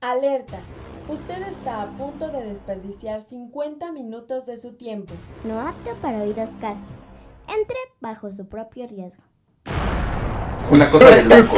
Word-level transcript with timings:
Alerta. 0.00 0.58
Usted 1.08 1.42
está 1.48 1.82
a 1.82 1.90
punto 1.96 2.28
de 2.28 2.44
desperdiciar 2.44 3.20
50 3.20 3.92
minutos 3.92 4.46
de 4.46 4.56
su 4.56 4.74
tiempo. 4.74 5.14
No 5.44 5.60
apto 5.60 5.94
para 6.02 6.18
oídos 6.22 6.50
castos. 6.60 7.06
Entre 7.48 7.76
bajo 8.00 8.30
su 8.32 8.46
propio 8.48 8.86
riesgo. 8.86 9.22
Una 10.70 10.90
cosa 10.90 11.10
de 11.16 11.24
loco. 11.42 11.56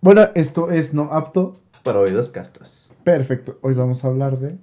Bueno, 0.00 0.28
esto 0.34 0.70
es 0.70 0.94
no 0.94 1.12
apto. 1.12 1.60
Para 1.82 2.00
oídos 2.00 2.30
castos. 2.30 2.90
Perfecto. 3.04 3.58
Hoy 3.62 3.74
vamos 3.74 4.04
a 4.04 4.08
hablar 4.08 4.38
de. 4.38 4.56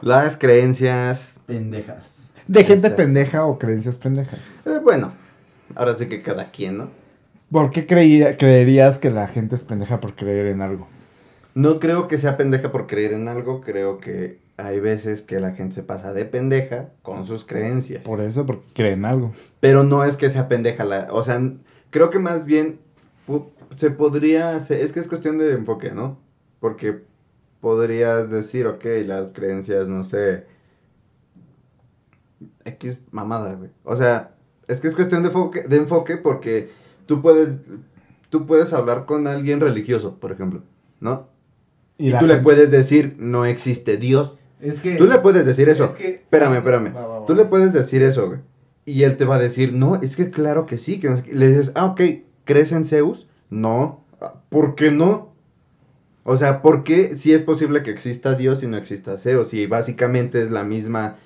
Las 0.00 0.36
creencias. 0.36 1.40
Pendejas. 1.46 2.28
De 2.46 2.60
gente 2.60 2.74
Exacto. 2.74 2.96
pendeja 2.96 3.44
o 3.44 3.58
creencias 3.58 3.96
pendejas. 3.96 4.38
eh, 4.66 4.78
bueno, 4.82 5.12
ahora 5.74 5.94
sí 5.96 6.06
que 6.06 6.22
cada 6.22 6.50
quien, 6.50 6.78
¿no? 6.78 6.88
¿Por 7.50 7.70
qué 7.70 7.86
creía- 7.86 8.36
creerías 8.36 8.98
que 8.98 9.10
la 9.10 9.28
gente 9.28 9.54
es 9.54 9.62
pendeja 9.64 10.00
por 10.00 10.14
creer 10.14 10.46
en 10.46 10.62
algo? 10.62 10.88
No 11.54 11.80
creo 11.80 12.06
que 12.08 12.18
sea 12.18 12.36
pendeja 12.36 12.70
por 12.70 12.86
creer 12.86 13.12
en 13.12 13.28
algo, 13.28 13.60
creo 13.60 13.98
que 13.98 14.38
hay 14.58 14.80
veces 14.80 15.22
que 15.22 15.40
la 15.40 15.52
gente 15.52 15.74
se 15.74 15.82
pasa 15.82 16.12
de 16.12 16.24
pendeja 16.24 16.90
con 17.02 17.26
sus 17.26 17.44
creencias. 17.44 18.02
Por 18.02 18.20
eso, 18.20 18.44
porque 18.46 18.66
creen 18.74 19.04
algo. 19.04 19.32
Pero 19.60 19.82
no 19.84 20.04
es 20.04 20.16
que 20.16 20.28
sea 20.28 20.48
pendeja 20.48 20.84
la, 20.84 21.08
o 21.10 21.22
sea, 21.22 21.40
creo 21.90 22.10
que 22.10 22.18
más 22.18 22.44
bien 22.44 22.78
se 23.76 23.90
podría, 23.90 24.60
se- 24.60 24.82
es 24.82 24.92
que 24.92 25.00
es 25.00 25.08
cuestión 25.08 25.38
de 25.38 25.52
enfoque, 25.52 25.92
¿no? 25.92 26.18
Porque 26.60 27.00
podrías 27.60 28.30
decir, 28.30 28.66
ok, 28.66 28.84
las 29.06 29.32
creencias, 29.32 29.88
no 29.88 30.04
sé, 30.04 30.44
X 32.64 32.98
mamada, 33.10 33.54
güey. 33.54 33.70
O 33.84 33.96
sea, 33.96 34.30
es 34.68 34.80
que 34.80 34.88
es 34.88 34.94
cuestión 34.94 35.22
de 35.22 35.28
enfoque, 35.28 35.62
de 35.62 35.76
enfoque 35.76 36.16
porque 36.16 36.70
tú 37.06 37.22
puedes, 37.22 37.56
tú 38.30 38.46
puedes 38.46 38.72
hablar 38.72 39.06
con 39.06 39.26
alguien 39.26 39.60
religioso, 39.60 40.18
por 40.18 40.32
ejemplo, 40.32 40.62
¿no? 41.00 41.28
Y, 41.98 42.12
tú 42.12 42.26
le 42.26 42.36
puedes 42.36 42.70
decir, 42.70 43.14
no 43.18 43.46
existe 43.46 43.96
Dios. 43.96 44.36
Es 44.60 44.80
que. 44.80 44.96
Tú 44.96 45.06
le 45.06 45.18
puedes 45.18 45.46
decir 45.46 45.68
eso. 45.68 45.84
Es 45.84 45.90
que- 45.92 46.08
Espérame, 46.16 46.56
espérame. 46.56 46.94
Va, 46.94 47.06
va, 47.06 47.18
va. 47.20 47.26
Tú 47.26 47.34
le 47.34 47.44
puedes 47.46 47.72
decir 47.72 48.02
eso, 48.02 48.26
güey. 48.26 48.40
Y 48.84 49.02
él 49.04 49.16
te 49.16 49.24
va 49.24 49.36
a 49.36 49.38
decir, 49.38 49.72
no, 49.72 49.96
es 49.96 50.14
que 50.16 50.30
claro 50.30 50.66
que 50.66 50.76
sí. 50.78 51.00
Que 51.00 51.08
no 51.08 51.16
sé 51.16 51.22
qué". 51.22 51.34
Le 51.34 51.48
dices, 51.48 51.72
ah, 51.74 51.86
ok, 51.86 52.00
¿crees 52.44 52.72
en 52.72 52.84
Zeus? 52.84 53.26
No. 53.50 54.04
"Ah, 54.20 54.34
¿Por 54.50 54.74
qué 54.74 54.90
no? 54.90 55.32
O 56.22 56.36
sea, 56.36 56.60
¿por 56.60 56.84
qué 56.84 57.16
si 57.16 57.32
es 57.32 57.42
posible 57.42 57.82
que 57.82 57.90
exista 57.90 58.34
Dios 58.34 58.62
y 58.62 58.66
no 58.66 58.76
exista 58.76 59.16
Zeus? 59.16 59.54
Y 59.54 59.66
básicamente 59.66 60.42
es 60.42 60.50
la 60.50 60.64
misma, 60.64 61.16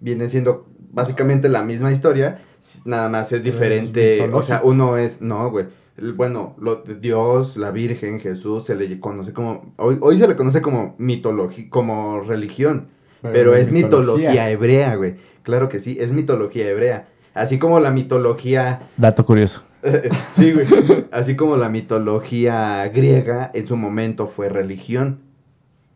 viene 0.00 0.28
siendo 0.28 0.66
básicamente 0.90 1.48
la 1.48 1.62
misma 1.62 1.92
historia, 1.92 2.42
nada 2.84 3.08
más 3.08 3.32
es 3.32 3.42
diferente. 3.42 4.22
O 4.32 4.42
sea, 4.42 4.60
uno 4.64 4.96
es, 4.98 5.20
no, 5.20 5.50
güey. 5.50 5.66
Bueno, 6.14 6.54
lo, 6.58 6.76
Dios, 6.76 7.56
la 7.56 7.70
Virgen, 7.70 8.20
Jesús, 8.20 8.64
se 8.64 8.74
le 8.74 9.00
conoce 9.00 9.32
como, 9.32 9.72
hoy, 9.76 9.96
hoy 10.00 10.18
se 10.18 10.28
le 10.28 10.36
conoce 10.36 10.60
como 10.60 10.94
mitología, 10.98 11.66
como 11.70 12.20
religión. 12.20 12.88
Pero 13.22 13.54
es 13.54 13.72
mitología 13.72 14.50
hebrea, 14.50 14.94
güey. 14.96 15.14
Claro 15.42 15.68
que 15.68 15.80
sí, 15.80 15.96
es 16.00 16.12
mitología 16.12 16.68
hebrea. 16.68 17.08
Así 17.34 17.58
como 17.58 17.80
la 17.80 17.90
mitología... 17.90 18.88
Dato 18.96 19.24
curioso. 19.24 19.62
sí, 20.32 20.52
güey. 20.52 20.66
Así 21.10 21.36
como 21.36 21.56
la 21.56 21.68
mitología 21.68 22.88
griega 22.88 23.50
en 23.54 23.66
su 23.66 23.76
momento 23.76 24.26
fue 24.26 24.48
religión. 24.48 25.20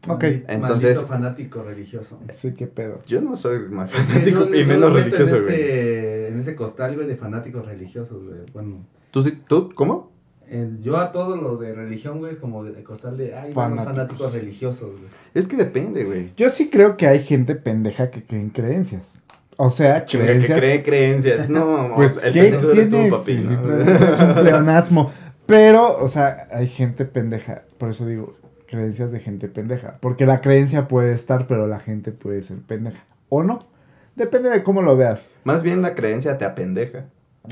Ok. 0.09 0.23
Maldito 0.23 0.53
Entonces- 0.53 1.05
fanático 1.05 1.63
religioso. 1.63 2.21
Sí, 2.33 2.55
qué 2.55 2.67
pedo. 2.67 3.01
Yo 3.07 3.21
no 3.21 3.37
soy 3.37 3.59
más 3.69 3.91
fanático 3.91 4.41
no- 4.47 4.55
y 4.57 4.63
no 4.63 4.69
menos 4.69 4.93
religioso, 4.95 5.37
en 5.37 5.43
güey. 5.45 5.55
ese, 5.55 6.29
en 6.29 6.39
ese 6.39 6.55
costal, 6.55 6.95
güey, 6.95 7.07
de 7.07 7.17
fanáticos 7.17 7.67
religiosos, 7.67 8.23
güey. 8.25 8.39
Bueno, 8.55 8.87
¿Tú, 9.11 9.23
sí- 9.23 9.39
¿Tú? 9.47 9.71
¿Cómo? 9.75 10.11
eh, 10.53 10.69
yo 10.81 10.97
a 10.99 11.13
todos 11.13 11.41
los 11.41 11.61
de 11.61 11.75
religión, 11.75 12.19
güey, 12.19 12.33
es 12.33 12.39
como 12.39 12.65
de 12.65 12.83
costal 12.83 13.17
de, 13.17 13.35
ay, 13.37 13.53
Fanáticos. 13.53 13.95
fanáticos 13.95 14.33
religiosos, 14.33 14.91
güey. 14.93 15.11
Es 15.35 15.47
que 15.47 15.57
depende, 15.57 16.03
güey. 16.05 16.33
Yo 16.37 16.49
sí 16.49 16.71
creo 16.71 16.97
que 16.97 17.07
hay 17.07 17.23
gente 17.23 17.55
pendeja 17.55 18.11
que 18.11 18.23
cree 18.25 18.41
en 18.41 18.51
creencias. 18.51 19.21
O 19.57 19.71
sea, 19.71 20.07
Chinga, 20.07 20.27
que 20.39 20.47
cree 20.55 20.83
creencias. 20.83 21.49
No, 21.51 21.93
Pues, 21.95 22.25
el 22.25 22.33
¿qué 22.33 22.43
pendejo 22.45 22.71
eres 22.73 22.89
tiene? 22.89 23.11
tú, 23.11 23.17
papi. 23.17 23.33
Es 23.33 23.47
un 23.47 24.35
pleonasmo. 24.41 25.13
Pero, 25.47 26.03
o 26.03 26.09
sea, 26.09 26.49
hay 26.53 26.67
gente 26.69 27.05
pendeja. 27.05 27.63
Por 27.77 27.91
eso 27.91 28.07
digo, 28.07 28.37
creencias 28.71 29.11
de 29.13 29.21
gente 29.21 29.49
pendeja. 29.49 29.97
Porque 30.01 30.27
la 30.27 30.41
creencia 30.41 30.89
puede 30.89 31.13
estar, 31.13 31.47
pero 31.47 31.67
la 31.67 31.81
gente 31.81 32.13
puede 32.13 32.43
ser 32.43 32.59
pendeja. 32.59 33.03
¿O 33.29 33.43
no? 33.43 33.67
Depende 34.17 34.51
de 34.51 34.63
cómo 34.63 34.83
lo 34.83 34.97
veas. 34.97 35.29
Más 35.45 35.63
bien 35.63 35.83
la 35.83 35.95
creencia 35.95 36.39
te 36.39 36.45
apendeja. 36.45 37.05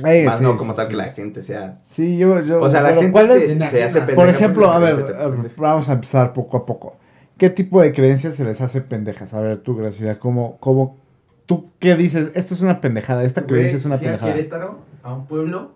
Eh, 0.04 0.24
Más 0.26 0.38
sí, 0.38 0.44
no 0.44 0.52
sí, 0.52 0.58
como 0.58 0.74
tal 0.74 0.86
sí. 0.86 0.90
que 0.90 0.96
la 0.96 1.12
gente 1.12 1.42
sea... 1.42 1.78
Sí, 1.86 2.18
yo, 2.18 2.40
yo. 2.42 2.60
O 2.60 2.68
sea, 2.68 2.82
la 2.82 2.90
gente 2.94 3.10
¿cuál 3.10 3.28
se, 3.28 3.38
es- 3.38 3.44
se 3.46 3.52
enajenas? 3.52 3.86
hace 3.90 3.98
pendeja. 4.00 4.16
Por 4.16 4.28
ejemplo, 4.28 4.70
a 4.70 4.78
ver, 4.78 5.16
a 5.18 5.32
vamos 5.56 5.88
a 5.88 5.92
empezar 5.94 6.32
poco 6.32 6.56
a 6.58 6.66
poco. 6.66 6.96
¿Qué 7.38 7.48
tipo 7.50 7.80
de 7.80 7.92
creencias 7.92 8.34
se 8.34 8.44
les 8.44 8.60
hace 8.60 8.80
pendejas? 8.80 9.32
A 9.32 9.40
ver, 9.40 9.58
tú, 9.58 9.76
Graciela, 9.76 10.18
¿cómo, 10.18 10.56
cómo, 10.60 10.98
tú 11.46 11.70
qué 11.78 11.94
dices? 11.94 12.30
Esto 12.34 12.52
es 12.54 12.60
una 12.60 12.80
pendejada, 12.80 13.22
esta 13.24 13.40
Güey, 13.42 13.52
creencia 13.54 13.76
es 13.76 13.84
una 13.86 13.96
fui 13.96 14.06
a 14.08 14.10
pendejada. 14.10 14.34
Querétaro, 14.34 14.78
a 15.04 15.14
un 15.14 15.26
pueblo, 15.26 15.70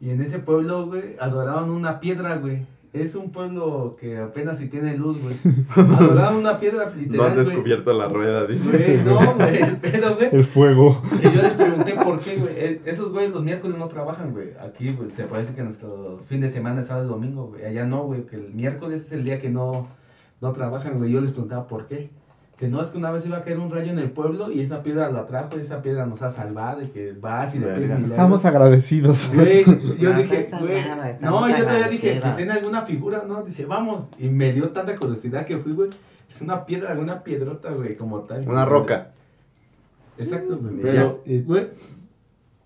y 0.00 0.10
en 0.10 0.22
ese 0.22 0.38
pueblo, 0.38 0.86
güey, 0.86 1.16
adoraban 1.20 1.70
una 1.70 2.00
piedra, 2.00 2.36
güey. 2.36 2.66
Es 3.02 3.14
un 3.14 3.30
pueblo 3.30 3.96
que 4.00 4.16
apenas 4.18 4.58
si 4.58 4.68
tiene 4.68 4.96
luz, 4.96 5.18
güey. 5.22 5.36
Adoraban 5.76 6.36
una 6.36 6.58
piedra 6.58 6.86
No 6.90 6.96
literal, 7.00 7.26
han 7.26 7.34
güey. 7.34 7.46
descubierto 7.46 7.92
la 7.92 8.08
rueda, 8.08 8.46
dice. 8.46 8.70
Güey, 8.70 9.04
no, 9.04 9.34
güey, 9.34 9.62
el 9.62 9.76
pedo, 9.76 10.14
güey. 10.16 10.28
El 10.32 10.44
fuego. 10.44 11.02
Que 11.20 11.30
yo 11.30 11.42
les 11.42 11.52
pregunté 11.52 11.94
por 11.94 12.20
qué, 12.20 12.36
güey. 12.36 12.54
Eh, 12.56 12.80
Esos 12.84 13.12
güeyes 13.12 13.32
los 13.32 13.42
miércoles 13.44 13.76
no 13.78 13.88
trabajan, 13.88 14.32
güey. 14.32 14.48
Aquí, 14.60 14.92
güey, 14.92 15.10
se 15.10 15.24
parece 15.24 15.54
que 15.54 15.62
nuestro 15.62 16.20
fin 16.28 16.40
de 16.40 16.48
semana 16.48 16.80
es 16.80 16.86
sábado 16.88 17.06
y 17.06 17.08
domingo, 17.10 17.46
güey. 17.48 17.64
Allá 17.64 17.84
no, 17.84 18.04
güey, 18.04 18.24
que 18.26 18.36
el 18.36 18.52
miércoles 18.54 19.04
es 19.06 19.12
el 19.12 19.24
día 19.24 19.38
que 19.38 19.50
no, 19.50 19.88
no 20.40 20.52
trabajan, 20.52 20.98
güey. 20.98 21.10
Yo 21.12 21.20
les 21.20 21.30
preguntaba 21.32 21.66
por 21.66 21.86
qué. 21.86 22.10
Dice, 22.58 22.70
no, 22.70 22.80
es 22.80 22.86
que 22.86 22.96
una 22.96 23.10
vez 23.10 23.26
iba 23.26 23.36
a 23.36 23.42
caer 23.42 23.58
un 23.58 23.68
rayo 23.68 23.90
en 23.90 23.98
el 23.98 24.10
pueblo 24.10 24.50
y 24.50 24.62
esa 24.62 24.82
piedra 24.82 25.10
lo 25.10 25.18
atrajo 25.18 25.58
y 25.58 25.60
esa 25.60 25.82
piedra 25.82 26.06
nos 26.06 26.22
ha 26.22 26.30
salvado 26.30 26.82
y 26.82 26.86
que 26.86 27.12
vas 27.20 27.54
y 27.54 27.58
le 27.58 27.66
pides 27.66 27.80
milagros. 27.88 28.10
Estamos 28.12 28.44
agradecidos. 28.46 29.30
Güey, 29.34 29.64
yo 29.98 30.12
No, 30.12 30.18
dije, 30.22 30.46
güey, 30.58 30.82
no, 31.20 31.48
yo 31.50 31.56
todavía 31.58 31.88
dije, 31.88 32.16
agradecidos. 32.16 32.22
pues 32.22 32.36
tiene 32.36 32.52
alguna 32.52 32.82
figura, 32.82 33.24
¿no? 33.28 33.42
Dice, 33.42 33.66
vamos, 33.66 34.06
y 34.18 34.30
me 34.30 34.54
dio 34.54 34.70
tanta 34.70 34.96
curiosidad 34.96 35.44
que 35.44 35.58
fui, 35.58 35.72
güey, 35.72 35.90
es 36.30 36.40
una 36.40 36.64
piedra, 36.64 36.94
una 36.98 37.22
piedrota, 37.22 37.70
güey, 37.72 37.94
como 37.94 38.20
tal. 38.20 38.48
Una 38.48 38.64
roca. 38.64 39.08
Exacto, 40.16 40.56
güey, 40.56 40.76
pero, 40.80 41.22
güey, 41.44 41.66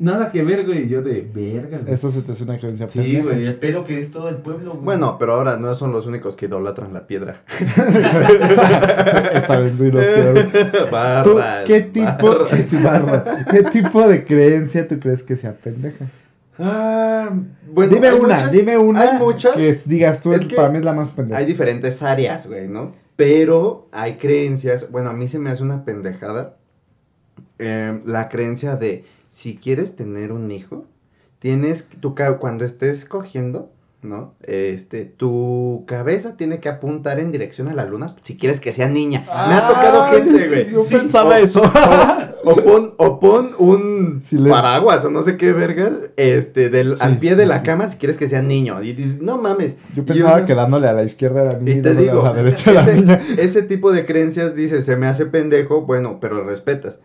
nada 0.00 0.32
que 0.32 0.42
ver, 0.42 0.66
güey, 0.66 0.88
yo 0.88 1.00
de 1.02 1.20
verga, 1.32 1.78
güey. 1.78 1.94
Eso 1.94 2.10
se 2.10 2.22
te 2.22 2.32
hace 2.32 2.42
una 2.42 2.58
creencia 2.58 2.88
Sí, 2.88 2.98
pendeja. 2.98 3.22
güey, 3.24 3.46
el 3.46 3.54
pedo 3.54 3.84
que 3.84 4.00
es 4.00 4.10
todo 4.10 4.28
el 4.28 4.36
pueblo, 4.38 4.72
güey. 4.72 4.84
Bueno, 4.84 5.16
pero 5.18 5.34
ahora 5.34 5.56
no 5.56 5.72
son 5.76 5.92
los 5.92 6.06
únicos 6.06 6.34
que 6.34 6.46
idolatran 6.46 6.92
la 6.92 7.06
piedra. 7.06 7.42
Sí, 9.76 9.90
los 9.90 10.04
creo. 10.06 10.34
¿Tú 11.24 11.34
Barras, 11.36 11.64
qué 11.66 11.80
tipo, 11.82 12.10
barras. 12.28 12.82
barra, 12.82 13.46
qué 13.50 13.62
tipo 13.64 14.08
de 14.08 14.24
creencia 14.24 14.86
tú 14.88 14.98
crees 14.98 15.22
que 15.22 15.36
sea 15.36 15.52
pendeja? 15.52 16.06
Ah, 16.58 17.30
bueno, 17.72 17.94
dime 17.94 18.08
hay 18.08 18.18
una, 18.18 18.34
muchas- 18.34 18.52
dime 18.52 18.76
una 18.78 19.00
Hay 19.00 19.18
muchas. 19.18 19.54
que 19.54 19.74
digas 19.86 20.20
tú, 20.20 20.32
Es 20.32 20.42
es 20.42 20.46
que 20.48 20.56
para 20.56 20.68
mí 20.68 20.78
es 20.78 20.84
la 20.84 20.92
más 20.92 21.10
pendeja. 21.10 21.38
Hay 21.38 21.46
diferentes 21.46 22.02
áreas, 22.02 22.46
güey, 22.46 22.68
¿no? 22.68 22.92
Pero 23.16 23.88
hay 23.92 24.16
creencias. 24.16 24.90
Bueno, 24.90 25.10
a 25.10 25.12
mí 25.12 25.28
se 25.28 25.38
me 25.38 25.50
hace 25.50 25.62
una 25.62 25.84
pendejada. 25.84 26.56
eh, 27.58 28.00
la 28.06 28.28
creencia 28.30 28.76
de 28.76 29.04
si 29.30 29.56
quieres 29.56 29.96
tener 29.96 30.32
un 30.32 30.50
hijo, 30.50 30.84
tienes 31.38 31.86
tu 32.00 32.14
ca- 32.14 32.38
cuando 32.38 32.64
estés 32.64 33.04
cogiendo, 33.04 33.70
¿no? 34.02 34.34
Este, 34.42 35.04
tu 35.04 35.84
cabeza 35.86 36.36
tiene 36.36 36.58
que 36.58 36.68
apuntar 36.68 37.18
en 37.20 37.32
dirección 37.32 37.68
a 37.68 37.74
la 37.74 37.84
luna 37.84 38.16
si 38.22 38.36
quieres 38.36 38.60
que 38.60 38.72
sea 38.72 38.88
niña. 38.88 39.20
me 39.26 39.54
ha 39.54 39.66
tocado 39.68 40.02
Ah, 40.02 40.10
gente, 40.12 40.42
sí, 40.42 40.48
güey. 40.48 40.70
Yo 40.72 40.84
Sí, 40.84 40.94
pensaba 40.94 41.30
o- 41.36 41.38
eso. 41.38 41.62
O 42.42 42.54
pon, 42.64 42.94
o 42.96 43.20
pon 43.20 43.50
un 43.58 44.22
paraguas 44.48 45.04
o 45.04 45.10
no 45.10 45.22
sé 45.22 45.36
qué 45.36 45.52
vergas 45.52 45.92
este, 46.16 46.70
del, 46.70 46.94
Sí, 46.94 47.00
al 47.02 47.18
pie 47.18 47.36
de 47.36 47.44
la 47.44 47.62
cama 47.62 47.88
si 47.88 47.98
quieres 47.98 48.16
que 48.16 48.28
sea 48.28 48.40
niño. 48.40 48.82
Y 48.82 48.94
dices, 48.94 49.20
no 49.20 49.36
mames. 49.36 49.76
Yo 49.94 50.04
pensaba 50.06 50.36
una- 50.36 50.46
que 50.46 50.54
dándole 50.54 50.88
a 50.88 50.92
la 50.94 51.02
izquierda 51.04 51.42
era 51.42 51.58
niña 51.58 51.78
Y 51.78 51.82
te 51.82 51.88
dándole 51.94 52.06
digo, 52.08 52.22
a 52.26 52.30
la 52.30 52.42
derecha 52.42 52.80
ese, 52.80 52.94
niña. 52.94 53.20
ese 53.36 53.62
tipo 53.62 53.92
de 53.92 54.06
creencias 54.06 54.54
dice, 54.56 54.80
se 54.80 54.96
me 54.96 55.06
hace 55.06 55.26
pendejo, 55.26 55.82
bueno, 55.82 56.18
pero 56.20 56.42
respetas. 56.42 57.00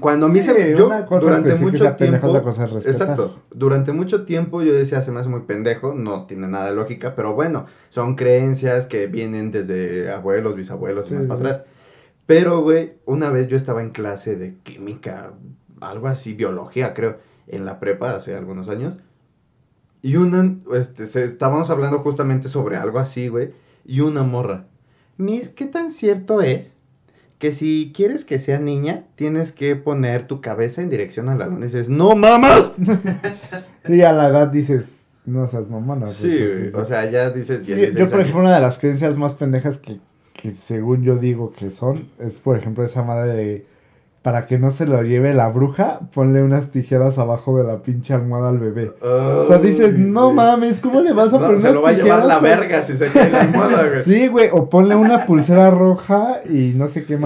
Cuando 0.00 0.26
a 0.26 0.28
mí 0.30 0.38
Sí, 0.40 0.46
se 0.46 0.74
yo 0.74 0.88
durante 1.20 1.54
mucho 1.56 1.94
tiempo, 1.96 2.42
cosa 2.42 2.64
exacto, 2.64 3.42
durante 3.54 3.92
mucho 3.92 4.24
tiempo 4.24 4.62
yo 4.62 4.72
decía 4.72 5.02
se 5.02 5.12
me 5.12 5.20
hace 5.20 5.28
muy 5.28 5.40
pendejo, 5.40 5.94
no 5.94 6.24
tiene 6.26 6.48
nada 6.48 6.66
de 6.70 6.74
lógica, 6.74 7.14
pero 7.14 7.34
bueno, 7.34 7.66
son 7.90 8.14
creencias 8.16 8.86
que 8.86 9.06
vienen 9.06 9.50
desde 9.50 10.10
abuelos, 10.10 10.56
bisabuelos 10.56 11.06
y 11.06 11.08
Sí, 11.10 11.14
más 11.16 11.22
sí, 11.24 11.28
para 11.28 11.40
atrás. 11.40 11.64
Pero 12.26 12.62
güey, 12.62 12.94
una 13.04 13.28
vez 13.28 13.48
yo 13.48 13.56
estaba 13.58 13.82
en 13.82 13.90
clase 13.90 14.36
de 14.36 14.54
química, 14.62 15.32
algo 15.82 16.08
así, 16.08 16.32
biología, 16.32 16.94
creo, 16.94 17.18
en 17.46 17.66
la 17.66 17.78
prepa 17.80 18.12
hace 18.16 18.34
algunos 18.34 18.70
años. 18.70 18.96
Y 20.00 20.16
una, 20.16 20.56
este, 20.74 21.06
se- 21.06 21.24
estábamos 21.24 21.68
hablando 21.68 21.98
justamente 21.98 22.48
sobre 22.48 22.76
algo 22.76 22.98
así, 22.98 23.28
güey. 23.28 23.52
Y 23.84 24.00
una 24.00 24.22
morra. 24.22 24.64
Miss, 25.18 25.50
¿qué 25.50 25.66
tan 25.66 25.90
cierto 25.90 26.40
es 26.40 26.80
que 27.44 27.52
si 27.52 27.92
quieres 27.94 28.24
que 28.24 28.38
sea 28.38 28.58
niña, 28.58 29.04
tienes 29.16 29.52
que 29.52 29.76
poner 29.76 30.26
tu 30.26 30.40
cabeza 30.40 30.80
en 30.80 30.88
dirección 30.88 31.28
a 31.28 31.34
la 31.34 31.44
luna. 31.44 31.60
Y 31.60 31.64
dices, 31.64 31.90
¡no 31.90 32.16
mamas! 32.16 32.72
Y 33.86 34.00
a 34.00 34.14
la 34.14 34.28
edad 34.28 34.46
dices, 34.46 35.08
no 35.26 35.46
seas 35.46 35.68
mamona. 35.68 36.06
pues, 36.06 36.16
Sí, 36.16 36.28
güey, 36.30 36.72
o 36.72 36.86
sea, 36.86 37.04
ya 37.10 37.28
dices... 37.28 37.66
Sí, 37.66 37.74
16 37.74 37.98
yo, 37.98 38.10
por 38.10 38.20
ejemplo, 38.20 38.40
una 38.40 38.54
de 38.54 38.62
las 38.62 38.78
creencias 38.78 39.18
más 39.18 39.34
pendejas 39.34 39.76
que, 39.76 40.00
que 40.32 40.54
según 40.54 41.02
yo 41.02 41.16
digo 41.16 41.52
que 41.52 41.70
son, 41.70 42.08
es 42.18 42.38
por 42.38 42.56
ejemplo 42.56 42.82
esa 42.82 43.02
madre 43.02 43.34
de, 43.34 43.66
para 44.24 44.46
que 44.46 44.58
no 44.58 44.70
se 44.70 44.86
lo 44.86 45.02
lleve 45.02 45.34
la 45.34 45.50
bruja, 45.50 46.00
ponle 46.14 46.42
unas 46.42 46.70
tijeras 46.70 47.18
abajo 47.18 47.58
de 47.58 47.64
la 47.64 47.82
pinche 47.82 48.14
almohada 48.14 48.48
al 48.48 48.58
bebé. 48.58 48.90
O 49.02 49.44
sea, 49.44 49.58
dices, 49.58 49.98
no 49.98 50.32
mames, 50.32 50.80
¿cómo 50.80 51.02
le 51.02 51.12
vas 51.12 51.28
a 51.34 51.38
No, 51.38 51.44
poner 51.44 51.60
se 51.60 51.72
lo 51.74 51.82
va 51.82 51.90
a 51.90 51.92
unas 51.92 52.02
llevar 52.04 52.24
la 52.24 52.38
verga 52.38 52.82
si 52.82 52.96
se 52.96 53.08
cae 53.08 53.28
la 53.30 53.42
almohada, 53.42 53.86
güey. 53.86 54.02
Sí, 54.02 54.28
güey, 54.28 54.48
o 54.50 54.70
ponle 54.70 54.96
una 54.96 55.26
pulsera 55.26 55.70
roja 55.70 56.40
y 56.48 56.72
no 56.74 56.88
sé 56.88 57.04
qué 57.04 57.18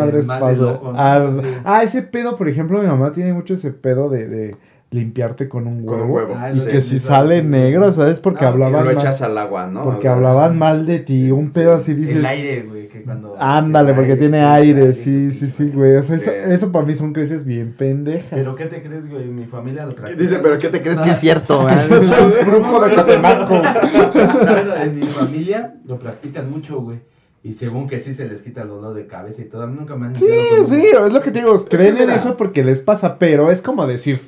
¿no? 0.82 0.92
Ah, 0.96 1.30
Sí. 1.40 1.48
ah, 1.64 1.82
ese 1.84 2.02
pedo, 2.02 2.36
por 2.36 2.48
ejemplo, 2.48 2.80
mi 2.80 2.88
mamá 2.88 3.12
tiene 3.12 3.32
mucho 3.32 3.54
ese 3.54 3.70
pedo 3.70 4.08
de, 4.08 4.26
de 4.26 4.56
limpiarte 4.90 5.48
con 5.50 5.66
un 5.66 5.84
Con 5.84 5.96
huevo. 6.00 6.04
un 6.06 6.10
huevo. 6.12 6.34
Ah, 6.38 6.50
Y 6.50 6.56
lo 6.56 6.64
que 6.66 6.80
si 6.80 6.98
sale 6.98 7.40
sí. 7.42 7.46
negro, 7.46 7.92
¿sabes? 7.92 8.20
Porque 8.20 8.44
Ah, 8.44 8.48
Y 8.48 8.52
hablaban 8.52 8.84
lo 8.84 8.92
mal, 8.92 8.96
echas 8.96 9.20
al 9.20 9.36
agua, 9.36 9.66
¿no? 9.66 9.84
porque 9.84 10.08
Algo 10.08 10.26
hablaban 10.28 10.50
así. 10.52 10.58
mal 10.58 10.86
de 10.86 10.98
ti, 11.00 11.30
un 11.30 11.50
pedo 11.50 11.74
así 11.74 11.92
dices. 11.92 12.16
El 12.16 12.24
aire, 12.24 12.62
güey, 12.62 12.88
que 12.88 13.02
cuando... 13.02 13.36
Ándale, 13.38 13.92
porque 13.92 14.12
aire, 14.12 14.20
tiene 14.20 14.40
aire, 14.42 14.80
aire, 14.80 14.92
sí, 14.94 15.30
sí, 15.30 15.46
sí, 15.46 15.52
sí, 15.54 15.70
güey. 15.74 15.96
O 15.96 16.02
sea, 16.02 16.16
eso, 16.16 16.30
eso 16.30 16.72
para 16.72 16.86
mí 16.86 16.94
son 16.94 17.12
creencias 17.12 17.44
bien 17.44 17.74
pendejas. 17.76 18.30
Pero 18.30 18.56
¿qué 18.56 18.64
te 18.64 18.82
crees, 18.82 19.10
güey? 19.10 19.26
Mi 19.26 19.44
familia 19.44 19.84
lo 19.84 19.92
practica. 19.94 20.18
Dice, 20.20 20.38
pero 20.42 20.56
¿qué 20.56 20.68
te 20.68 20.80
crees 20.80 21.00
que 21.00 21.10
es 21.10 21.18
cierto? 21.20 21.66
Yo 21.90 22.00
soy 22.00 22.32
un 22.40 22.46
brujo 22.50 22.80
de 22.80 22.94
Catemaco. 22.94 23.60
En 24.82 24.98
mi 25.00 25.06
familia 25.06 25.74
lo 25.86 25.98
practican 25.98 26.50
mucho, 26.50 26.80
güey. 26.80 26.98
Y 27.44 27.52
según 27.52 27.86
que 27.88 27.98
sí 27.98 28.14
se 28.14 28.26
les 28.28 28.42
quita 28.42 28.62
el 28.62 28.68
dolor 28.68 28.94
de 28.94 29.06
cabeza 29.06 29.42
y 29.42 29.44
todo. 29.44 29.62
A 29.62 29.66
mí 29.66 29.76
nunca 29.78 29.94
me 29.96 30.06
han 30.06 30.16
Sí, 30.16 30.26
con 30.56 30.66
sí, 30.66 30.82
es 30.86 31.12
lo 31.12 31.20
que 31.20 31.30
te 31.30 31.38
digo. 31.40 31.64
Creen 31.66 31.98
en 31.98 32.10
eso 32.10 32.36
porque 32.36 32.64
les 32.64 32.80
pasa, 32.82 33.18
pero 33.18 33.50
es 33.50 33.62
como 33.62 33.86
decir. 33.86 34.20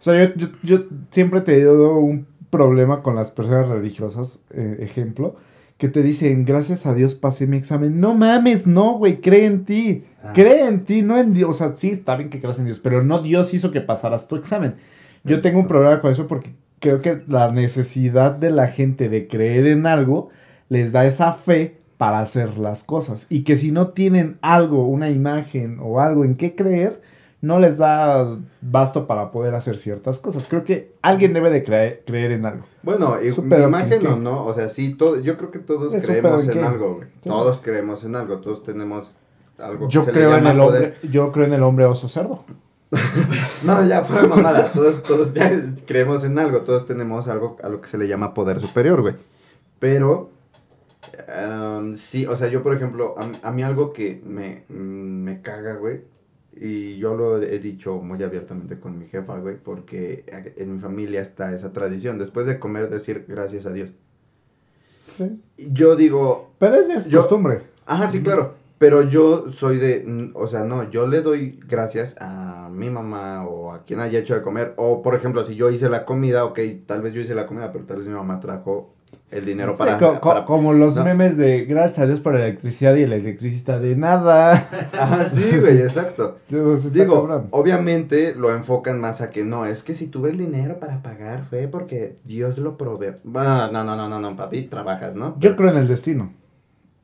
O 0.00 0.02
sea, 0.02 0.24
yo, 0.24 0.34
yo, 0.34 0.48
yo 0.62 0.84
siempre 1.10 1.40
he 1.40 1.42
tenido 1.42 1.96
un 1.98 2.26
problema 2.50 3.02
con 3.02 3.14
las 3.14 3.30
personas 3.30 3.68
religiosas, 3.68 4.40
eh, 4.50 4.78
ejemplo, 4.80 5.36
que 5.78 5.88
te 5.88 6.02
dicen, 6.02 6.44
gracias 6.44 6.86
a 6.86 6.94
Dios 6.94 7.14
pasé 7.14 7.46
mi 7.46 7.58
examen. 7.58 8.00
No 8.00 8.14
mames, 8.14 8.66
no, 8.66 8.98
güey, 8.98 9.20
cree 9.20 9.44
en 9.44 9.64
ti. 9.64 10.04
Ah. 10.22 10.32
Cree 10.34 10.66
en 10.66 10.84
ti, 10.84 11.02
no 11.02 11.18
en 11.18 11.34
Dios. 11.34 11.50
O 11.50 11.52
sea, 11.52 11.76
sí, 11.76 11.90
está 11.90 12.16
bien 12.16 12.30
que 12.30 12.40
creas 12.40 12.58
en 12.58 12.64
Dios, 12.64 12.80
pero 12.80 13.02
no 13.02 13.20
Dios 13.20 13.52
hizo 13.52 13.70
que 13.70 13.80
pasaras 13.80 14.26
tu 14.28 14.36
examen. 14.36 14.76
Yo 15.24 15.40
tengo 15.40 15.58
un 15.58 15.66
problema 15.66 16.00
con 16.00 16.12
eso 16.12 16.26
porque 16.26 16.54
creo 16.78 17.02
que 17.02 17.22
la 17.26 17.50
necesidad 17.50 18.32
de 18.32 18.50
la 18.50 18.68
gente 18.68 19.08
de 19.08 19.26
creer 19.26 19.66
en 19.66 19.86
algo 19.86 20.30
les 20.68 20.92
da 20.92 21.04
esa 21.04 21.32
fe 21.34 21.78
para 21.98 22.20
hacer 22.20 22.58
las 22.58 22.84
cosas. 22.84 23.26
Y 23.28 23.42
que 23.44 23.56
si 23.56 23.72
no 23.72 23.88
tienen 23.88 24.38
algo, 24.40 24.86
una 24.86 25.10
imagen 25.10 25.78
o 25.80 26.00
algo 26.00 26.24
en 26.24 26.36
qué 26.36 26.54
creer, 26.54 27.00
no 27.46 27.60
les 27.60 27.78
da 27.78 28.38
basto 28.60 29.06
para 29.06 29.30
poder 29.30 29.54
hacer 29.54 29.76
ciertas 29.78 30.18
cosas. 30.18 30.46
Creo 30.48 30.64
que 30.64 30.92
alguien 31.00 31.32
debe 31.32 31.50
de 31.50 31.62
creer, 31.62 32.02
creer 32.04 32.32
en 32.32 32.44
algo. 32.44 32.64
Bueno, 32.82 33.16
y 33.22 33.30
mi 33.40 33.56
imagen 33.56 34.00
en 34.00 34.06
o 34.06 34.16
no, 34.16 34.44
o 34.46 34.54
sea, 34.54 34.68
sí, 34.68 34.94
todo, 34.94 35.20
yo 35.20 35.36
creo 35.36 35.50
que 35.50 35.60
todos 35.60 35.94
Es 35.94 36.04
creemos 36.04 36.44
en 36.48 36.58
en 36.58 36.64
algo, 36.64 36.96
güey. 36.96 37.08
Sí. 37.22 37.28
Todos 37.28 37.60
creemos 37.62 38.04
en 38.04 38.16
algo, 38.16 38.38
todos 38.38 38.64
tenemos 38.64 39.16
algo 39.58 39.86
que 39.86 39.92
Yo 39.94 40.02
se 40.02 40.12
le 40.12 40.18
creo 40.18 40.30
en 40.30 40.36
llama 40.36 40.50
el 40.50 40.58
poder. 40.58 40.84
hombre, 40.84 41.10
yo 41.10 41.32
creo 41.32 41.46
en 41.46 41.52
el 41.52 41.62
hombre 41.62 41.84
oso 41.86 42.08
cerdo. 42.08 42.44
No, 43.62 43.84
ya 43.86 44.02
fue 44.02 44.26
mamada. 44.26 44.72
Todos, 44.72 45.02
todos 45.02 45.34
ya 45.34 45.50
creemos 45.86 46.24
en 46.24 46.38
algo. 46.38 46.60
Todos 46.60 46.86
tenemos 46.86 47.26
algo 47.28 47.56
a 47.62 47.68
lo 47.68 47.80
que 47.80 47.88
se 47.88 47.98
le 47.98 48.06
llama 48.06 48.32
poder 48.34 48.60
superior, 48.60 49.02
güey. 49.02 49.14
Pero, 49.78 50.30
em, 51.26 51.96
sí, 51.96 52.26
o 52.26 52.36
sea, 52.36 52.48
yo, 52.48 52.62
por 52.62 52.74
ejemplo, 52.76 53.14
a, 53.18 53.48
a 53.48 53.50
mí 53.52 53.62
algo 53.62 53.92
que 53.92 54.20
me, 54.24 54.64
mm, 54.68 55.24
me 55.24 55.40
caga, 55.42 55.74
güey. 55.74 56.02
Y 56.58 56.96
yo 56.98 57.14
lo 57.14 57.40
he 57.42 57.58
dicho 57.58 57.96
muy 57.96 58.22
abiertamente 58.22 58.78
con 58.80 58.98
mi 58.98 59.06
jefa, 59.06 59.38
güey. 59.38 59.56
Porque 59.62 60.24
en 60.56 60.74
mi 60.74 60.78
familia 60.80 61.20
está 61.20 61.54
esa 61.54 61.72
tradición. 61.72 62.18
Después 62.18 62.46
de 62.46 62.58
comer, 62.58 62.88
decir 62.88 63.24
gracias 63.28 63.66
a 63.66 63.72
Dios. 63.72 63.90
Sí. 65.16 65.40
Yo 65.72 65.96
digo, 65.96 66.50
Pero 66.58 66.76
es, 66.76 67.06
Yo- 67.08 67.20
costumbre. 67.20 67.62
Ajá, 67.86 68.10
sí, 68.10 68.22
claro. 68.22 68.54
Pero 68.78 69.02
yo 69.02 69.50
soy 69.50 69.78
de, 69.78 70.30
o 70.34 70.46
sea, 70.48 70.64
no, 70.64 70.90
yo 70.90 71.06
le 71.06 71.22
doy 71.22 71.58
gracias 71.66 72.14
a 72.20 72.68
mi 72.70 72.90
mamá 72.90 73.46
o 73.46 73.72
a 73.72 73.84
quien 73.84 74.00
haya 74.00 74.18
hecho 74.18 74.34
de 74.34 74.42
comer. 74.42 74.74
O, 74.76 75.00
por 75.00 75.14
ejemplo, 75.14 75.44
si 75.46 75.54
yo 75.56 75.70
hice 75.70 75.88
la 75.88 76.04
comida, 76.04 76.44
ok, 76.44 76.58
tal 76.84 77.00
vez 77.00 77.14
yo 77.14 77.22
hice 77.22 77.34
la 77.34 77.46
comida, 77.46 77.72
pero 77.72 77.84
tal 77.86 77.98
vez 77.98 78.06
mi 78.06 78.12
mamá 78.12 78.38
trajo 78.40 78.94
el 79.30 79.44
dinero 79.44 79.76
para... 79.76 79.98
co- 79.98 80.20
para- 80.20 80.44
como 80.44 80.72
los 80.72 80.96
no. 80.96 81.04
memes 81.04 81.36
de 81.36 81.64
gracias 81.64 81.98
a 81.98 82.06
Dios 82.06 82.20
por 82.20 82.34
la 82.34 82.44
electricidad 82.46 82.94
y 82.94 83.02
el 83.02 83.12
electricista 83.12 83.78
de 83.78 83.96
nada. 83.96 84.52
Ajá, 84.92 85.24
sí, 85.28 85.58
güey, 85.60 85.80
exacto. 85.82 86.38
Digo, 86.48 87.22
cabrón. 87.26 87.48
obviamente 87.50 88.34
lo 88.34 88.54
enfocan 88.54 89.00
más 89.00 89.20
a 89.20 89.30
que 89.30 89.44
no, 89.44 89.66
es 89.66 89.82
que 89.82 89.94
si 89.94 90.06
tuve 90.06 90.30
el 90.30 90.38
dinero 90.38 90.78
para 90.78 91.02
pagar 91.02 91.44
fue 91.50 91.66
porque 91.68 92.16
Dios 92.24 92.58
lo 92.58 92.76
provee. 92.76 93.16
No, 93.24 93.70
no, 93.72 93.84
no, 93.84 93.96
no, 94.08 94.20
no, 94.20 94.36
papi, 94.36 94.62
trabajas, 94.62 95.14
¿no? 95.14 95.34
Yo 95.40 95.56
creo 95.56 95.70
en 95.70 95.76
el 95.78 95.88
destino. 95.88 96.32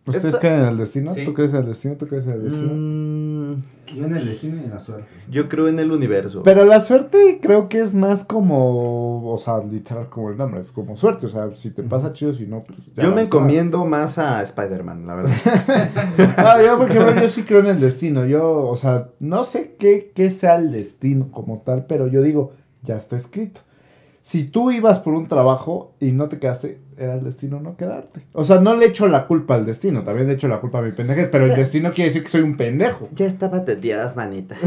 ¿Ustedes 0.04 0.36
creen 0.40 0.60
en 0.62 0.66
el 0.66 0.76
destino? 0.78 1.14
Sí. 1.14 1.24
¿Tú 1.24 1.32
crees 1.32 1.52
en 1.52 1.60
el 1.60 1.66
destino? 1.66 1.94
¿Tú 1.94 2.08
crees 2.08 2.24
en 2.26 2.32
el 2.32 2.42
destino? 2.42 2.72
Mm, 2.74 3.62
Yo 3.96 4.04
en 4.06 4.16
el 4.16 4.26
destino 4.26 4.56
y 4.60 4.64
en 4.64 4.70
la 4.70 4.80
suerte. 4.80 5.04
yo 5.30 5.48
creo 5.48 5.68
en 5.68 5.78
el 5.78 5.92
universo. 5.92 6.42
Pero 6.42 6.64
la 6.64 6.80
suerte 6.80 7.38
creo 7.40 7.68
que 7.68 7.80
es 7.80 7.94
más 7.94 8.24
como, 8.24 9.32
o 9.32 9.38
sea, 9.38 9.62
literal 9.62 10.08
como 10.08 10.30
el 10.30 10.36
nombre, 10.36 10.60
es 10.60 10.72
como 10.72 10.96
suerte, 10.96 11.26
o 11.26 11.28
sea, 11.28 11.50
si 11.54 11.70
te 11.70 11.84
pasa 11.84 12.12
chido, 12.12 12.34
si 12.34 12.46
no, 12.46 12.64
pues 12.64 12.78
ya 12.96 13.04
Yo 13.04 13.14
me 13.14 13.22
encomiendo 13.22 13.84
más 13.84 14.18
a 14.18 14.42
Spider-Man, 14.42 15.06
la 15.06 15.14
verdad. 15.14 15.32
Ah, 16.36 16.58
yo, 16.64 16.78
por 16.78 16.90
ejemplo, 16.90 17.20
yo 17.22 17.28
sí 17.28 17.42
creo 17.44 17.60
en 17.60 17.66
el 17.66 17.80
destino, 17.80 18.26
yo, 18.26 18.66
o 18.66 18.76
sea, 18.76 19.08
no 19.20 19.44
sé 19.44 19.76
qué, 19.78 20.10
qué 20.14 20.30
sea 20.32 20.56
el 20.56 20.72
destino 20.72 21.28
como 21.30 21.58
tal, 21.64 21.86
pero 21.86 22.08
yo 22.08 22.22
digo, 22.22 22.52
ya 22.82 22.96
está 22.96 23.16
escrito. 23.16 23.60
Si 24.22 24.44
tú 24.44 24.70
ibas 24.70 25.00
por 25.00 25.14
un 25.14 25.26
trabajo 25.26 25.94
y 25.98 26.12
no 26.12 26.28
te 26.28 26.38
quedaste, 26.38 26.78
era 26.96 27.14
el 27.16 27.24
destino 27.24 27.58
no 27.58 27.76
quedarte. 27.76 28.20
O 28.32 28.44
sea, 28.44 28.60
no 28.60 28.76
le 28.76 28.86
echo 28.86 29.08
la 29.08 29.26
culpa 29.26 29.56
al 29.56 29.66
destino, 29.66 30.04
también 30.04 30.28
le 30.28 30.34
echo 30.34 30.46
la 30.46 30.60
culpa 30.60 30.78
a 30.78 30.82
mi 30.82 30.92
pendejez, 30.92 31.28
pero 31.28 31.44
el 31.46 31.56
destino 31.56 31.90
quiere 31.92 32.08
decir 32.10 32.22
que 32.22 32.28
soy 32.28 32.42
un 32.42 32.56
pendejo. 32.56 33.08
ya 33.14 33.26
estaba 33.26 33.64
teteadas, 33.64 34.14
manita. 34.16 34.56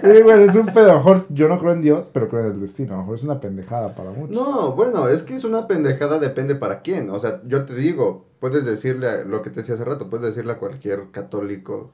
Sí, 0.00 0.22
bueno, 0.22 0.42
es 0.44 0.54
un 0.56 0.66
pedo. 0.66 0.90
A 0.90 0.92
lo 0.92 0.98
mejor 0.98 1.26
yo 1.28 1.48
no 1.48 1.58
creo 1.58 1.72
en 1.72 1.82
Dios, 1.82 2.10
pero 2.12 2.28
creo 2.28 2.46
en 2.46 2.52
el 2.52 2.60
destino. 2.60 2.94
A 2.94 2.96
lo 2.96 3.02
mejor 3.02 3.14
es 3.16 3.24
una 3.24 3.40
pendejada 3.40 3.94
para 3.94 4.10
muchos. 4.10 4.30
No, 4.36 4.72
bueno, 4.72 5.08
es 5.08 5.22
que 5.22 5.34
es 5.34 5.44
una 5.44 5.66
pendejada, 5.66 6.18
depende 6.18 6.54
para 6.54 6.80
quién. 6.80 7.10
O 7.10 7.18
sea, 7.18 7.40
yo 7.46 7.64
te 7.66 7.74
digo, 7.74 8.24
puedes 8.40 8.64
decirle 8.64 9.08
a- 9.08 9.24
lo 9.24 9.42
que 9.42 9.50
te 9.50 9.56
decía 9.60 9.74
hace 9.74 9.84
rato, 9.84 10.08
puedes 10.08 10.26
decirle 10.26 10.52
a 10.52 10.58
cualquier 10.58 11.10
católico, 11.10 11.90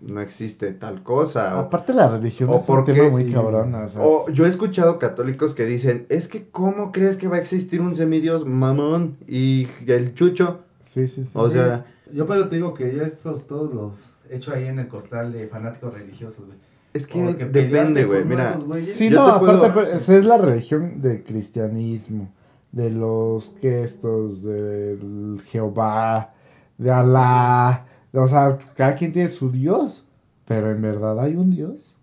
no 0.00 0.20
existe 0.20 0.72
tal 0.72 1.02
cosa. 1.02 1.56
O, 1.56 1.60
Aparte 1.60 1.92
la 1.92 2.08
religión 2.08 2.48
o 2.50 2.56
es 2.56 2.68
un 2.68 2.84
tema 2.84 3.10
muy 3.10 3.24
sí. 3.24 3.32
cabrón. 3.32 3.74
O 3.74 3.88
sea, 3.88 4.00
o 4.02 4.30
yo 4.30 4.46
he 4.46 4.48
escuchado 4.48 4.98
católicos 4.98 5.54
que 5.54 5.66
dicen, 5.66 6.06
es 6.08 6.28
que 6.28 6.48
¿cómo 6.50 6.90
crees 6.92 7.16
que 7.16 7.28
va 7.28 7.36
a 7.36 7.40
existir 7.40 7.80
un 7.80 7.94
semidios 7.94 8.46
mamón 8.46 9.16
y 9.28 9.68
el 9.86 10.14
chucho? 10.14 10.60
sí, 10.86 11.06
sí, 11.08 11.24
sí. 11.24 11.30
O 11.34 11.48
sea, 11.50 11.84
Yo 12.12 12.26
pero 12.26 12.48
te 12.48 12.56
digo 12.56 12.74
que 12.74 12.94
ya 12.96 13.02
esos 13.04 13.46
todos 13.46 13.72
los 13.74 14.10
he 14.30 14.36
hecho 14.36 14.52
ahí 14.54 14.66
en 14.66 14.78
el 14.78 14.88
costal 14.88 15.32
de 15.32 15.46
fanáticos 15.48 15.92
religiosos, 15.94 16.44
güey. 16.46 16.58
es 16.94 17.06
que 17.06 17.22
depende, 17.50 18.04
güey. 18.04 18.24
Mira, 18.24 18.56
Sí, 18.80 19.08
yo 19.10 19.20
no, 19.20 19.34
te 19.34 19.38
puedo- 19.40 19.58
aparte 19.64 19.72
pues, 19.90 20.02
esa 20.02 20.16
es 20.16 20.24
la 20.24 20.38
religión 20.38 21.00
del 21.02 21.22
cristianismo, 21.24 22.28
de 22.72 22.90
los 22.90 23.50
que 23.60 23.84
estos, 23.84 24.42
del 24.42 25.40
Jehová, 25.46 26.32
de 26.78 26.90
Alá. 26.90 27.86
O 28.12 28.26
sea, 28.28 28.58
cada 28.76 28.94
quien 28.96 29.12
tiene 29.12 29.28
su 29.30 29.50
Dios, 29.50 30.04
pero 30.46 30.70
en 30.70 30.82
verdad 30.82 31.20
hay 31.20 31.36
un 31.36 31.50
Dios. 31.50 31.96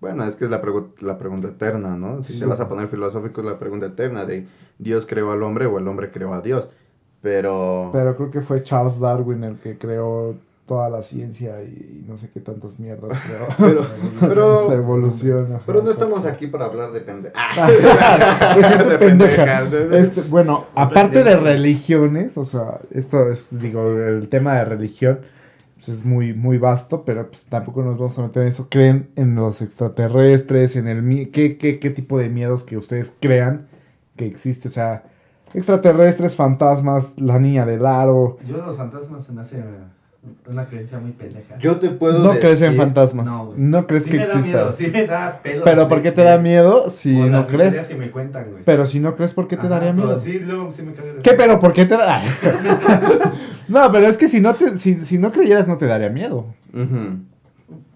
Bueno, 0.00 0.24
es 0.24 0.34
que 0.36 0.44
es 0.44 0.50
la, 0.50 0.62
pregu- 0.62 0.98
la 1.00 1.18
pregunta 1.18 1.48
eterna, 1.48 1.96
¿no? 1.96 2.22
Si 2.22 2.32
Sí. 2.34 2.40
te 2.40 2.46
vas 2.46 2.60
a 2.60 2.68
poner 2.68 2.88
filosófico, 2.88 3.42
es 3.42 3.46
la 3.46 3.58
pregunta 3.58 3.86
eterna 3.86 4.24
de 4.24 4.46
Dios 4.78 5.04
creó 5.06 5.30
al 5.32 5.42
hombre 5.42 5.66
o 5.66 5.78
el 5.78 5.86
hombre 5.88 6.10
creó 6.10 6.32
a 6.32 6.40
Dios. 6.40 6.68
Pero... 7.20 7.90
Pero 7.92 8.16
creo 8.16 8.30
que 8.30 8.40
fue 8.40 8.62
Charles 8.62 8.98
Darwin 8.98 9.44
el 9.44 9.58
que 9.58 9.76
creó 9.76 10.36
toda 10.70 10.88
la 10.88 11.02
ciencia 11.02 11.60
y 11.64 12.04
no 12.06 12.16
sé 12.16 12.30
qué 12.32 12.38
tantas 12.38 12.78
mierdas. 12.78 13.18
Pero- 13.58 13.84
pero- 14.20 14.68
la 14.70 14.76
evolución. 14.76 15.46
ajá, 15.56 15.64
Pero 15.66 15.82
no 15.82 15.90
estamos 15.90 16.24
aquí 16.24 16.46
para 16.46 16.66
hablar 16.66 16.92
de 16.92 17.00
pende... 17.00 17.32
De 18.84 18.84
De 18.90 18.98
pendejas. 18.98 19.72
Este, 19.90 20.20
bueno, 20.22 20.66
aparte 20.76 21.24
de 21.24 21.34
religiones, 21.34 22.38
o 22.38 22.44
sea, 22.44 22.78
esto 22.92 23.32
es, 23.32 23.48
digo, 23.50 23.84
el 23.98 24.28
tema 24.28 24.54
de 24.58 24.64
religión 24.64 25.18
pues, 25.74 25.88
es 25.88 26.04
muy, 26.04 26.34
muy 26.34 26.56
vasto, 26.58 27.02
pero 27.04 27.26
pues, 27.28 27.42
tampoco 27.46 27.82
nos 27.82 27.98
vamos 27.98 28.16
a 28.16 28.22
meter 28.22 28.42
en 28.42 28.48
eso. 28.50 28.68
¿Creen 28.70 29.10
en 29.16 29.34
los 29.34 29.62
extraterrestres? 29.62 30.76
¿En 30.76 30.86
el 30.86 31.32
¿qué, 31.32 31.58
qué, 31.58 31.80
qué 31.80 31.90
tipo 31.90 32.16
de 32.16 32.28
miedos 32.28 32.62
que 32.62 32.76
ustedes 32.76 33.12
crean 33.18 33.66
que 34.14 34.24
existe? 34.24 34.68
O 34.68 34.70
sea, 34.70 35.02
extraterrestres, 35.52 36.36
fantasmas, 36.36 37.12
la 37.16 37.40
niña 37.40 37.66
del 37.66 37.84
aro. 37.86 38.38
Yo 38.46 38.58
los 38.58 38.76
fantasmas 38.76 39.24
se 39.24 39.32
me 39.32 39.40
hace 39.40 39.56
una 40.46 40.66
creencia 40.66 40.98
muy 40.98 41.12
pendeja. 41.12 41.58
Yo 41.58 41.76
te 41.78 41.88
puedo 41.90 42.18
No 42.22 42.38
crees 42.38 42.60
en 42.62 42.76
fantasmas. 42.76 43.24
No, 43.26 43.54
No, 43.56 43.86
crees 43.86 44.04
Sí 44.04 44.10
que 44.10 44.18
me 44.18 44.26
da 44.26 44.34
exista. 44.34 44.58
miedo, 44.58 44.72
sí 44.72 44.86
me 44.88 45.06
da 45.06 45.40
pedo. 45.42 45.64
Pero 45.64 45.88
¿por 45.88 46.02
qué 46.02 46.12
te 46.12 46.22
da 46.22 46.36
miedo 46.38 46.90
si 46.90 47.14
Por 47.14 47.26
no 47.30 47.38
las 47.38 47.46
crees? 47.48 47.86
que 47.86 47.94
me 47.94 48.10
cuentan, 48.10 48.50
güey. 48.50 48.62
Pero 48.64 48.84
si 48.84 49.00
no 49.00 49.16
crees, 49.16 49.32
¿por 49.32 49.48
qué 49.48 49.56
te 49.56 49.62
Ajá, 49.66 49.76
daría 49.76 49.92
miedo? 49.94 50.18
Sí, 50.18 50.38
luego 50.40 50.70
sí 50.70 50.82
me 50.82 50.92
de 50.92 51.22
¿Qué 51.22 51.32
pero 51.32 51.58
por 51.58 51.72
qué 51.72 51.86
te 51.86 51.96
da? 51.96 52.20
no, 53.68 53.90
pero 53.92 54.06
es 54.06 54.16
que 54.18 54.28
si 54.28 54.40
no 54.40 54.52
te, 54.54 54.78
si, 54.78 55.04
si 55.04 55.16
no 55.18 55.32
creyeras 55.32 55.66
no 55.66 55.78
te 55.78 55.86
daría 55.86 56.10
miedo. 56.10 56.46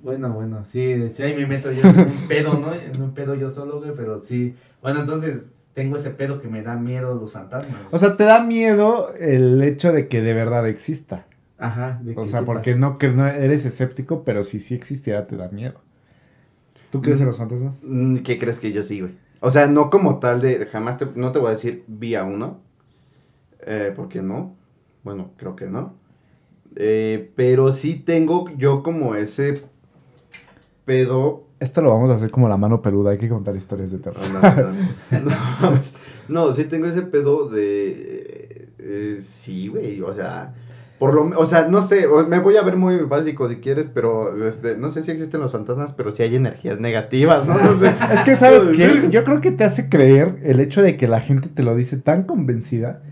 Bueno, 0.02 0.30
bueno, 0.32 0.64
sí, 0.64 1.08
sí, 1.12 1.22
ahí 1.22 1.34
me 1.34 1.46
meto 1.46 1.72
yo 1.72 1.82
en 1.82 1.98
un 2.00 2.28
pedo, 2.28 2.58
¿no? 2.58 2.74
En 2.74 3.00
un 3.00 3.14
pedo 3.14 3.34
yo 3.34 3.48
solo, 3.50 3.78
güey, 3.80 3.92
pero 3.96 4.22
sí. 4.22 4.54
Bueno, 4.82 5.00
entonces 5.00 5.44
tengo 5.72 5.96
ese 5.96 6.10
pedo 6.10 6.40
que 6.40 6.48
me 6.48 6.62
da 6.62 6.74
miedo 6.76 7.14
los 7.14 7.32
fantasmas. 7.32 7.72
güey. 7.74 7.88
O 7.90 7.98
sea, 7.98 8.16
te 8.16 8.24
da 8.24 8.40
miedo 8.42 9.12
el 9.18 9.62
hecho 9.62 9.92
de 9.92 10.08
que 10.08 10.20
de 10.20 10.34
verdad 10.34 10.68
exista. 10.68 11.24
Ajá. 11.64 12.00
de 12.02 12.14
O 12.14 12.26
sea, 12.26 12.40
sí 12.40 12.44
porque 12.44 12.72
pasa. 12.72 12.80
no, 12.80 12.98
que 12.98 13.08
no 13.08 13.26
eres 13.26 13.64
escéptico, 13.66 14.24
pero 14.24 14.44
si 14.44 14.60
sí 14.60 14.74
existiera 14.74 15.26
te 15.26 15.36
da 15.36 15.48
miedo. 15.48 15.80
¿Tú 16.90 17.02
crees 17.02 17.20
en 17.20 17.26
los 17.26 17.36
fantasmas? 17.38 17.76
Mm, 17.82 18.18
¿Qué 18.18 18.38
crees 18.38 18.58
que 18.58 18.72
yo 18.72 18.82
sí, 18.82 19.00
güey? 19.00 19.12
O 19.40 19.50
sea, 19.50 19.66
no 19.66 19.90
como 19.90 20.18
tal 20.20 20.40
de, 20.40 20.66
jamás 20.66 20.96
te, 20.98 21.06
no 21.14 21.32
te 21.32 21.38
voy 21.38 21.48
a 21.50 21.54
decir 21.54 21.84
vi 21.86 22.14
a 22.14 22.24
uno, 22.24 22.60
eh, 23.66 23.92
porque 23.96 24.22
no, 24.22 24.56
bueno, 25.02 25.32
creo 25.36 25.56
que 25.56 25.66
no, 25.66 25.94
Eh, 26.76 27.32
pero 27.36 27.72
sí 27.72 27.96
tengo 28.00 28.50
yo 28.56 28.82
como 28.82 29.14
ese 29.16 29.62
pedo, 30.84 31.44
Esto 31.60 31.80
lo 31.82 31.90
vamos 31.90 32.10
a 32.10 32.14
hacer 32.14 32.30
como 32.30 32.48
la 32.48 32.56
mano 32.56 32.82
peluda, 32.82 33.10
hay 33.12 33.18
que 33.18 33.28
contar 33.28 33.56
historias 33.56 33.90
de 33.90 33.98
terror. 33.98 34.28
no, 34.28 34.54
no, 34.54 34.72
no, 34.72 34.94
no, 35.24 35.82
no, 36.28 36.54
sí 36.54 36.64
tengo 36.64 36.86
ese 36.86 37.02
pedo 37.02 37.48
de, 37.48 38.68
eh, 38.78 39.18
sí, 39.22 39.68
güey, 39.68 40.00
o 40.02 40.12
sea, 40.14 40.54
por 41.04 41.12
lo, 41.12 41.38
o 41.38 41.44
sea, 41.44 41.68
no 41.68 41.82
sé, 41.82 42.06
me 42.30 42.38
voy 42.38 42.56
a 42.56 42.62
ver 42.62 42.76
muy 42.76 42.96
básico 42.96 43.46
si 43.46 43.56
quieres, 43.56 43.90
pero 43.92 44.42
este, 44.48 44.78
no 44.78 44.90
sé 44.90 45.02
si 45.02 45.10
existen 45.10 45.38
los 45.38 45.52
fantasmas, 45.52 45.92
pero 45.92 46.12
sí 46.12 46.22
hay 46.22 46.34
energías 46.34 46.80
negativas, 46.80 47.44
¿no? 47.44 47.58
No 47.58 47.74
sé. 47.74 47.92
Es 48.14 48.20
que, 48.20 48.36
¿sabes 48.36 48.74
qué? 48.74 49.08
Yo 49.10 49.22
creo 49.22 49.42
que 49.42 49.50
te 49.50 49.64
hace 49.64 49.90
creer 49.90 50.38
el 50.44 50.60
hecho 50.60 50.80
de 50.80 50.96
que 50.96 51.06
la 51.06 51.20
gente 51.20 51.50
te 51.50 51.62
lo 51.62 51.76
dice 51.76 51.98
tan 51.98 52.22
convencida 52.22 53.02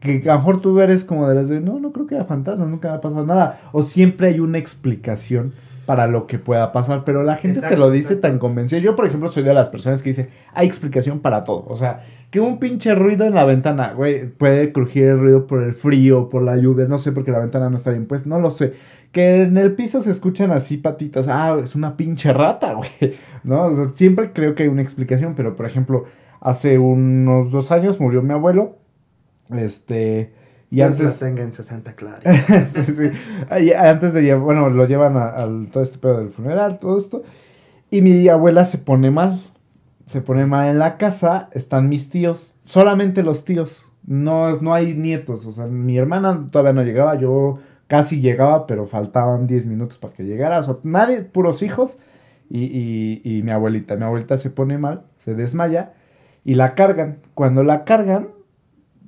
que 0.00 0.22
a 0.24 0.32
lo 0.32 0.38
mejor 0.38 0.62
tú 0.62 0.80
eres 0.80 1.04
como 1.04 1.28
de 1.28 1.34
las 1.34 1.50
de, 1.50 1.60
no, 1.60 1.78
no 1.78 1.92
creo 1.92 2.06
que 2.06 2.14
haya 2.14 2.24
fantasmas, 2.24 2.66
nunca 2.66 2.88
me 2.88 2.94
ha 2.94 3.00
pasado 3.02 3.26
nada. 3.26 3.60
O 3.72 3.82
siempre 3.82 4.28
hay 4.28 4.40
una 4.40 4.56
explicación 4.56 5.52
para 5.88 6.06
lo 6.06 6.26
que 6.26 6.38
pueda 6.38 6.70
pasar, 6.70 7.02
pero 7.02 7.22
la 7.22 7.36
gente 7.36 7.62
te 7.62 7.74
lo 7.74 7.90
dice 7.90 8.12
exacto. 8.12 8.28
tan 8.28 8.38
convencida. 8.38 8.78
Yo, 8.78 8.94
por 8.94 9.06
ejemplo, 9.06 9.30
soy 9.30 9.42
de 9.42 9.54
las 9.54 9.70
personas 9.70 10.02
que 10.02 10.10
dice, 10.10 10.28
hay 10.52 10.66
explicación 10.66 11.20
para 11.20 11.44
todo. 11.44 11.64
O 11.66 11.76
sea, 11.76 12.04
que 12.30 12.40
un 12.40 12.58
pinche 12.58 12.94
ruido 12.94 13.24
en 13.24 13.34
la 13.34 13.46
ventana, 13.46 13.94
güey, 13.94 14.28
puede 14.28 14.70
crujir 14.70 15.04
el 15.04 15.18
ruido 15.18 15.46
por 15.46 15.62
el 15.62 15.72
frío, 15.72 16.28
por 16.28 16.42
la 16.42 16.58
lluvia, 16.58 16.86
no 16.88 16.98
sé, 16.98 17.12
porque 17.12 17.30
la 17.30 17.38
ventana 17.38 17.70
no 17.70 17.78
está 17.78 17.90
bien 17.90 18.04
pues 18.04 18.26
no 18.26 18.38
lo 18.38 18.50
sé. 18.50 18.74
Que 19.12 19.44
en 19.44 19.56
el 19.56 19.72
piso 19.72 20.02
se 20.02 20.10
escuchan 20.10 20.50
así 20.50 20.76
patitas, 20.76 21.24
ah, 21.26 21.56
es 21.64 21.74
una 21.74 21.96
pinche 21.96 22.34
rata, 22.34 22.74
güey. 22.74 23.14
¿no? 23.42 23.64
O 23.64 23.74
sea, 23.74 23.92
siempre 23.94 24.34
creo 24.34 24.54
que 24.54 24.64
hay 24.64 24.68
una 24.68 24.82
explicación, 24.82 25.32
pero 25.34 25.56
por 25.56 25.64
ejemplo, 25.64 26.04
hace 26.42 26.78
unos 26.78 27.50
dos 27.50 27.72
años 27.72 27.98
murió 27.98 28.20
mi 28.20 28.34
abuelo. 28.34 28.76
Este. 29.56 30.34
Y 30.70 30.76
Dios 30.76 31.00
antes. 31.00 31.18
tenga 31.18 31.42
en 31.42 31.52
su 31.52 31.62
Santa 31.62 31.94
Clara. 31.94 32.20
sí, 32.74 32.82
sí. 32.96 33.72
Antes 33.74 34.12
de 34.12 34.22
llevar, 34.22 34.42
bueno, 34.42 34.68
lo 34.70 34.86
llevan 34.86 35.16
a, 35.16 35.28
al- 35.28 35.68
todo 35.72 35.82
este 35.82 35.98
pedo 35.98 36.18
del 36.18 36.30
funeral, 36.30 36.78
todo 36.78 36.98
esto. 36.98 37.22
Y 37.90 38.02
mi 38.02 38.28
abuela 38.28 38.64
se 38.64 38.78
pone 38.78 39.10
mal. 39.10 39.40
Se 40.06 40.20
pone 40.20 40.44
mal 40.46 40.68
en 40.68 40.78
la 40.78 40.96
casa. 40.98 41.48
Están 41.52 41.88
mis 41.88 42.10
tíos. 42.10 42.54
Solamente 42.66 43.22
los 43.22 43.44
tíos. 43.44 43.86
No, 44.06 44.60
no 44.60 44.74
hay 44.74 44.94
nietos. 44.94 45.46
O 45.46 45.52
sea, 45.52 45.66
mi 45.66 45.96
hermana 45.96 46.48
todavía 46.50 46.72
no 46.74 46.82
llegaba. 46.82 47.14
Yo 47.16 47.58
casi 47.86 48.20
llegaba, 48.20 48.66
pero 48.66 48.86
faltaban 48.86 49.46
10 49.46 49.64
minutos 49.66 49.96
para 49.98 50.12
que 50.14 50.24
llegara. 50.24 50.58
O 50.58 50.62
sea, 50.64 50.76
nadie, 50.82 51.22
puros 51.22 51.62
hijos. 51.62 51.98
Y, 52.50 52.64
y, 52.64 53.20
y 53.24 53.42
mi 53.42 53.50
abuelita. 53.52 53.96
Mi 53.96 54.04
abuelita 54.04 54.36
se 54.38 54.50
pone 54.50 54.76
mal, 54.78 55.02
se 55.18 55.34
desmaya. 55.34 55.92
Y 56.44 56.54
la 56.54 56.74
cargan. 56.74 57.18
Cuando 57.34 57.62
la 57.64 57.84
cargan, 57.84 58.28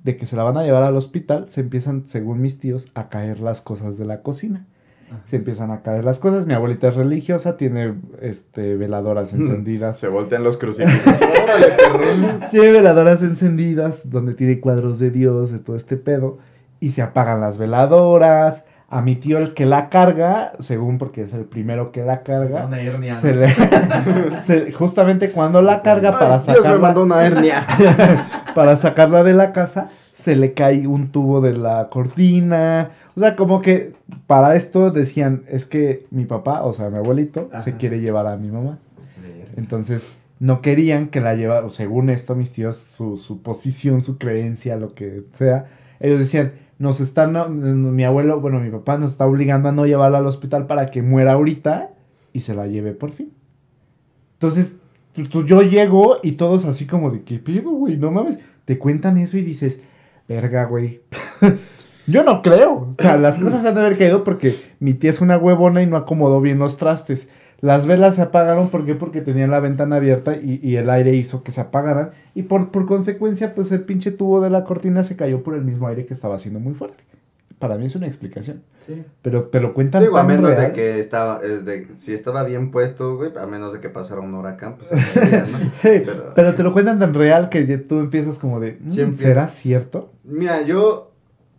de 0.04 0.16
que 0.16 0.26
se 0.26 0.36
la 0.36 0.42
van 0.44 0.56
a 0.56 0.62
llevar 0.62 0.82
al 0.82 0.96
hospital, 0.96 1.46
se 1.50 1.60
empiezan, 1.60 2.04
según 2.06 2.40
mis 2.40 2.58
tíos, 2.58 2.88
a 2.94 3.08
caer 3.08 3.40
las 3.40 3.60
cosas 3.60 3.98
de 3.98 4.04
la 4.06 4.22
cocina. 4.22 4.66
Ajá. 5.10 5.20
Se 5.28 5.36
empiezan 5.36 5.70
a 5.72 5.82
caer 5.82 6.04
las 6.04 6.18
cosas. 6.20 6.46
Mi 6.46 6.54
abuelita 6.54 6.88
es 6.88 6.94
religiosa, 6.94 7.56
tiene 7.56 7.94
este, 8.22 8.76
veladoras 8.76 9.32
encendidas. 9.34 9.98
Se 9.98 10.08
voltean 10.08 10.44
los 10.44 10.56
crucifijos. 10.56 11.14
Tiene 12.50 12.72
veladoras 12.72 13.20
encendidas, 13.22 14.08
donde 14.08 14.34
tiene 14.34 14.60
cuadros 14.60 14.98
de 14.98 15.10
Dios, 15.10 15.50
de 15.50 15.58
todo 15.58 15.76
este 15.76 15.96
pedo. 15.96 16.38
Y 16.78 16.92
se 16.92 17.02
apagan 17.02 17.40
las 17.40 17.58
veladoras. 17.58 18.64
A 18.92 19.02
mi 19.02 19.14
tío, 19.14 19.38
el 19.38 19.54
que 19.54 19.66
la 19.66 19.88
carga, 19.88 20.52
según 20.58 20.98
porque 20.98 21.22
es 21.22 21.32
el 21.32 21.44
primero 21.44 21.92
que 21.92 22.02
la 22.04 22.22
carga, 22.24 22.66
Una 22.66 22.80
hernia. 22.80 23.14
se 23.14 23.32
¿no? 23.34 23.40
le- 23.42 24.36
se- 24.38 24.72
justamente 24.72 25.30
cuando 25.30 25.62
la 25.62 25.80
carga 25.82 26.10
para 26.10 26.36
Ay, 26.38 26.42
Dios 26.48 26.66
me 26.66 26.76
mandó 26.78 27.04
una 27.04 27.24
hernia. 27.24 27.64
Para 28.54 28.76
sacarla 28.76 29.22
de 29.22 29.34
la 29.34 29.52
casa, 29.52 29.90
se 30.14 30.36
le 30.36 30.52
cae 30.52 30.86
un 30.86 31.08
tubo 31.08 31.40
de 31.40 31.52
la 31.52 31.88
cortina. 31.90 32.90
O 33.16 33.20
sea, 33.20 33.36
como 33.36 33.62
que 33.62 33.94
para 34.26 34.54
esto 34.54 34.90
decían, 34.90 35.42
es 35.48 35.66
que 35.66 36.06
mi 36.10 36.24
papá, 36.24 36.62
o 36.62 36.72
sea, 36.72 36.90
mi 36.90 36.98
abuelito, 36.98 37.50
se 37.64 37.76
quiere 37.76 38.00
llevar 38.00 38.26
a 38.26 38.36
mi 38.36 38.50
mamá. 38.50 38.78
Entonces, 39.56 40.06
no 40.38 40.62
querían 40.62 41.08
que 41.08 41.20
la 41.20 41.34
llevara, 41.34 41.66
o 41.66 41.70
según 41.70 42.08
esto, 42.08 42.34
mis 42.34 42.52
tíos, 42.52 42.76
su, 42.76 43.18
su 43.18 43.42
posición, 43.42 44.02
su 44.02 44.16
creencia, 44.16 44.76
lo 44.76 44.94
que 44.94 45.24
sea, 45.36 45.66
ellos 46.00 46.18
decían, 46.18 46.52
nos 46.78 47.00
están, 47.00 47.34
no, 47.34 47.48
mi 47.48 48.04
abuelo, 48.04 48.40
bueno, 48.40 48.58
mi 48.58 48.70
papá 48.70 48.96
nos 48.96 49.12
está 49.12 49.26
obligando 49.26 49.68
a 49.68 49.72
no 49.72 49.84
llevarla 49.84 50.18
al 50.18 50.26
hospital 50.26 50.66
para 50.66 50.90
que 50.90 51.02
muera 51.02 51.32
ahorita 51.32 51.90
y 52.32 52.40
se 52.40 52.54
la 52.54 52.66
lleve 52.66 52.92
por 52.92 53.12
fin. 53.12 53.32
Entonces, 54.34 54.76
pues, 55.14 55.28
pues, 55.28 55.46
yo 55.46 55.62
llego 55.62 56.18
y 56.22 56.32
todos 56.32 56.64
así 56.64 56.86
como 56.86 57.10
de, 57.10 57.22
¿qué 57.22 57.38
pido, 57.38 57.70
güey? 57.70 57.96
No 57.96 58.10
mames, 58.10 58.38
te 58.64 58.78
cuentan 58.78 59.18
eso 59.18 59.36
y 59.38 59.42
dices, 59.42 59.80
verga, 60.28 60.64
güey. 60.64 61.00
yo 62.06 62.22
no 62.22 62.42
creo. 62.42 62.72
O 62.72 62.96
sea, 62.98 63.16
las 63.16 63.38
cosas 63.40 63.64
han 63.64 63.74
de 63.74 63.80
haber 63.80 63.98
caído 63.98 64.24
porque 64.24 64.60
mi 64.78 64.94
tía 64.94 65.10
es 65.10 65.20
una 65.20 65.38
huevona 65.38 65.82
y 65.82 65.86
no 65.86 65.96
acomodó 65.96 66.40
bien 66.40 66.58
los 66.58 66.76
trastes. 66.76 67.28
Las 67.60 67.86
velas 67.86 68.14
se 68.14 68.22
apagaron, 68.22 68.70
¿por 68.70 68.86
qué? 68.86 68.94
Porque 68.94 69.20
tenían 69.20 69.50
la 69.50 69.60
ventana 69.60 69.96
abierta 69.96 70.34
y, 70.36 70.60
y 70.62 70.76
el 70.76 70.88
aire 70.88 71.14
hizo 71.14 71.42
que 71.42 71.52
se 71.52 71.60
apagaran. 71.60 72.12
Y 72.34 72.42
por, 72.42 72.70
por 72.70 72.86
consecuencia, 72.86 73.54
pues 73.54 73.70
el 73.72 73.82
pinche 73.82 74.12
tubo 74.12 74.40
de 74.40 74.48
la 74.48 74.64
cortina 74.64 75.04
se 75.04 75.16
cayó 75.16 75.42
por 75.42 75.54
el 75.54 75.62
mismo 75.62 75.86
aire 75.88 76.06
que 76.06 76.14
estaba 76.14 76.36
haciendo 76.36 76.58
muy 76.58 76.72
fuerte. 76.72 77.02
Para 77.60 77.76
mí 77.76 77.86
es 77.86 77.94
una 77.94 78.06
explicación. 78.08 78.62
Sí. 78.86 79.04
Pero 79.22 79.44
te 79.44 79.60
lo 79.60 79.74
cuentan 79.74 80.02
Digo, 80.02 80.16
a 80.16 80.20
tan 80.20 80.26
menos 80.28 80.56
de 80.56 80.72
que 80.72 80.98
estaba, 80.98 81.40
eh, 81.44 81.58
de- 81.62 81.86
si 81.98 82.14
estaba 82.14 82.42
bien 82.42 82.70
puesto, 82.72 83.16
güey, 83.16 83.30
a 83.38 83.46
menos 83.46 83.72
de 83.74 83.80
que 83.80 83.88
pasara 83.90 84.20
un 84.22 84.34
huracán, 84.34 84.76
pues 84.78 84.88
sería, 85.12 85.42
¿no? 85.42 85.58
Hey, 85.82 86.02
Pero- 86.04 86.32
pero, 86.34 86.54
te 86.54 86.62
lo 86.64 86.72
cuentan 86.72 86.98
tan 86.98 87.12
real 87.14 87.50
que 87.50 87.62
tú 87.78 88.00
empiezas 88.00 88.38
como 88.38 88.58
de, 88.60 88.78
"Mm. 88.80 89.14
¿será 89.14 89.48
cierto? 89.48 90.10
Mira, 90.24 90.62
yo, 90.62 91.09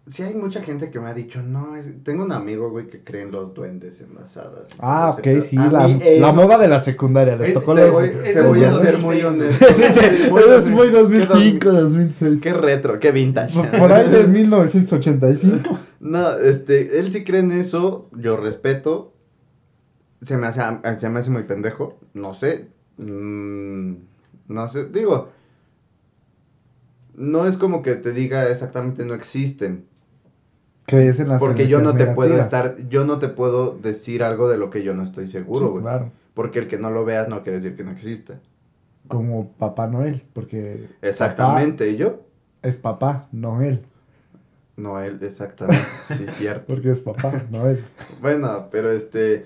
sí 0.08 0.24
hay 0.24 0.34
mucha 0.34 0.62
gente 0.62 0.90
que 0.90 1.00
me 1.00 1.08
ha 1.10 1.14
dicho, 1.14 1.42
no, 1.44 1.76
es- 1.76 2.04
tengo 2.04 2.24
un 2.26 2.32
amigo, 2.32 2.70
güey, 2.70 2.88
que 2.88 3.04
cree 3.04 3.22
en 3.24 3.32
los 3.32 3.54
duendes, 3.54 4.02
en 4.02 4.16
las 4.16 4.36
hadas. 4.38 4.70
Ah, 4.80 5.16
ok, 5.18 5.28
sí, 5.48 5.56
la, 5.56 6.32
moda 6.34 6.58
de 6.58 6.68
la 6.68 6.80
secundaria, 6.80 7.36
les 7.36 7.50
Eh, 7.50 7.54
tocó 7.54 7.76
Te 7.76 7.86
voy, 7.90 8.10
te 8.10 8.30
es 8.32 8.44
voy 8.44 8.60
muy 8.60 8.66
a 8.68 8.74
ser 8.74 9.00
2006, 9.00 9.04
muy 9.04 9.22
honesto. 9.22 9.66
Eso 10.40 10.56
es 10.58 10.68
muy 10.70 10.88
¿Qué 10.88 10.92
2005, 10.92 11.72
dos- 11.72 11.82
2006. 11.94 12.42
Qué 12.42 12.54
retro, 12.54 13.00
qué 13.00 13.12
vintage. 13.12 13.62
Por 13.80 13.92
ahí 13.94 14.10
de 14.10 14.24
1985. 14.28 15.80
No, 16.00 16.38
este, 16.38 17.00
él 17.00 17.12
sí 17.12 17.24
cree 17.24 17.42
en 17.42 17.52
eso, 17.52 18.10
yo 18.14 18.36
respeto. 18.38 19.14
Se 20.24 20.36
me 20.38 20.48
hace, 20.48 20.62
se 20.98 21.10
me 21.10 21.20
hace 21.20 21.30
muy 21.32 21.44
pendejo, 21.44 22.00
no 22.14 22.34
sé. 22.34 22.68
mm, 22.98 23.94
no 24.50 24.68
sé, 24.68 24.86
digo. 24.86 25.30
No 27.16 27.46
es 27.46 27.58
como 27.58 27.82
que 27.82 27.96
te 27.96 28.12
diga 28.14 28.50
exactamente 28.50 29.06
no 29.06 29.14
existen. 29.14 29.86
Crees 30.92 31.20
en 31.20 31.30
las 31.30 31.40
Porque 31.40 31.68
yo 31.68 31.82
no 31.82 31.96
te 31.96 32.06
puedo 32.08 32.38
estar, 32.38 32.76
yo 32.90 33.06
no 33.06 33.18
te 33.20 33.28
puedo 33.30 33.76
decir 33.78 34.22
algo 34.24 34.48
de 34.50 34.58
lo 34.58 34.70
que 34.70 34.84
yo 34.84 34.94
no 34.94 35.04
estoy 35.04 35.28
seguro, 35.28 35.66
Sí, 35.66 35.72
güey. 35.72 35.84
claro. 35.84 36.12
Porque 36.34 36.60
el 36.60 36.68
que 36.68 36.78
no 36.78 36.92
lo 36.92 37.04
veas 37.06 37.28
no 37.28 37.42
quiere 37.44 37.58
decir 37.60 37.76
que 37.76 37.84
no 37.84 37.92
exista. 37.92 38.36
Como 39.08 39.52
Papá 39.54 39.88
Noel, 39.88 40.22
porque... 40.34 40.88
Exactamente, 41.02 41.90
¿y 41.90 41.98
yo? 41.98 42.22
es 42.62 42.78
papá, 42.78 43.28
no 43.32 43.62
él. 43.64 43.82
No, 44.78 45.00
él, 45.02 45.18
exactamente, 45.22 45.84
sí, 46.18 46.26
cierto. 46.30 46.66
Porque 46.68 46.92
es 46.92 47.00
papá, 47.00 47.44
no 47.50 47.68
él. 47.68 47.84
Bueno, 48.22 48.68
pero 48.72 48.92
este. 48.92 49.46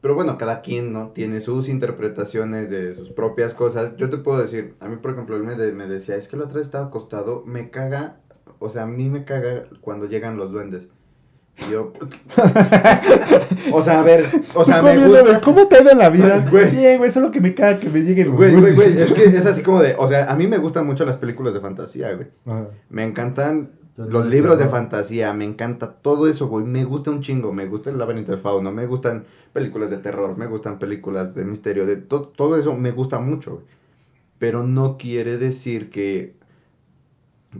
Pero 0.00 0.14
bueno, 0.14 0.38
cada 0.38 0.62
quien, 0.62 0.92
¿no? 0.92 1.08
Tiene 1.08 1.40
sus 1.40 1.68
interpretaciones 1.68 2.70
de 2.70 2.94
sus 2.94 3.10
propias 3.10 3.52
cosas. 3.52 3.96
Yo 3.96 4.08
te 4.08 4.16
puedo 4.16 4.40
decir, 4.40 4.74
a 4.80 4.88
mí, 4.88 4.96
por 4.96 5.10
ejemplo, 5.10 5.36
él 5.36 5.42
me, 5.42 5.56
de- 5.56 5.72
me 5.72 5.86
decía, 5.86 6.16
es 6.16 6.26
que 6.28 6.36
la 6.36 6.44
otra 6.44 6.56
vez 6.58 6.66
estaba 6.66 6.86
acostado, 6.86 7.42
me 7.46 7.70
caga, 7.70 8.16
o 8.58 8.70
sea, 8.70 8.82
a 8.82 8.86
mí 8.86 9.08
me 9.08 9.24
caga 9.24 9.64
cuando 9.80 10.06
llegan 10.06 10.36
los 10.36 10.50
duendes. 10.52 10.88
Yo. 11.70 11.92
o 13.72 13.82
sea, 13.82 14.00
a 14.00 14.02
ver, 14.02 14.24
o 14.54 14.64
sea, 14.64 14.82
me 14.82 14.96
gusta. 14.96 15.40
¿Cómo 15.40 15.66
te 15.68 15.78
en 15.78 15.98
la 15.98 16.08
vida? 16.10 16.46
Güey. 16.50 16.70
Bien, 16.70 16.98
güey, 16.98 17.10
solo 17.10 17.30
que 17.30 17.40
me 17.40 17.54
caga 17.54 17.78
que 17.78 17.88
me 17.90 18.00
lleguen 18.00 18.28
los 18.28 18.36
Güey, 18.36 18.52
güey, 18.52 18.74
güey, 18.74 18.74
duendes. 18.94 19.10
es 19.10 19.12
que 19.12 19.24
es 19.36 19.46
así 19.46 19.62
como 19.62 19.82
de, 19.82 19.94
o 19.98 20.08
sea, 20.08 20.30
a 20.30 20.36
mí 20.36 20.46
me 20.46 20.58
gustan 20.58 20.86
mucho 20.86 21.04
las 21.04 21.16
películas 21.18 21.52
de 21.54 21.60
fantasía, 21.60 22.12
güey. 22.14 22.28
Ajá. 22.46 22.68
Me 22.88 23.04
encantan 23.04 23.72
Los 23.96 24.26
libros 24.26 24.58
de 24.58 24.66
fantasía, 24.68 25.32
me 25.34 25.44
encanta 25.44 25.92
todo 25.92 26.28
eso, 26.28 26.48
güey. 26.48 26.64
Me 26.64 26.84
gusta 26.84 27.10
un 27.10 27.20
chingo. 27.20 27.52
Me 27.52 27.66
gusta 27.66 27.90
el 27.90 27.98
laberinto 27.98 28.32
del 28.32 28.40
fauno, 28.40 28.72
me 28.72 28.86
gustan 28.86 29.24
películas 29.52 29.90
de 29.90 29.98
terror, 29.98 30.38
me 30.38 30.46
gustan 30.46 30.78
películas 30.78 31.34
de 31.34 31.44
misterio, 31.44 31.84
de 31.84 31.96
to- 31.96 32.32
todo 32.34 32.56
eso 32.56 32.74
me 32.74 32.92
gusta 32.92 33.18
mucho, 33.20 33.52
güey. 33.56 33.64
Pero 34.38 34.62
no 34.64 34.96
quiere 34.96 35.36
decir 35.36 35.90
que, 35.90 36.36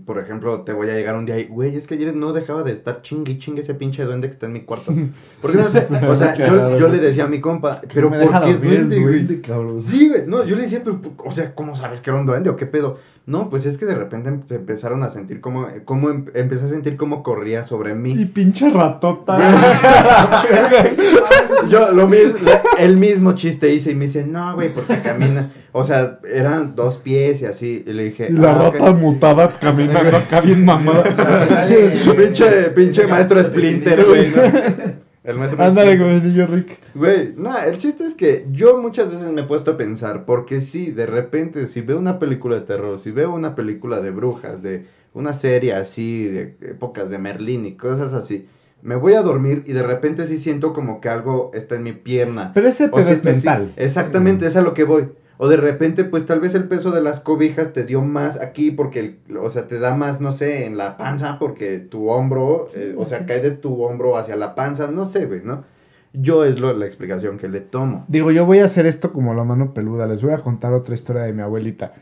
por 0.07 0.21
ejemplo, 0.21 0.61
te 0.63 0.73
voy 0.73 0.89
a 0.89 0.95
llegar 0.95 1.17
un 1.17 1.27
día 1.27 1.39
y, 1.39 1.47
güey, 1.47 1.77
es 1.77 1.89
que 1.89 1.95
ayer 1.95 2.15
no 2.15 2.33
dejaba 2.33 2.63
de 2.63 2.73
estar 2.73 3.03
chingue 3.03 3.39
chingue 3.39 3.63
ese 3.63 3.75
pinche 3.75 4.05
duende 4.05 4.29
que 4.29 4.33
está 4.35 4.47
en 4.47 4.53
mi 4.53 4.61
cuarto. 4.61 4.95
Porque 5.43 5.59
no 5.59 5.69
sé, 5.69 5.89
o 6.09 6.15
sea, 6.15 6.35
yo, 6.35 6.77
yo 6.77 6.89
le 6.89 6.99
decía 6.99 7.25
a 7.25 7.29
mi 7.29 7.41
compa, 7.41 7.81
pero 7.93 8.09
¿por 8.09 8.19
qué 8.19 8.53
dormir 8.53 8.61
duende, 8.61 9.01
güey? 9.01 9.81
Sí, 9.81 10.09
güey. 10.09 10.23
No, 10.27 10.45
yo 10.45 10.55
le 10.55 10.63
decía, 10.63 10.81
pero, 10.85 11.01
o 11.25 11.33
sea, 11.33 11.55
¿cómo 11.55 11.75
sabes 11.75 12.01
que 12.01 12.11
era 12.11 12.21
un 12.21 12.27
duende 12.27 12.51
o 12.51 12.57
qué 12.57 12.67
pedo? 12.67 12.99
No, 13.31 13.49
pues 13.49 13.65
es 13.65 13.79
que 13.79 13.87
de 13.87 13.95
repente 13.95 14.29
em- 14.29 14.43
se 14.49 14.57
empezaron 14.57 15.05
a 15.05 15.09
sentir 15.09 15.41
como, 15.41 15.69
como 15.85 16.11
em- 16.11 16.25
empecé 16.35 16.65
a 16.65 16.69
sentir 16.69 16.97
como 16.97 17.23
corría 17.23 17.63
sobre 17.63 17.93
Y 17.93 17.95
mí. 17.95 18.25
pinche 18.27 18.69
ratota. 18.71 19.39
Yo 21.69 21.93
lo 21.93 22.09
mismo, 22.09 22.39
el 22.79 22.97
mismo 22.97 23.33
chiste 23.35 23.73
hice 23.73 23.93
y 23.93 23.95
me 23.95 24.07
dice, 24.07 24.25
no, 24.27 24.55
güey, 24.55 24.75
porque 24.75 24.99
camina. 24.99 25.51
O 25.73 25.85
sea, 25.85 26.19
eran 26.29 26.75
dos 26.75 26.97
pies 26.97 27.43
y 27.43 27.47
así. 27.47 27.85
Y 27.87 27.93
le 27.93 28.05
dije, 28.05 28.27
Y 28.31 28.33
la 28.33 28.53
"Ah, 28.53 28.69
ok". 28.69 28.75
rata 28.79 28.93
mutada 28.93 29.53
caminando 29.61 30.17
acá 30.17 30.41
bien 30.41 30.65
mamada. 30.65 31.05
pinche, 32.17 32.51
pinche 32.75 33.07
maestro 33.07 33.41
Splinter, 33.45 34.05
güey. 34.07 34.31
¿no? 34.31 35.10
El 35.31 35.39
maestro 35.39 35.63
Ándale 35.63 35.93
el 35.93 36.23
niño 36.25 36.47
Rick. 36.47 36.79
Güey, 36.95 37.35
no, 37.37 37.57
el 37.59 37.79
chiste 37.79 38.05
es 38.05 38.15
que 38.15 38.47
yo 38.51 38.81
muchas 38.81 39.11
veces 39.11 39.31
me 39.33 39.43
he 39.43 39.45
puesto 39.45 39.73
a 39.73 39.77
pensar, 39.77 40.25
porque 40.25 40.61
sí, 40.61 40.91
de 40.91 41.07
repente, 41.07 41.67
si 41.67 41.81
veo 41.81 41.99
una 41.99 42.19
película 42.19 42.57
de 42.57 42.63
terror, 42.63 42.99
si 42.99 43.11
veo 43.11 43.33
una 43.33 43.55
película 43.55 44.01
de 44.01 44.11
brujas, 44.11 44.63
de 44.63 44.87
una 45.15 45.33
serie 45.33 45.75
así, 45.75 46.25
de 46.25 46.57
épocas 46.63 47.11
de 47.11 47.19
Merlín 47.19 47.65
y 47.65 47.77
cosas 47.77 48.13
así, 48.13 48.47
me 48.83 48.97
voy 48.97 49.15
a 49.15 49.23
dormir 49.23 49.65
y 49.67 49.73
de 49.73 49.83
repente 49.83 50.27
sí 50.27 50.39
siento 50.39 50.73
como 50.73 51.01
que 51.01 51.09
algo 51.09 51.51
está 51.55 51.77
en 51.77 51.85
mi 51.85 51.93
pierna. 51.93 52.53
Pero 52.55 52.69
ese 52.69 52.87
O 52.87 52.91
pedo 52.93 53.07
si 53.07 53.13
es 53.13 53.25
mental. 53.25 53.73
Exactamente, 53.77 54.47
es 54.47 54.57
a 54.57 54.63
lo 54.63 54.75
que 54.75 54.85
voy. 54.85 55.09
O 55.43 55.49
de 55.49 55.57
repente, 55.57 56.05
pues 56.05 56.27
tal 56.27 56.39
vez 56.41 56.55
el 56.55 56.65
peso 56.65 56.91
de 56.91 57.01
las 57.01 57.21
cobijas 57.21 57.73
te 57.73 57.85
dio 57.85 58.03
más 58.03 58.39
aquí 58.39 58.71
porque, 58.71 59.01
el- 59.29 59.37
o 59.39 59.49
sea, 59.49 59.67
te 59.67 59.79
da 59.79 59.95
más, 59.95 60.21
no 60.21 60.33
sé, 60.33 60.67
en 60.67 60.77
la 60.77 60.99
panza 60.99 61.39
porque 61.39 61.79
tu 61.79 62.11
hombro, 62.11 62.69
eh, 62.75 62.95
o 62.99 63.07
sea, 63.07 63.25
cae 63.25 63.41
de 63.41 63.53
tu 63.53 63.83
hombro 63.83 64.19
hacia 64.19 64.37
la 64.37 64.55
panza, 64.55 64.91
no 64.91 65.07
sé, 65.07 65.25
güey, 65.25 65.41
¿no? 65.43 65.65
Yo 66.13 66.45
es 66.45 66.61
lo, 66.61 66.75
la 66.75 66.85
explicación 66.85 67.39
que 67.39 67.49
le 67.49 67.61
tomo. 67.61 68.05
Digo, 68.09 68.31
yo 68.33 68.45
voy 68.45 68.59
a 68.59 68.65
hacer 68.67 68.85
esto 68.85 69.13
como 69.13 69.33
la 69.33 69.45
mano 69.45 69.73
peluda. 69.73 70.07
Les 70.07 70.21
voy 70.21 70.33
a 70.33 70.39
contar 70.39 70.73
otra 70.75 70.95
historia 70.95 71.23
de 71.23 71.33
mi 71.33 71.41
abuelita. 71.41 71.93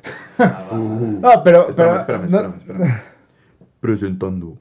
Uh. 0.73 1.18
No, 1.21 1.42
pero. 1.45 1.68
Espérame, 1.68 1.75
pero 1.75 1.97
espérame, 2.25 2.30
no- 2.30 2.38
espérame, 2.38 2.54
espérame. 2.59 2.95
Presentando. 3.80 4.57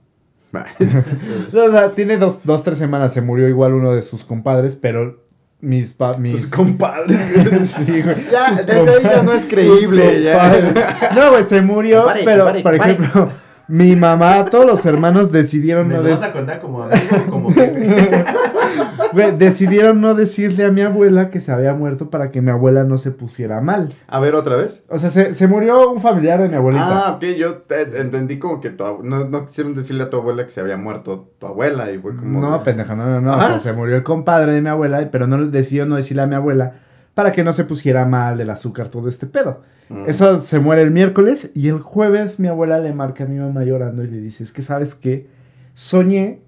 no, 1.53 1.63
o 1.65 1.71
sea, 1.71 1.91
tiene 1.93 2.17
dos, 2.17 2.41
dos, 2.43 2.63
tres 2.63 2.77
semanas. 2.77 3.13
Se 3.13 3.21
murió 3.21 3.47
igual 3.47 3.73
uno 3.73 3.93
de 3.93 4.01
sus 4.01 4.23
compadres, 4.23 4.75
pero 4.75 5.17
mis. 5.59 5.93
pa- 5.93 6.17
mis 6.17 6.33
Sus 6.41 6.47
compadres. 6.47 7.17
Sí, 7.85 8.01
güey. 8.01 8.15
Ya, 8.31 8.55
Sus 8.57 8.65
desde 8.65 8.89
ahí 8.97 9.03
ya 9.03 9.23
no 9.23 9.33
es 9.33 9.45
creíble, 9.45 10.23
ya. 10.23 11.11
No, 11.15 11.31
güey, 11.31 11.43
se 11.45 11.61
murió, 11.61 11.99
Compare, 12.03 12.23
pero, 12.23 12.43
compare, 12.45 12.63
por 12.63 12.71
compare. 12.73 12.91
ejemplo, 12.93 13.31
mi 13.67 13.95
mamá, 13.95 14.45
todos 14.45 14.65
los 14.65 14.85
hermanos 14.85 15.31
decidieron 15.31 15.87
Me 15.89 15.95
no 15.95 16.01
vas 16.03 16.21
des- 16.21 16.29
a 16.29 16.31
contar 16.33 16.59
como 16.61 16.83
amigo 16.83 16.99
o 17.27 17.29
como 17.31 17.51
jefe. 17.51 18.25
güey, 19.13 19.37
decidieron 19.37 19.99
no 20.01 20.15
decirle 20.15 20.65
a 20.65 20.71
mi 20.71 20.81
abuela 20.81 21.29
que 21.29 21.39
se 21.41 21.51
había 21.51 21.73
muerto 21.73 22.09
para 22.09 22.31
que 22.31 22.41
mi 22.41 22.49
abuela 22.51 22.83
no 22.83 22.97
se 22.97 23.11
pusiera 23.11 23.59
mal. 23.61 23.93
A 24.07 24.19
ver, 24.19 24.35
otra 24.35 24.55
vez. 24.55 24.83
O 24.89 24.97
sea, 24.99 25.09
se, 25.09 25.33
se 25.33 25.47
murió 25.47 25.91
un 25.91 25.99
familiar 25.99 26.41
de 26.41 26.49
mi 26.49 26.55
abuelita. 26.55 27.07
Ah, 27.07 27.13
ok, 27.15 27.23
yo 27.37 27.55
te- 27.57 27.99
entendí 27.99 28.39
como 28.39 28.61
que 28.61 28.69
tu 28.69 28.83
ab- 28.83 29.01
no, 29.03 29.25
no 29.25 29.45
quisieron 29.45 29.75
decirle 29.75 30.03
a 30.03 30.09
tu 30.09 30.17
abuela 30.17 30.45
que 30.45 30.51
se 30.51 30.61
había 30.61 30.77
muerto 30.77 31.29
tu 31.39 31.47
abuela 31.47 31.91
y 31.91 31.97
fue 31.97 32.15
como... 32.15 32.39
No, 32.39 32.63
pendeja, 32.63 32.95
no, 32.95 33.05
no, 33.05 33.21
no. 33.21 33.31
O 33.31 33.35
Ajá. 33.35 33.47
sea, 33.47 33.59
se 33.59 33.73
murió 33.73 33.95
el 33.97 34.03
compadre 34.03 34.53
de 34.53 34.61
mi 34.61 34.69
abuela, 34.69 35.07
pero 35.11 35.27
no 35.27 35.45
decidió 35.47 35.85
no 35.85 35.95
decirle 35.97 36.21
a 36.23 36.27
mi 36.27 36.35
abuela 36.35 36.73
para 37.17 37.31
que 37.31 37.43
no 37.43 37.51
se 37.51 37.63
pusiera 37.63 38.05
mal 38.05 38.37
del 38.37 38.51
azúcar, 38.51 38.89
todo 38.89 39.09
este 39.09 39.25
pedo. 39.25 39.61
Mm. 39.89 40.03
Eso 40.07 40.37
se 40.37 40.59
muere 40.59 40.83
el 40.83 40.91
miércoles 40.91 41.49
y 41.55 41.67
el 41.67 41.79
jueves 41.79 42.39
mi 42.39 42.47
abuela 42.47 42.77
le 42.79 42.93
marca 42.93 43.23
a 43.23 43.27
mi 43.27 43.39
mamá 43.39 43.63
llorando 43.63 44.03
y 44.03 44.07
le 44.07 44.21
dice, 44.21 44.43
es 44.43 44.53
que 44.53 44.61
sabes 44.61 44.93
qué, 44.93 45.25
soñé 45.73 46.41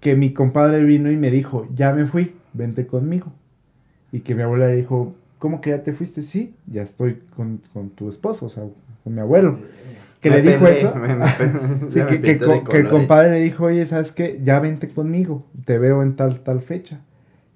que 0.00 0.16
mi 0.16 0.32
compadre 0.32 0.82
vino 0.82 1.08
y 1.08 1.16
me 1.16 1.30
dijo, 1.30 1.68
ya 1.76 1.92
me 1.94 2.06
fui, 2.06 2.34
vente 2.52 2.84
conmigo. 2.88 3.32
Y 4.10 4.20
que 4.20 4.34
mi 4.34 4.42
abuela 4.42 4.66
le 4.66 4.74
dijo, 4.74 5.14
¿cómo 5.38 5.60
que 5.60 5.70
ya 5.70 5.84
te 5.84 5.92
fuiste? 5.92 6.24
Sí, 6.24 6.52
ya 6.66 6.82
estoy 6.82 7.20
con, 7.36 7.60
con 7.72 7.90
tu 7.90 8.08
esposo, 8.08 8.46
o 8.46 8.48
sea, 8.48 8.64
con 9.04 9.14
mi 9.14 9.20
abuelo. 9.20 9.58
Que 10.20 10.30
Me 10.30 10.42
le 10.42 10.50
dijo 10.50 10.66
eso. 10.66 10.92
me- 10.96 11.14
me- 11.14 11.26
Sí, 11.92 11.98
ya 12.00 12.06
que, 12.08 12.20
que 12.22 12.38
co- 12.40 12.72
el 12.72 12.88
compadre 12.88 13.30
le 13.30 13.40
dijo, 13.40 13.66
oye, 13.66 13.86
¿sabes 13.86 14.10
qué? 14.10 14.40
Ya 14.42 14.58
vente 14.58 14.88
conmigo, 14.88 15.46
te 15.64 15.78
veo 15.78 16.02
en 16.02 16.16
tal, 16.16 16.40
tal 16.40 16.60
fecha. 16.60 16.98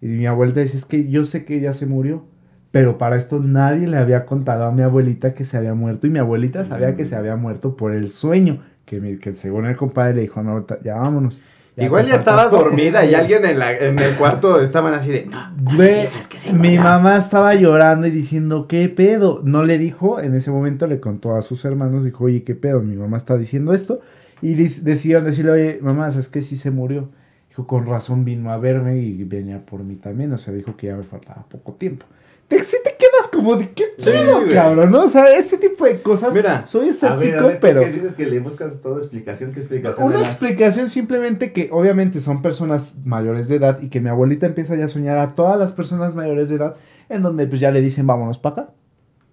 Y 0.00 0.06
mi 0.06 0.26
abuelita 0.26 0.60
dice, 0.60 0.76
es 0.76 0.84
que 0.84 1.08
yo 1.08 1.24
sé 1.24 1.44
que 1.44 1.56
ella 1.56 1.72
se 1.72 1.86
murió, 1.86 2.22
pero 2.70 2.98
para 2.98 3.16
esto 3.16 3.40
nadie 3.40 3.86
le 3.86 3.96
había 3.96 4.26
contado 4.26 4.64
a 4.64 4.72
mi 4.72 4.82
abuelita 4.82 5.34
que 5.34 5.44
se 5.44 5.56
había 5.56 5.74
muerto 5.74 6.06
y 6.06 6.10
mi 6.10 6.18
abuelita 6.18 6.64
sabía 6.64 6.94
que 6.96 7.04
Mm. 7.04 7.06
se 7.06 7.16
había 7.16 7.36
muerto 7.36 7.76
por 7.76 7.92
el 7.92 8.10
sueño, 8.10 8.62
que, 8.84 9.00
mi- 9.00 9.16
que 9.18 9.34
según 9.34 9.66
el 9.66 9.76
compadre 9.76 10.14
le 10.14 10.20
dijo, 10.22 10.42
no, 10.42 10.66
ya 10.84 10.96
vámonos. 10.96 11.38
Igual 11.78 12.06
ya 12.06 12.14
estaba 12.14 12.38
falta 12.44 12.50
poco". 12.52 12.64
dormida 12.64 13.04
y 13.04 13.14
alguien 13.14 13.44
en, 13.44 13.58
la, 13.58 13.72
en 13.76 13.98
el 13.98 14.14
cuarto 14.14 14.62
estaban 14.62 14.94
así 14.94 15.10
de... 15.10 15.26
No, 15.26 15.38
Güey, 15.76 16.06
es 16.18 16.26
que 16.26 16.52
mi 16.52 16.58
murió". 16.70 16.82
mamá 16.82 17.16
estaba 17.18 17.54
llorando 17.54 18.06
y 18.06 18.10
diciendo, 18.10 18.66
¿qué 18.66 18.88
pedo? 18.88 19.40
No 19.44 19.62
le 19.62 19.76
dijo, 19.76 20.20
en 20.20 20.34
ese 20.34 20.50
momento 20.50 20.86
le 20.86 21.00
contó 21.00 21.34
a 21.36 21.42
sus 21.42 21.64
hermanos, 21.66 22.02
dijo, 22.04 22.24
oye, 22.24 22.44
¿qué 22.44 22.54
pedo? 22.54 22.80
Mi 22.80 22.96
mamá 22.96 23.16
está 23.18 23.36
diciendo 23.36 23.74
esto. 23.74 24.00
Y 24.42 24.54
decidieron 24.54 25.24
decirle, 25.24 25.50
oye, 25.50 25.78
mamá, 25.82 26.10
¿sabes 26.10 26.28
qué? 26.28 26.40
Sí 26.42 26.56
se 26.56 26.70
murió. 26.70 27.08
Dijo, 27.50 27.66
con 27.66 27.86
razón 27.86 28.24
vino 28.24 28.50
a 28.52 28.58
verme 28.58 28.98
y 28.98 29.24
venía 29.24 29.64
por 29.64 29.82
mí 29.84 29.96
también. 29.96 30.32
O 30.32 30.38
sea, 30.38 30.52
dijo 30.54 30.76
que 30.76 30.86
ya 30.88 30.96
me 30.96 31.02
faltaba 31.02 31.44
poco 31.50 31.72
tiempo. 31.72 32.04
Te, 32.48 32.62
sí 32.64 32.76
te 32.84 32.90
quedas 32.96 33.26
como 33.32 33.56
de, 33.56 33.70
¿qué 33.70 33.84
Sí, 33.98 34.10
güey. 34.10 34.54
cabrón? 34.54 34.92
¿no? 34.92 35.04
O 35.04 35.08
sea, 35.08 35.36
ese 35.36 35.58
tipo 35.58 35.84
de 35.84 36.00
cosas. 36.00 36.32
Mira, 36.32 36.66
soy 36.68 36.90
escéptico, 36.90 37.38
a 37.38 37.46
ver, 37.46 37.54
¿tú 37.54 37.58
pero... 37.60 37.80
qué 37.80 37.90
dices 37.90 38.14
que 38.14 38.26
le 38.26 38.38
buscas 38.38 38.80
toda 38.80 38.98
explicación? 38.98 39.52
¿Qué 39.52 39.60
explicación 39.60 40.06
Una 40.06 40.20
explicación 40.20 40.88
simplemente 40.88 41.52
que 41.52 41.68
obviamente 41.72 42.20
son 42.20 42.42
personas 42.42 42.94
mayores 43.04 43.48
de 43.48 43.56
edad 43.56 43.80
y 43.82 43.88
que 43.88 44.00
mi 44.00 44.10
abuelita 44.10 44.46
empieza 44.46 44.76
ya 44.76 44.84
a 44.84 44.88
soñar 44.88 45.18
a 45.18 45.34
todas 45.34 45.58
las 45.58 45.72
personas 45.72 46.14
mayores 46.14 46.48
de 46.48 46.56
edad 46.56 46.76
en 47.08 47.22
donde 47.22 47.46
pues 47.46 47.60
ya 47.60 47.70
le 47.70 47.80
dicen 47.80 48.06
vámonos 48.06 48.38
para 48.38 48.62
acá. 48.62 48.72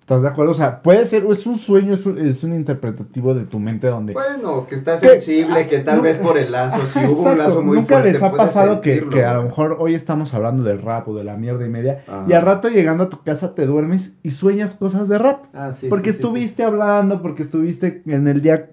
¿Estás 0.04 0.22
de 0.22 0.28
acuerdo? 0.28 0.52
O 0.52 0.54
sea, 0.54 0.82
puede 0.82 1.06
ser, 1.06 1.24
es 1.30 1.48
un 1.48 1.58
sueño, 1.58 1.94
es 1.94 2.06
un, 2.06 2.18
es 2.18 2.44
un 2.44 2.54
interpretativo 2.54 3.34
de 3.34 3.46
tu 3.46 3.58
mente 3.58 3.88
donde... 3.88 4.12
Bueno, 4.12 4.68
que 4.68 4.76
está 4.76 4.98
sensible, 4.98 5.66
que 5.70 5.80
tal 5.80 5.96
no- 5.98 6.04
vez 6.04 6.18
por 6.18 6.38
el 6.38 6.52
lazo, 6.52 6.82
si 6.92 7.06
hubo 7.06 7.32
un 7.32 7.38
lazo 7.38 7.62
muy 7.62 7.78
Nunca 7.78 7.96
fuerte, 7.96 8.12
les 8.12 8.22
ha 8.22 8.34
pasado 8.34 8.82
que, 8.82 9.08
que 9.08 9.24
a 9.24 9.36
lo 9.36 9.44
mejor 9.44 9.78
hoy 9.80 9.96
estamos 9.96 10.34
hablando 10.34 10.62
de 10.64 10.76
rap 10.76 11.08
o 11.08 11.16
de 11.16 11.24
la 11.24 11.38
mierda 11.38 11.66
y 11.66 11.70
media 11.70 12.04
Ajá. 12.06 12.26
y 12.28 12.34
al 12.34 12.42
rato 12.42 12.68
llegando 12.68 13.06
a 13.06 13.10
tu 13.10 13.22
casa 13.24 13.56
te 13.56 13.66
duermes 13.66 14.18
y 14.24 14.32
sueñas 14.32 14.74
cosas 14.74 15.08
de 15.08 15.18
rap. 15.20 15.46
Ah, 15.54 15.72
sí, 15.72 15.88
porque 15.88 16.12
sí, 16.12 16.18
sí, 16.18 16.22
sí. 16.22 16.24
estuviste 16.28 16.64
hablando, 16.64 17.22
porque 17.22 17.44
estuviste 17.44 18.02
en 18.06 18.28
el 18.28 18.42
día 18.42 18.72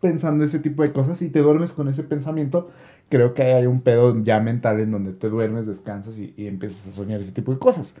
pensando 0.00 0.44
ese 0.44 0.60
tipo 0.60 0.82
de 0.82 0.92
cosas 0.92 1.20
y 1.20 1.28
te 1.28 1.40
duermes 1.40 1.72
con 1.74 1.88
ese 1.88 2.04
pensamiento, 2.04 2.70
creo 3.10 3.34
que 3.34 3.42
hay 3.42 3.66
un 3.66 3.82
pedo 3.82 4.18
ya 4.24 4.40
mental 4.40 4.80
en 4.80 4.92
donde 4.92 5.12
te 5.12 5.28
duermes, 5.28 5.66
descansas 5.66 6.16
y, 6.16 6.32
y 6.38 6.46
empiezas 6.46 6.88
a 6.88 6.92
soñar 6.92 7.20
ese 7.20 7.32
tipo 7.32 7.52
de 7.52 7.58
cosas. 7.58 7.92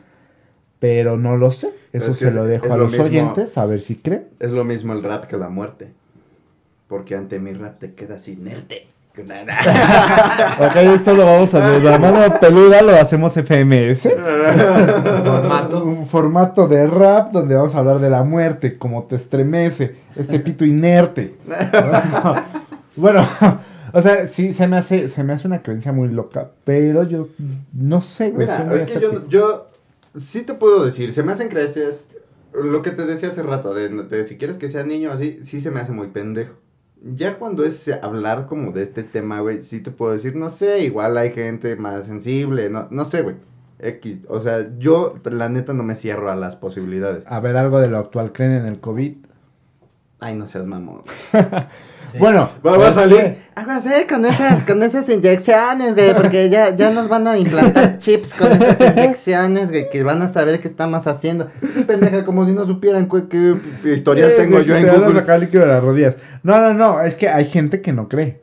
Pero 0.78 1.18
no 1.18 1.36
lo 1.36 1.50
sé. 1.50 1.68
Eso 1.92 2.10
Es 2.12 2.16
se 2.18 2.28
es- 2.28 2.34
lo 2.34 2.44
dejo 2.44 2.66
es 2.66 2.72
a 2.72 2.76
lo 2.76 2.82
los 2.84 2.92
mismo. 2.92 3.06
oyentes 3.06 3.58
a 3.58 3.66
ver 3.66 3.80
si 3.80 3.96
creen. 3.96 4.24
Es 4.38 4.50
lo 4.50 4.64
mismo 4.64 4.92
el 4.92 5.02
rap 5.02 5.24
que 5.26 5.36
la 5.36 5.48
muerte. 5.48 5.88
Porque 6.88 7.14
ante 7.16 7.38
mi 7.38 7.52
rap 7.52 7.78
te 7.78 7.94
quedas 7.94 8.26
inerte. 8.28 8.86
Ok, 9.20 10.76
esto 10.94 11.14
lo 11.14 11.26
vamos 11.26 11.52
a 11.54 11.60
ver. 11.60 11.82
La 11.82 11.98
mano 11.98 12.20
peluda 12.40 12.80
lo 12.80 12.92
hacemos 12.92 13.34
FMS. 13.36 14.08
Formato. 15.24 15.84
Un 15.84 16.06
formato 16.06 16.66
de 16.68 16.86
rap 16.86 17.32
donde 17.32 17.54
vamos 17.54 17.74
a 17.74 17.78
hablar 17.78 17.98
de 17.98 18.08
la 18.08 18.22
muerte, 18.22 18.78
como 18.78 19.04
te 19.04 19.16
estremece, 19.16 19.96
este 20.16 20.38
pito 20.40 20.64
inerte. 20.64 21.34
bueno, 22.96 23.26
o 23.92 24.00
sea, 24.00 24.26
sí, 24.28 24.52
se 24.52 24.66
me 24.66 24.78
hace, 24.78 25.08
se 25.08 25.22
me 25.24 25.32
hace 25.34 25.46
una 25.46 25.60
creencia 25.62 25.92
muy 25.92 26.08
loca, 26.08 26.48
pero 26.64 27.02
yo 27.04 27.28
no 27.72 28.00
sé, 28.00 28.32
Mira, 28.34 28.74
es 28.74 28.90
que 28.90 29.00
yo 29.28 29.66
sí 30.18 30.42
te 30.42 30.54
puedo 30.54 30.84
decir, 30.84 31.12
se 31.12 31.22
me 31.22 31.32
hacen 31.32 31.48
creencias, 31.48 32.10
lo 32.52 32.82
que 32.82 32.90
te 32.90 33.06
decía 33.06 33.28
hace 33.28 33.42
rato, 33.42 33.74
de, 33.74 33.88
de 33.88 34.24
si 34.24 34.36
quieres 34.36 34.58
que 34.58 34.68
sea 34.68 34.82
niño 34.82 35.10
así, 35.12 35.40
sí 35.44 35.60
se 35.60 35.70
me 35.70 35.80
hace 35.80 35.92
muy 35.92 36.08
pendejo. 36.08 36.54
Ya 37.02 37.38
cuando 37.38 37.64
es 37.64 37.88
hablar 38.02 38.46
como 38.46 38.72
de 38.72 38.82
este 38.82 39.02
tema, 39.02 39.40
güey, 39.40 39.62
sí 39.62 39.80
te 39.80 39.90
puedo 39.90 40.12
decir, 40.12 40.36
no 40.36 40.50
sé, 40.50 40.80
igual 40.80 41.16
hay 41.16 41.32
gente 41.32 41.76
más 41.76 42.04
sensible, 42.06 42.68
no, 42.68 42.88
no 42.90 43.04
sé, 43.04 43.22
güey. 43.22 43.36
X, 43.78 44.26
o 44.28 44.40
sea, 44.40 44.68
yo 44.78 45.14
la 45.24 45.48
neta 45.48 45.72
no 45.72 45.82
me 45.82 45.94
cierro 45.94 46.30
a 46.30 46.36
las 46.36 46.56
posibilidades. 46.56 47.24
A 47.26 47.40
ver, 47.40 47.56
algo 47.56 47.80
de 47.80 47.88
lo 47.88 47.98
actual, 47.98 48.32
¿creen 48.32 48.52
en 48.52 48.66
el 48.66 48.80
COVID? 48.80 49.16
Ay, 50.20 50.36
no 50.36 50.46
seas 50.46 50.66
mamón. 50.66 51.02
Sí. 51.32 51.38
Bueno, 52.18 52.50
Va, 52.66 52.76
va 52.76 52.86
a 52.86 52.88
es 52.88 52.96
salir. 52.96 53.36
Hágase 53.54 54.04
con 54.08 54.24
esas, 54.26 54.64
con 54.64 54.82
esas 54.82 55.08
inyecciones, 55.08 55.94
güey, 55.94 56.12
porque 56.12 56.50
ya, 56.50 56.74
ya 56.74 56.90
nos 56.90 57.08
van 57.08 57.28
a 57.28 57.38
implantar 57.38 57.98
chips 58.00 58.34
con 58.34 58.50
esas 58.50 58.80
inyecciones, 58.80 59.70
güey, 59.70 59.88
que 59.90 60.02
van 60.02 60.20
a 60.20 60.26
saber 60.26 60.60
qué 60.60 60.66
estamos 60.66 61.06
haciendo. 61.06 61.48
Pendeja, 61.86 62.24
como 62.24 62.44
si 62.46 62.50
no 62.52 62.64
supieran 62.64 63.06
cu- 63.06 63.28
qué 63.28 63.54
historial 63.84 64.30
Eh, 64.32 64.34
tengo 64.36 64.60
yo 64.60 64.74
en 64.74 64.82
te 64.86 64.90
van 64.90 64.96
a 65.02 65.06
Google. 65.06 65.20
sacar 65.20 65.38
líquido 65.38 65.60
de 65.62 65.68
las 65.68 65.84
rodillas. 65.84 66.16
No, 66.42 66.60
no, 66.60 66.74
no, 66.74 67.00
es 67.00 67.14
que 67.14 67.28
hay 67.28 67.44
gente 67.44 67.80
que 67.80 67.92
no 67.92 68.08
cree. 68.08 68.40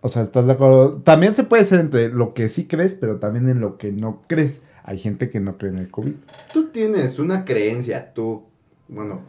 O 0.00 0.08
sea, 0.08 0.22
¿estás 0.22 0.46
de 0.46 0.52
acuerdo? 0.52 1.02
También 1.04 1.34
se 1.34 1.44
puede 1.44 1.66
ser 1.66 1.80
entre 1.80 2.08
lo 2.08 2.32
que 2.32 2.48
sí 2.48 2.66
crees, 2.66 2.94
pero 2.94 3.16
también 3.16 3.50
en 3.50 3.60
lo 3.60 3.76
que 3.76 3.92
no 3.92 4.22
crees. 4.28 4.62
Hay 4.82 4.98
gente 4.98 5.28
que 5.28 5.40
no 5.40 5.58
cree 5.58 5.72
en 5.72 5.78
el 5.78 5.90
COVID. 5.90 6.12
Tú 6.54 6.68
tienes 6.68 7.18
una 7.18 7.44
creencia, 7.44 8.14
tú, 8.14 8.44
bueno, 8.88 9.20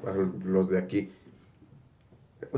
los 0.46 0.70
de 0.70 0.78
aquí, 0.78 1.12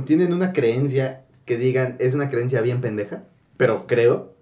tienen 0.06 0.34
una 0.34 0.54
creencia 0.54 1.22
que 1.46 1.58
digan, 1.58 1.96
es 2.00 2.14
una 2.14 2.30
creencia 2.30 2.62
bien 2.62 2.82
pendeja, 2.82 3.24
pero 3.58 3.88
creo. 3.88 4.34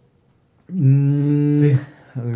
Mm, 0.70 1.54
Sí. 1.62 1.78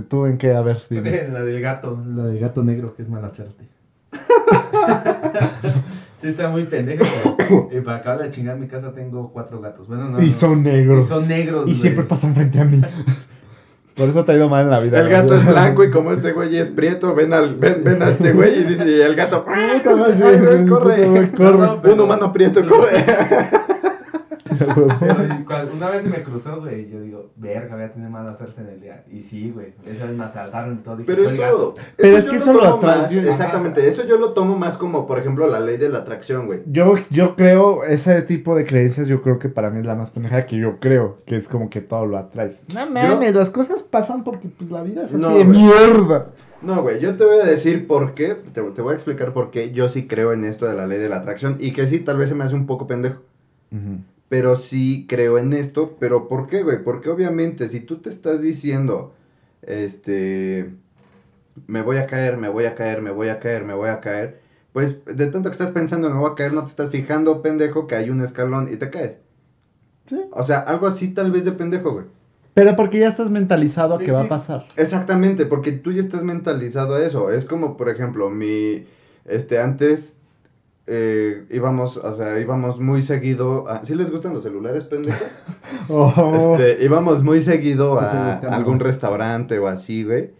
¿Tú 0.09 0.25
en 0.25 0.38
qué? 0.38 0.53
A 0.53 0.62
ver, 0.62 0.81
dime. 0.89 1.27
La 1.29 1.41
del 1.43 1.62
gato, 1.62 2.01
la 2.15 2.25
del 2.25 2.39
gato 2.39 2.63
negro, 2.63 2.95
que 2.95 3.03
es 3.03 3.09
mala 3.09 3.29
suerte. 3.29 3.65
sí, 6.21 6.27
está 6.27 6.49
muy 6.49 6.65
pendeja. 6.65 7.05
pero- 7.38 7.69
Y 7.71 7.81
para 7.81 7.97
acabar 7.97 8.21
de 8.23 8.29
chingar 8.29 8.57
mi 8.57 8.67
casa 8.67 8.93
tengo 8.93 9.31
cuatro 9.31 9.59
gatos. 9.62 9.88
Bueno, 9.88 10.09
no. 10.09 10.21
y 10.21 10.27
no. 10.27 10.33
son 10.33 10.63
negros. 10.63 11.05
Y 11.05 11.07
son 11.07 11.27
negros, 11.27 11.63
Y 11.67 11.71
güey. 11.71 11.77
siempre 11.81 12.03
pasan 12.05 12.35
frente 12.35 12.59
a 12.59 12.65
mí. 12.65 12.81
Por 13.99 14.09
eso 14.09 14.23
te 14.25 14.31
ha 14.31 14.35
ido 14.35 14.47
mal 14.49 14.63
en 14.63 14.69
la 14.71 14.79
vida. 14.79 14.99
El 14.99 15.09
gato 15.09 15.35
es 15.35 15.45
blanco 15.47 15.83
y 15.83 15.91
como 15.91 16.13
este 16.13 16.31
güey 16.31 16.55
es 16.57 16.69
prieto, 16.69 17.13
ven, 17.13 17.33
al, 17.33 17.55
ven, 17.55 17.83
ven 17.83 18.01
a 18.01 18.09
este 18.09 18.31
güey 18.31 18.62
y 18.62 18.63
dice, 18.63 18.89
y 18.89 19.01
el 19.01 19.13
gato, 19.15 19.45
sí, 19.53 19.53
"Ay, 19.53 19.81
corre, 19.81 20.65
corre. 20.65 21.31
Pero- 21.38 21.81
Un 21.83 21.99
humano 21.99 22.31
prieto, 22.33 22.65
corre. 22.65 23.05
Pero 24.60 25.74
una 25.74 25.89
vez 25.89 26.04
se 26.04 26.10
me 26.10 26.24
cruzó, 26.24 26.60
güey, 26.62 26.82
y 26.82 26.89
yo 26.91 27.02
digo, 27.02 27.32
verga, 27.36 27.76
voy 27.76 27.86
a 27.86 27.91
tener 27.93 28.10
mala 28.10 28.36
suerte 28.38 28.62
en 28.62 28.67
el 28.67 28.82
día. 28.82 29.04
Y 29.12 29.22
sí, 29.22 29.52
güey, 29.52 29.74
esa 29.86 30.06
vez 30.06 30.15
me 30.17 30.24
asaltaron 30.26 30.76
y 30.76 30.78
todo. 30.84 30.98
Dije, 30.98 31.08
Pero 31.13 31.30
eso, 31.30 31.76
Pero 31.98 32.17
es 32.17 32.26
que 32.26 32.36
eso 32.38 32.54
lo 32.54 32.60
tomo 32.60 32.78
atrae- 32.82 32.98
más- 33.02 33.12
Exactamente, 33.13 33.88
eso 33.88 34.04
yo 34.06 34.17
lo 34.17 34.34
tomo 34.34 34.58
más 34.58 34.78
como, 34.78 35.08
por 35.08 35.19
ejemplo, 35.19 35.48
la 35.48 35.60
ley 35.60 35.78
de 35.78 35.89
la 35.89 36.00
atracción, 36.00 36.45
güey. 36.48 36.60
Yo, 36.65 36.95
yo 37.10 37.36
creo, 37.36 37.84
ese 37.84 38.22
tipo 38.24 38.56
de 38.56 38.65
creencias, 38.65 39.08
yo 39.08 39.22
creo 39.22 39.39
que 39.39 39.50
para 39.50 39.69
mí 39.69 39.80
es 39.80 39.86
la 39.86 39.95
más 39.95 40.12
pendeja 40.12 40.45
que 40.45 40.58
yo 40.58 40.78
creo, 40.80 41.17
que 41.26 41.38
es 41.38 41.48
como 41.48 41.69
que 41.69 41.82
todo 41.82 42.06
lo 42.06 42.17
atraes. 42.17 42.63
No 42.74 42.86
mames, 42.89 43.34
las 43.36 43.50
cosas 43.50 43.82
pasan 43.84 44.24
porque 44.24 44.48
pues 44.50 44.69
la 44.72 44.84
vida 44.84 45.04
es 45.04 45.13
así 45.13 45.22
No, 45.22 45.30
de 45.38 45.43
güey. 45.43 45.58
mierda. 45.58 46.28
No, 46.62 46.82
güey, 46.82 47.00
yo 47.00 47.15
te 47.15 47.24
voy 47.24 47.38
a 47.39 47.45
decir 47.45 47.88
por 47.88 48.13
qué, 48.13 48.36
te, 48.36 48.62
te 48.62 48.82
voy 48.82 48.91
a 48.91 48.95
explicar 48.95 49.32
por 49.32 49.50
qué 49.50 49.72
yo 49.72 49.88
sí 49.88 50.08
creo 50.08 50.34
en 50.34 50.43
esto 50.43 50.65
de 50.67 50.76
la 50.76 50.88
ley 50.88 51.00
de 51.00 51.08
la 51.08 51.15
atracción 51.17 51.56
y 51.62 51.72
que 51.72 51.88
sí, 51.88 52.00
tal 52.00 52.17
vez 52.17 52.28
se 52.28 52.36
me 52.36 52.43
hace 52.43 52.54
un 52.54 52.65
poco 52.65 52.86
pendejo. 52.86 53.22
Pero 54.29 54.55
sí 54.55 55.05
creo 55.09 55.39
en 55.39 55.53
esto, 55.53 55.97
pero 55.99 56.27
¿por 56.27 56.47
qué, 56.47 56.61
güey? 56.61 56.83
Porque 56.83 57.09
obviamente 57.09 57.67
si 57.67 57.81
tú 57.81 57.97
te 57.97 58.09
estás 58.09 58.41
diciendo, 58.41 59.13
este, 59.63 60.69
me 61.67 61.81
voy 61.81 61.97
a 61.97 62.05
caer, 62.05 62.37
me 62.37 62.47
voy 62.47 62.65
a 62.65 62.75
caer, 62.75 63.01
me 63.01 63.11
voy 63.11 63.29
a 63.29 63.39
caer, 63.39 63.65
me 63.65 63.73
voy 63.73 63.89
a 63.89 63.99
caer, 63.99 64.39
pues 64.71 65.03
de 65.05 65.25
tanto 65.27 65.49
que 65.49 65.53
estás 65.53 65.71
pensando 65.71 66.09
me 66.09 66.19
voy 66.19 66.31
a 66.31 66.35
caer, 66.35 66.53
no 66.53 66.61
te 66.61 66.69
estás 66.69 66.91
fijando, 66.91 67.41
pendejo, 67.41 67.87
que 67.87 67.95
hay 67.95 68.11
un 68.11 68.21
escalón 68.21 68.71
y 68.71 68.77
te 68.77 68.91
caes. 68.91 69.17
Sí. 70.07 70.21
O 70.31 70.43
sea, 70.43 70.59
algo 70.59 70.87
así 70.87 71.09
tal 71.09 71.31
vez 71.31 71.43
de 71.43 71.51
pendejo, 71.51 71.91
güey. 71.91 72.05
Pero 72.53 72.75
porque 72.75 72.99
ya 72.99 73.09
estás 73.09 73.29
mentalizado 73.29 73.95
a 73.95 73.97
Sí, 73.99 74.05
que 74.05 74.11
va 74.11 74.21
a 74.21 74.27
pasar. 74.27 74.67
Exactamente, 74.75 75.45
porque 75.45 75.71
tú 75.71 75.91
ya 75.91 76.01
estás 76.01 76.23
mentalizado 76.23 76.95
a 76.95 77.03
eso. 77.03 77.31
Es 77.31 77.45
como, 77.45 77.77
por 77.77 77.89
ejemplo, 77.89 78.29
mi, 78.29 78.85
este, 79.25 79.59
antes 79.59 80.18
eh, 80.91 81.45
íbamos, 81.52 81.97
o 81.97 82.15
sea, 82.15 82.39
íbamos 82.39 82.80
muy 82.80 83.04
seguido, 83.04 83.69
a, 83.69 83.86
¿sí 83.86 83.93
les 83.93 84.12
gustan 84.12 84.34
los 84.34 84.43
celulares, 84.43 84.84
pendejos? 84.84 85.28
Oh. 85.91 86.56
Este, 86.56 86.84
íbamos 86.84 87.23
muy 87.23 87.41
seguido 87.41 87.99
a 87.99 88.38
algún 88.54 88.80
restaurante 88.80 89.58
o 89.58 89.67
así, 89.67 90.04
güey. 90.04 90.32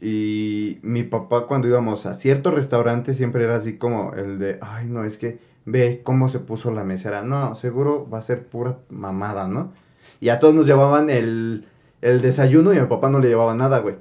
Y 0.00 0.78
mi 0.82 1.02
papá 1.02 1.46
cuando 1.46 1.66
íbamos 1.66 2.06
a 2.06 2.14
cierto 2.14 2.52
restaurante 2.52 3.14
siempre 3.14 3.42
era 3.42 3.56
así 3.56 3.78
como 3.78 4.12
el 4.14 4.38
de, 4.38 4.58
ay, 4.60 4.86
no, 4.86 5.04
es 5.04 5.16
que 5.16 5.38
ve 5.64 6.02
cómo 6.04 6.28
se 6.28 6.38
puso 6.38 6.70
la 6.70 6.84
mesera. 6.84 7.22
No, 7.22 7.56
seguro 7.56 8.08
va 8.08 8.18
a 8.18 8.22
ser 8.22 8.46
pura 8.46 8.78
mamada, 8.90 9.48
¿no? 9.48 9.72
Y 10.20 10.28
a 10.28 10.38
todos 10.38 10.54
nos 10.54 10.66
llevaban 10.66 11.10
el, 11.10 11.66
el 12.00 12.22
desayuno 12.22 12.72
y 12.72 12.78
a 12.78 12.82
mi 12.82 12.88
papá 12.88 13.10
no 13.10 13.18
le 13.18 13.28
llevaba 13.28 13.54
nada, 13.54 13.80
güey. 13.80 13.96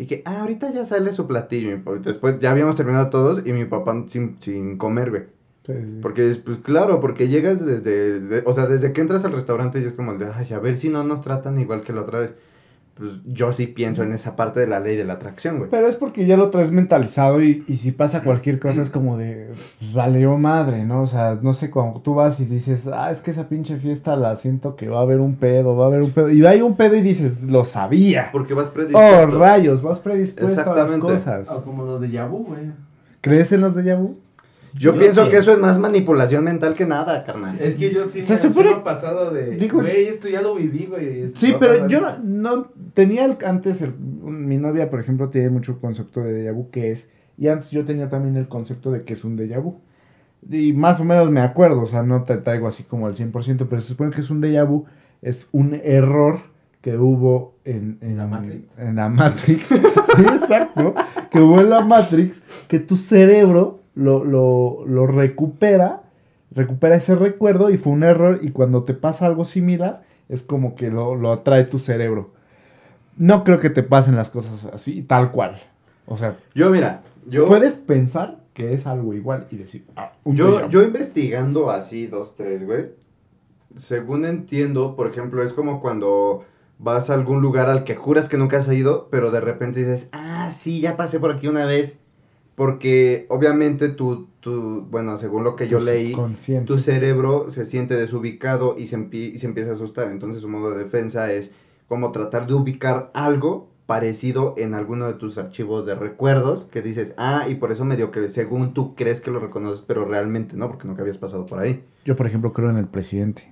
Y 0.00 0.06
que, 0.06 0.22
ah, 0.24 0.40
ahorita 0.40 0.72
ya 0.72 0.84
sale 0.86 1.12
su 1.12 1.26
platillo. 1.26 1.78
Pa- 1.84 1.96
después 1.96 2.40
ya 2.40 2.50
habíamos 2.52 2.74
terminado 2.76 3.10
todos 3.10 3.46
y 3.46 3.52
mi 3.52 3.66
papá 3.66 4.04
sin, 4.08 4.36
sin 4.40 4.78
comer, 4.78 5.10
güey. 5.10 5.22
Sí, 5.66 5.74
sí. 5.74 5.98
Porque, 6.00 6.40
pues 6.42 6.58
claro, 6.58 7.00
porque 7.00 7.28
llegas 7.28 7.64
desde, 7.64 8.18
de- 8.20 8.42
o 8.46 8.52
sea, 8.54 8.66
desde 8.66 8.92
que 8.94 9.02
entras 9.02 9.24
al 9.26 9.32
restaurante 9.32 9.78
y 9.78 9.84
es 9.84 9.92
como 9.92 10.12
el 10.12 10.18
de, 10.18 10.26
ay, 10.34 10.52
a 10.54 10.58
ver 10.58 10.78
si 10.78 10.88
no 10.88 11.04
nos 11.04 11.20
tratan 11.20 11.60
igual 11.60 11.82
que 11.82 11.92
la 11.92 12.00
otra 12.00 12.20
vez. 12.20 12.30
Pues 13.00 13.12
yo 13.24 13.50
sí 13.54 13.66
pienso 13.66 14.02
en 14.02 14.12
esa 14.12 14.36
parte 14.36 14.60
de 14.60 14.66
la 14.66 14.78
ley 14.78 14.94
de 14.94 15.04
la 15.06 15.14
atracción, 15.14 15.56
güey. 15.56 15.70
Pero 15.70 15.88
es 15.88 15.96
porque 15.96 16.26
ya 16.26 16.36
lo 16.36 16.50
traes 16.50 16.70
mentalizado 16.70 17.42
y, 17.42 17.64
y 17.66 17.78
si 17.78 17.92
pasa 17.92 18.22
cualquier 18.22 18.60
cosa 18.60 18.82
es 18.82 18.90
como 18.90 19.16
de, 19.16 19.48
pues 19.78 19.94
valió 19.94 20.36
madre, 20.36 20.84
¿no? 20.84 21.00
O 21.00 21.06
sea, 21.06 21.38
no 21.40 21.54
sé, 21.54 21.70
cuando 21.70 22.00
tú 22.02 22.14
vas 22.14 22.38
y 22.40 22.44
dices, 22.44 22.86
ah, 22.92 23.10
es 23.10 23.22
que 23.22 23.30
esa 23.30 23.48
pinche 23.48 23.78
fiesta 23.78 24.16
la 24.16 24.36
siento 24.36 24.76
que 24.76 24.90
va 24.90 24.98
a 24.98 25.02
haber 25.02 25.20
un 25.20 25.36
pedo, 25.36 25.74
va 25.74 25.84
a 25.84 25.88
haber 25.88 26.02
un 26.02 26.10
pedo. 26.10 26.28
Y 26.30 26.44
hay 26.44 26.60
un 26.60 26.76
pedo 26.76 26.94
y 26.94 27.00
dices, 27.00 27.42
lo 27.44 27.64
sabía. 27.64 28.28
Porque 28.32 28.52
vas 28.52 28.68
Oh, 28.68 28.72
predispuesto. 28.74 29.38
rayos, 29.38 29.80
vas 29.82 29.98
predispuesto 30.00 30.70
a 30.70 30.74
las 30.76 30.90
cosas. 30.96 31.48
Ah, 31.50 31.62
como 31.64 31.86
los 31.86 32.02
de 32.02 32.10
Yabu, 32.10 32.44
güey. 32.44 32.64
¿Crees 33.22 33.50
en 33.52 33.62
los 33.62 33.74
de 33.74 33.84
Yabu? 33.84 34.16
Yo, 34.74 34.92
Yo 34.92 34.98
pienso 34.98 35.24
sí. 35.24 35.30
que 35.30 35.36
eso 35.38 35.52
es 35.52 35.58
más 35.58 35.78
manipulación 35.78 36.44
mental 36.44 36.74
que 36.74 36.86
nada, 36.86 37.24
carnal. 37.24 37.58
Es 37.60 37.74
que 37.76 37.90
yo 37.92 38.04
sí 38.04 38.22
Se 38.22 38.34
me, 38.34 38.38
supone- 38.40 38.82
pasado 38.84 39.30
de, 39.32 39.56
Digo- 39.56 39.80
güey, 39.80 40.06
esto 40.06 40.28
ya 40.28 40.42
lo 40.42 40.54
viví, 40.54 40.86
güey. 40.86 41.28
Sí, 41.34 41.54
pero 41.58 41.88
yo 41.88 41.98
esto". 41.98 42.18
no, 42.22 42.56
no- 42.56 42.66
tenía 42.94 43.24
el, 43.24 43.36
antes, 43.44 43.82
el- 43.82 43.94
un- 44.22 44.46
mi 44.46 44.58
novia, 44.58 44.88
por 44.90 45.00
ejemplo, 45.00 45.28
tiene 45.28 45.50
mucho 45.50 45.80
concepto 45.80 46.20
de 46.20 46.44
déjà 46.44 46.54
vu, 46.54 46.70
que 46.70 46.92
es, 46.92 47.08
y 47.36 47.48
antes 47.48 47.70
yo 47.70 47.84
tenía 47.84 48.08
también 48.08 48.36
el 48.36 48.48
concepto 48.48 48.92
de 48.92 49.02
que 49.02 49.14
es 49.14 49.24
un 49.24 49.36
déjà 49.36 49.60
vu. 49.60 49.80
Y 50.48 50.72
más 50.72 51.00
o 51.00 51.04
menos 51.04 51.30
me 51.30 51.40
acuerdo, 51.40 51.82
o 51.82 51.86
sea, 51.86 52.02
no 52.02 52.22
te 52.22 52.36
traigo 52.38 52.66
así 52.68 52.82
como 52.84 53.06
al 53.06 53.14
100%, 53.16 53.66
pero 53.68 53.82
se 53.82 53.88
supone 53.88 54.10
que 54.12 54.20
es 54.20 54.30
un 54.30 54.40
déjà 54.40 54.64
vu, 54.66 54.84
es 55.20 55.46
un 55.52 55.74
error 55.82 56.40
que 56.80 56.96
hubo 56.96 57.56
en, 57.66 57.98
en 58.00 58.16
¿La 58.16 58.26
Matrix? 58.26 58.64
En 58.78 58.96
la 58.96 59.08
Matrix, 59.10 59.66
sí, 60.16 60.22
exacto, 60.22 60.94
que 61.30 61.40
hubo 61.40 61.60
en 61.60 61.68
la 61.68 61.82
Matrix, 61.82 62.42
que 62.68 62.78
tu 62.78 62.96
cerebro 62.96 63.79
lo, 63.94 64.24
lo, 64.24 64.84
lo 64.86 65.06
recupera, 65.06 66.02
recupera 66.50 66.96
ese 66.96 67.14
recuerdo 67.14 67.70
y 67.70 67.78
fue 67.78 67.92
un 67.92 68.02
error 68.02 68.40
y 68.42 68.50
cuando 68.50 68.84
te 68.84 68.94
pasa 68.94 69.26
algo 69.26 69.44
similar, 69.44 70.02
es 70.28 70.42
como 70.42 70.74
que 70.74 70.90
lo, 70.90 71.16
lo 71.16 71.32
atrae 71.32 71.64
tu 71.64 71.78
cerebro. 71.78 72.30
No 73.16 73.44
creo 73.44 73.58
que 73.58 73.70
te 73.70 73.82
pasen 73.82 74.16
las 74.16 74.30
cosas 74.30 74.64
así, 74.72 75.02
tal 75.02 75.32
cual. 75.32 75.60
O 76.06 76.16
sea, 76.16 76.36
Yo, 76.54 76.70
mira, 76.70 77.02
yo... 77.26 77.46
puedes 77.46 77.76
pensar 77.78 78.38
que 78.54 78.74
es 78.74 78.86
algo 78.86 79.14
igual 79.14 79.46
y 79.50 79.56
decir, 79.56 79.86
ah, 79.96 80.12
un 80.24 80.36
Yo, 80.36 80.68
yo 80.68 80.82
investigando 80.82 81.70
así, 81.70 82.06
dos, 82.06 82.34
tres, 82.36 82.64
güey. 82.66 82.86
Según 83.76 84.24
entiendo, 84.24 84.96
por 84.96 85.08
ejemplo, 85.08 85.42
es 85.42 85.52
como 85.52 85.80
cuando 85.80 86.44
vas 86.78 87.10
a 87.10 87.14
algún 87.14 87.42
lugar 87.42 87.68
al 87.68 87.84
que 87.84 87.94
juras 87.94 88.28
que 88.28 88.38
nunca 88.38 88.58
has 88.58 88.68
ido, 88.72 89.08
pero 89.10 89.30
de 89.30 89.40
repente 89.40 89.80
dices, 89.80 90.08
ah, 90.12 90.50
sí, 90.50 90.80
ya 90.80 90.96
pasé 90.96 91.20
por 91.20 91.30
aquí 91.30 91.46
una 91.46 91.66
vez. 91.66 91.99
Porque 92.60 93.24
obviamente 93.30 93.88
tú, 93.88 94.28
tú 94.40 94.86
bueno, 94.90 95.16
según 95.16 95.44
lo 95.44 95.56
que 95.56 95.66
yo 95.66 95.78
Tu 95.78 95.84
leí, 95.86 96.14
tu 96.66 96.76
cerebro 96.76 97.50
se 97.50 97.64
siente 97.64 97.94
desubicado 97.94 98.76
y 98.78 98.88
se, 98.88 98.98
y 99.10 99.38
se 99.38 99.46
empieza 99.46 99.70
a 99.70 99.72
asustar. 99.76 100.10
Entonces 100.10 100.42
su 100.42 100.48
modo 100.50 100.72
de 100.72 100.84
defensa 100.84 101.32
es 101.32 101.54
como 101.88 102.12
tratar 102.12 102.46
de 102.46 102.52
ubicar 102.52 103.10
algo 103.14 103.70
parecido 103.86 104.54
en 104.58 104.74
alguno 104.74 105.06
de 105.06 105.14
tus 105.14 105.38
archivos 105.38 105.86
de 105.86 105.94
recuerdos 105.94 106.64
que 106.64 106.82
dices, 106.82 107.14
ah, 107.16 107.46
y 107.48 107.54
por 107.54 107.72
eso 107.72 107.86
medio 107.86 108.10
que 108.10 108.28
según 108.28 108.74
tú 108.74 108.94
crees 108.94 109.22
que 109.22 109.30
lo 109.30 109.40
reconoces, 109.40 109.80
pero 109.80 110.04
realmente 110.04 110.54
no, 110.54 110.68
porque 110.68 110.86
nunca 110.86 111.00
habías 111.00 111.16
pasado 111.16 111.46
por 111.46 111.60
ahí. 111.60 111.82
Yo, 112.04 112.14
por 112.14 112.26
ejemplo, 112.26 112.52
creo 112.52 112.68
en 112.68 112.76
el 112.76 112.88
presidente. 112.88 113.50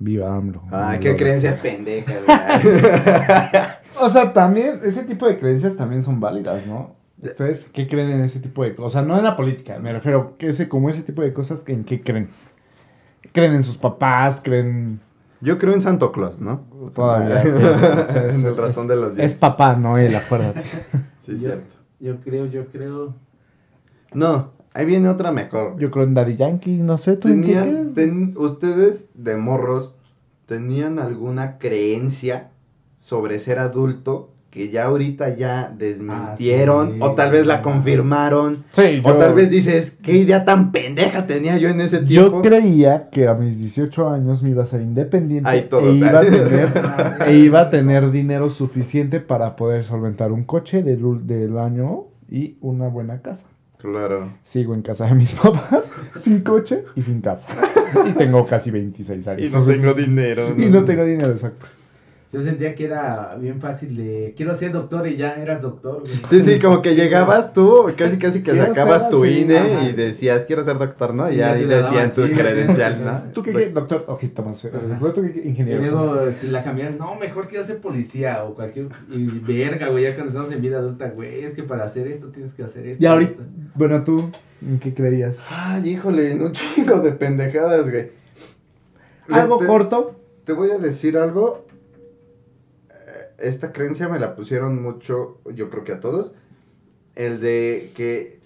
Viva 0.00 0.36
AMLO. 0.36 0.64
No, 0.70 1.00
qué 1.00 1.16
creencias 1.16 1.56
pendejas. 1.60 2.18
O 4.00 4.10
sea, 4.10 4.32
también, 4.32 4.78
ese 4.84 5.02
tipo 5.02 5.26
de 5.26 5.38
creencias 5.40 5.74
también 5.74 6.04
son 6.04 6.20
válidas, 6.20 6.66
¿no? 6.66 6.97
¿Ustedes 7.22 7.68
qué 7.72 7.88
creen 7.88 8.10
en 8.10 8.20
ese 8.20 8.40
tipo 8.40 8.62
de 8.62 8.74
cosas? 8.74 8.86
O 8.86 8.90
sea, 8.90 9.02
no 9.02 9.18
en 9.18 9.24
la 9.24 9.34
política, 9.36 9.78
me 9.78 9.92
refiero, 9.92 10.36
que 10.38 10.50
ese, 10.50 10.68
como 10.68 10.88
ese 10.90 11.02
tipo 11.02 11.22
de 11.22 11.32
cosas, 11.32 11.64
¿en 11.68 11.84
qué 11.84 12.00
creen? 12.00 12.28
¿Creen 13.32 13.54
en 13.54 13.62
sus 13.64 13.76
papás? 13.76 14.40
¿Creen 14.42 15.00
Yo 15.40 15.58
creo 15.58 15.74
en 15.74 15.82
Santo 15.82 16.12
Claus, 16.12 16.38
¿no? 16.40 16.60
todavía? 16.94 17.38
o 18.08 18.12
sea, 18.12 18.22
en 18.24 18.30
es- 18.30 18.44
el 18.44 18.56
ratón 18.56 18.84
es- 18.84 18.88
de 18.88 18.96
los 18.96 19.10
Es 19.10 19.16
días. 19.16 19.34
papá, 19.34 19.74
Noel, 19.74 20.14
acuérdate. 20.16 20.62
Sí, 21.20 21.32
Yo- 21.34 21.38
cierto. 21.40 21.74
Yo 22.00 22.16
creo, 22.20 22.46
yo 22.46 22.66
creo. 22.68 23.14
No, 24.14 24.52
ahí 24.72 24.86
viene 24.86 25.08
otra 25.08 25.32
mejor. 25.32 25.76
Yo 25.78 25.90
creo 25.90 26.04
en 26.04 26.14
Daddy 26.14 26.36
Yankee, 26.36 26.76
no 26.78 26.96
sé, 26.96 27.16
¿tú 27.16 27.28
en 27.28 27.42
qué 27.42 27.86
ten- 27.94 28.34
ustedes 28.38 29.10
de 29.14 29.36
morros, 29.36 29.96
¿tenían 30.46 30.98
alguna 31.00 31.58
creencia 31.58 32.50
sobre 33.00 33.40
ser 33.40 33.58
adulto 33.58 34.30
que 34.50 34.70
ya 34.70 34.84
ahorita 34.86 35.36
ya 35.36 35.72
desmintieron? 35.76 36.88
Ah, 36.88 36.92
sí. 36.94 36.98
O 37.02 37.12
tal 37.12 37.32
vez 37.32 37.46
la 37.46 37.60
confirmaron. 37.62 38.64
Sí, 38.70 39.00
O 39.04 39.12
tal 39.14 39.34
vez 39.34 39.50
dices, 39.50 39.98
¿qué 40.02 40.12
idea 40.16 40.44
tan 40.44 40.72
pendeja 40.72 41.26
tenía 41.26 41.58
yo 41.58 41.68
en 41.68 41.80
ese 41.80 41.98
Yo 42.06 42.30
tiempo? 42.30 42.42
creía 42.42 43.10
que 43.10 43.28
a 43.28 43.34
mis 43.34 43.58
18 43.58 44.08
años 44.08 44.42
me 44.42 44.50
iba 44.50 44.62
a 44.62 44.66
ser 44.66 44.80
independiente 44.80 45.48
Ay, 45.48 45.66
todos, 45.68 45.96
e, 45.96 46.00
iba 46.00 46.18
a 46.20 46.24
tener, 46.24 46.72
e 47.26 47.34
iba 47.34 47.60
a 47.60 47.70
tener 47.70 48.10
dinero 48.10 48.48
suficiente 48.50 49.20
para 49.20 49.54
poder 49.54 49.84
solventar 49.84 50.32
un 50.32 50.44
coche 50.44 50.82
del, 50.82 51.26
del 51.26 51.58
año 51.58 52.04
y 52.30 52.56
una 52.60 52.88
buena 52.88 53.20
casa. 53.20 53.46
Claro. 53.78 54.32
Sigo 54.44 54.74
en 54.74 54.82
casa 54.82 55.06
de 55.06 55.14
mis 55.14 55.30
papás, 55.42 55.84
sin 56.20 56.40
coche 56.40 56.84
y 56.96 57.02
sin 57.02 57.20
casa. 57.20 57.46
y 58.08 58.12
tengo 58.12 58.44
casi 58.46 58.70
26 58.70 59.28
años. 59.28 59.52
Y 59.52 59.54
no 59.54 59.62
tengo 59.62 59.94
dinero. 59.94 60.54
Y 60.56 60.66
no 60.66 60.84
tengo 60.84 61.04
dinero, 61.04 61.30
exacto. 61.32 61.66
Yo 62.30 62.42
sentía 62.42 62.74
que 62.74 62.84
era 62.84 63.36
bien 63.40 63.58
fácil 63.58 63.96
de. 63.96 64.34
Quiero 64.36 64.54
ser 64.54 64.70
doctor 64.72 65.08
y 65.08 65.16
ya 65.16 65.36
eras 65.36 65.62
doctor, 65.62 66.00
güey. 66.02 66.12
Sí, 66.28 66.42
sí, 66.42 66.58
como 66.58 66.82
que 66.82 66.94
llegabas 66.94 67.54
tú, 67.54 67.86
casi 67.96 68.18
casi 68.18 68.42
que 68.42 68.54
sacabas 68.54 69.08
tu 69.08 69.24
así, 69.24 69.38
INE 69.40 69.58
ajá. 69.58 69.84
y 69.88 69.92
decías, 69.94 70.44
quiero 70.44 70.62
ser 70.62 70.76
doctor, 70.76 71.14
¿no? 71.14 71.32
Y 71.32 71.36
Y 71.36 71.40
ahí 71.40 71.64
decían 71.64 72.10
tu 72.10 72.26
sí. 72.26 72.32
credencial, 72.34 73.02
¿no? 73.02 73.22
¿Tú 73.32 73.42
qué 73.42 73.52
quieres, 73.52 73.72
doctor? 73.72 74.04
Ok, 74.08 74.24
Tomás. 74.34 74.60
¿Tú 74.60 74.68
qué 75.22 75.40
Y 75.42 75.48
ingeniero? 75.48 75.80
luego 75.80 76.20
la 76.42 76.62
cambiaron, 76.62 76.98
no, 76.98 77.14
mejor 77.14 77.48
quiero 77.48 77.64
ser 77.64 77.78
policía 77.78 78.44
o 78.44 78.54
cualquier. 78.54 78.88
Y 79.10 79.24
verga, 79.38 79.88
güey, 79.88 80.04
ya 80.04 80.14
cuando 80.14 80.28
estamos 80.28 80.52
en 80.52 80.60
vida 80.60 80.76
adulta, 80.80 81.08
güey, 81.08 81.42
es 81.44 81.54
que 81.54 81.62
para 81.62 81.84
hacer 81.84 82.08
esto 82.08 82.26
tienes 82.28 82.52
que 82.52 82.62
hacer 82.62 82.86
esto. 82.88 83.02
Y 83.02 83.06
ahorita, 83.06 83.30
esto. 83.32 83.42
bueno, 83.74 84.04
¿tú 84.04 84.30
en 84.60 84.78
qué 84.78 84.92
creías? 84.92 85.36
Ay, 85.48 85.88
híjole, 85.92 86.32
en 86.32 86.42
un 86.42 86.52
chingo 86.52 87.00
de 87.00 87.12
pendejadas, 87.12 87.90
güey. 87.90 88.08
Algo 89.30 89.54
Este, 89.54 89.66
corto. 89.66 90.14
Te 90.44 90.52
voy 90.52 90.70
a 90.72 90.78
decir 90.78 91.16
algo. 91.16 91.66
Esta 93.38 93.72
creencia 93.72 94.08
me 94.08 94.18
la 94.18 94.34
pusieron 94.34 94.82
mucho, 94.82 95.38
yo 95.54 95.70
creo 95.70 95.84
que 95.84 95.92
a 95.92 96.00
todos. 96.00 96.32
El 97.14 97.40
de 97.40 97.92
que 97.96 98.40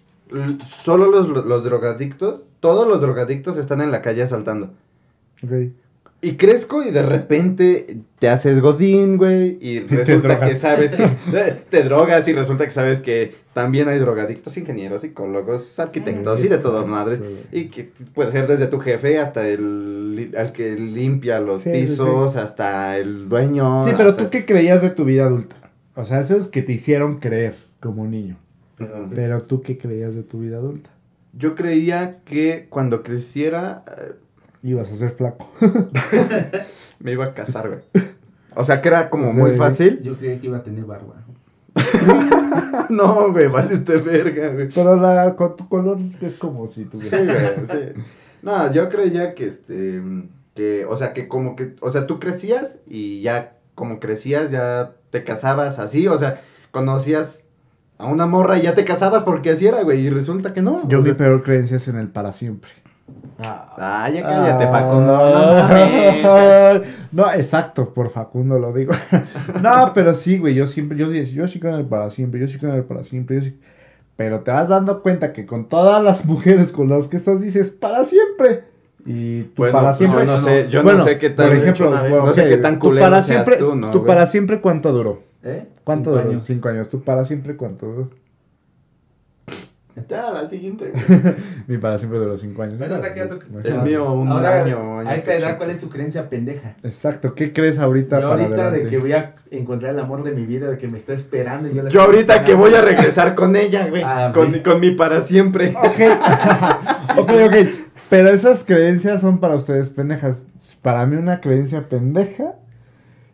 solo 0.84 1.10
los, 1.10 1.28
los 1.28 1.64
drogadictos, 1.64 2.46
todos 2.60 2.86
los 2.86 3.00
drogadictos 3.00 3.56
están 3.56 3.80
en 3.80 3.90
la 3.90 4.02
calle 4.02 4.22
asaltando. 4.22 4.70
Ok. 5.42 5.72
Y 6.24 6.36
crezco 6.36 6.84
y 6.84 6.92
de 6.92 7.02
repente 7.02 7.98
te 8.20 8.28
haces 8.28 8.60
godín, 8.60 9.16
güey, 9.16 9.58
y 9.60 9.80
Te 9.88 9.96
resulta 9.96 10.28
que 10.38 10.54
drogas. 10.54 10.58
sabes 10.60 10.94
que 10.94 11.02
eh, 11.34 11.62
te 11.68 11.82
drogas 11.82 12.28
y 12.28 12.32
resulta 12.32 12.64
que 12.64 12.70
sabes 12.70 13.00
que 13.00 13.34
también 13.52 13.88
hay 13.88 13.98
drogadictos, 13.98 14.56
ingenieros, 14.56 15.02
psicólogos, 15.02 15.78
arquitectos 15.80 16.44
y 16.44 16.48
de 16.48 16.58
todo 16.58 16.86
madre. 16.86 17.20
Y 17.50 17.64
que 17.66 17.90
puede 18.14 18.30
ser 18.30 18.46
desde 18.46 18.68
tu 18.68 18.78
jefe 18.78 19.18
hasta 19.18 19.48
el, 19.48 20.32
al 20.38 20.52
que 20.52 20.76
limpia 20.76 21.40
los 21.40 21.62
Sí, 21.62 21.70
sí, 21.74 21.80
pisos, 21.80 22.36
hasta 22.36 22.96
el 22.98 23.28
dueño. 23.28 23.84
Sí, 23.84 23.90
pero 23.96 24.10
hasta- 24.10 24.22
tú 24.24 24.30
qué 24.30 24.44
creías 24.44 24.80
de 24.80 24.90
tu 24.90 25.04
vida 25.04 25.24
adulta? 25.26 25.56
O 25.96 26.04
sea, 26.04 26.20
eso 26.20 26.36
es 26.36 26.46
que 26.46 26.62
te 26.62 26.72
hicieron 26.72 27.18
creer 27.18 27.56
como 27.80 28.06
niño. 28.06 28.36
Pero 29.14 29.42
tú 29.42 29.60
qué 29.60 29.76
creías 29.76 30.14
de 30.14 30.22
tu 30.22 30.38
vida 30.40 30.56
adulta? 30.58 30.88
Yo 31.34 31.54
creía 31.54 32.18
que 32.24 32.66
cuando 32.70 33.02
creciera 33.02 33.84
eh, 33.98 34.12
Ibas 34.62 34.90
a 34.90 34.96
ser 34.96 35.10
flaco. 35.12 35.50
me 37.00 37.12
iba 37.12 37.24
a 37.26 37.34
casar, 37.34 37.68
güey. 37.68 37.80
O 38.54 38.64
sea 38.64 38.80
que 38.80 38.88
era 38.88 39.10
como 39.10 39.32
muy 39.32 39.52
fácil. 39.56 40.00
Yo 40.02 40.16
creía 40.16 40.40
que 40.40 40.46
iba 40.46 40.58
a 40.58 40.62
tener 40.62 40.84
barba. 40.84 41.14
No, 42.90 43.32
güey, 43.32 43.46
vale 43.48 43.72
este 43.74 43.96
verga, 43.96 44.48
güey. 44.48 44.68
Pero 44.68 44.96
la, 44.96 45.34
con 45.36 45.56
tu 45.56 45.66
color 45.68 45.98
es 46.20 46.36
como 46.36 46.66
si 46.66 46.82
Sí, 46.84 46.90
tuvieras. 46.90 47.66
güey, 47.66 47.94
sí. 47.94 48.02
No, 48.42 48.70
yo 48.72 48.88
creía 48.90 49.34
que 49.34 49.46
este 49.46 50.02
que 50.54 50.84
o 50.84 50.96
sea, 50.98 51.14
que 51.14 51.28
como 51.28 51.56
que 51.56 51.76
o 51.80 51.90
sea, 51.90 52.06
tú 52.06 52.20
crecías 52.20 52.80
y 52.86 53.22
ya 53.22 53.56
como 53.74 53.98
crecías 54.00 54.50
ya 54.50 54.92
te 55.10 55.24
casabas 55.24 55.78
así, 55.78 56.06
o 56.08 56.18
sea, 56.18 56.42
conocías 56.70 57.46
a 57.96 58.06
una 58.06 58.26
morra 58.26 58.58
y 58.58 58.62
ya 58.62 58.74
te 58.74 58.84
casabas 58.84 59.22
porque 59.22 59.50
así 59.50 59.66
era, 59.66 59.82
güey, 59.82 60.00
y 60.06 60.10
resulta 60.10 60.52
que 60.52 60.60
no. 60.60 60.86
Yo 60.88 61.02
sea, 61.02 61.16
peor 61.16 61.42
creencia 61.42 61.78
es 61.78 61.88
en 61.88 61.96
el 61.96 62.08
para 62.08 62.32
siempre. 62.32 62.70
Ah, 63.44 64.08
ya 64.12 64.22
cállate, 64.22 64.66
Facundo. 64.68 65.12
No. 65.12 65.22
Ah, 66.24 66.80
No, 67.12 67.32
exacto, 67.32 67.92
por 67.92 68.10
Facundo 68.10 68.58
lo 68.58 68.72
digo. 68.72 68.92
no, 69.62 69.92
pero 69.94 70.14
sí, 70.14 70.38
güey, 70.38 70.54
yo 70.54 70.66
siempre, 70.66 70.96
yo, 70.96 71.10
sí- 71.10 71.32
yo 71.32 71.46
sí 71.46 71.58
creo 71.58 71.74
en 71.74 71.80
el 71.80 71.86
para 71.86 72.08
siempre, 72.10 72.40
yo 72.40 72.46
sí 72.48 72.58
creo 72.58 72.70
en 72.72 72.78
el 72.78 72.84
para 72.84 73.04
siempre, 73.04 73.36
yo 73.36 73.42
sí. 73.42 73.58
Pero 74.16 74.40
te 74.40 74.50
vas 74.50 74.68
dando 74.68 75.02
cuenta 75.02 75.32
que 75.32 75.46
con 75.46 75.68
todas 75.68 76.02
las 76.02 76.24
mujeres 76.26 76.72
con 76.72 76.88
las 76.88 77.08
que 77.08 77.16
estás 77.16 77.40
dices 77.40 77.70
para 77.70 78.04
siempre. 78.04 78.64
Y 79.04 79.42
tú 79.44 79.62
Bueno, 79.62 79.72
para 79.72 79.88
no, 79.90 79.94
siempre. 79.96 80.24
no 80.24 80.38
sé, 80.38 80.68
yo 80.70 80.82
Bueno, 80.84 81.00
no 81.00 81.04
sé 81.04 81.18
qué 81.18 81.30
tan 81.30 81.48
por 81.48 81.56
ejemplo, 81.56 81.90
bueno, 81.90 82.26
no 82.26 82.34
sé 82.34 82.46
qué 82.46 82.56
tan 82.58 82.74
tú 82.74 82.80
culero 82.80 83.06
para 83.06 83.22
seas 83.22 83.44
siempre, 83.44 83.56
tú, 83.56 83.74
¿no, 83.74 83.90
tú 83.90 83.98
güey? 84.00 84.06
para 84.06 84.26
siempre 84.28 84.60
cuánto 84.60 84.92
duró? 84.92 85.22
¿Eh? 85.42 85.66
¿Cuánto 85.82 86.10
Cinco 86.10 86.18
duró? 86.20 86.30
años. 86.30 86.44
Cinco 86.46 86.68
años. 86.68 86.88
¿Tú 86.88 87.02
para 87.02 87.24
siempre 87.24 87.56
cuánto 87.56 87.86
duró? 87.86 88.10
Ya, 90.08 90.30
la 90.30 90.48
siguiente. 90.48 90.90
güey. 90.90 91.34
Mi 91.66 91.78
para 91.78 91.98
siempre 91.98 92.18
duró 92.18 92.32
años. 92.34 92.78
Bueno, 92.78 92.94
ahora 92.96 93.12
queda 93.12 93.28
tu- 93.28 93.40
El 93.62 93.82
mío 93.82 94.12
un 94.12 94.28
Ahora, 94.28 94.62
año, 94.64 95.00
año 95.00 95.08
a 95.08 95.14
esta 95.14 95.34
edad. 95.34 95.56
¿cuál 95.58 95.70
es 95.70 95.80
tu 95.80 95.88
creencia 95.88 96.28
pendeja? 96.30 96.74
Exacto, 96.82 97.34
¿qué 97.34 97.52
crees 97.52 97.78
ahorita 97.78 98.20
Yo 98.20 98.28
para 98.30 98.42
ahorita 98.44 98.70
de 98.70 98.86
que 98.88 98.98
voy 98.98 99.12
a 99.12 99.34
encontrar 99.50 99.92
el 99.92 100.00
amor 100.00 100.22
de 100.24 100.32
mi 100.32 100.46
vida, 100.46 100.70
de 100.70 100.78
que 100.78 100.88
me 100.88 100.98
está 100.98 101.12
esperando. 101.12 101.68
y 101.68 101.90
Yo, 101.90 102.02
ahorita 102.02 102.44
que 102.44 102.54
voy 102.54 102.74
a 102.74 102.80
regresar 102.80 103.34
con 103.34 103.54
ella, 103.56 103.86
güey, 103.88 104.02
Ah, 104.04 104.30
con, 104.34 104.52
sí. 104.54 104.60
con 104.60 104.80
mi 104.80 104.92
para 104.92 105.20
siempre. 105.20 105.74
Ok, 105.76 107.16
ok, 107.18 107.30
ok. 107.46 107.54
Pero 108.08 108.28
esas 108.30 108.64
creencias 108.64 109.20
son 109.20 109.38
para 109.40 109.56
ustedes 109.56 109.90
pendejas. 109.90 110.42
Para 110.82 111.06
mí 111.06 111.16
una 111.16 111.40
creencia 111.40 111.88
pendeja, 111.88 112.54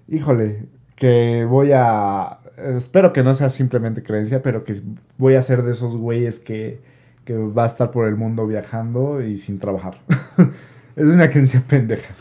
híjole, 0.09 0.67
que 0.97 1.47
voy 1.49 1.71
a... 1.73 2.39
Espero 2.77 3.13
que 3.13 3.23
no 3.23 3.35
sea 3.35 3.51
simplemente 3.51 4.03
creencia, 4.03 4.43
pero 4.43 4.65
que 4.65 4.81
voy 5.17 5.35
a 5.35 5.43
ser 5.43 5.63
de 5.63 5.73
esos 5.73 5.97
güeyes 5.97 6.41
que, 6.41 6.81
que 7.25 7.37
va 7.37 7.65
a 7.65 7.67
estar 7.67 7.91
por 7.91 8.07
el 8.07 8.17
mundo 8.17 8.47
viajando 8.47 9.23
y 9.23 9.39
sin 9.39 9.59
trabajar. 9.59 9.99
es 10.97 11.05
una 11.05 11.31
creencia 11.31 11.63
pendeja. 11.67 12.13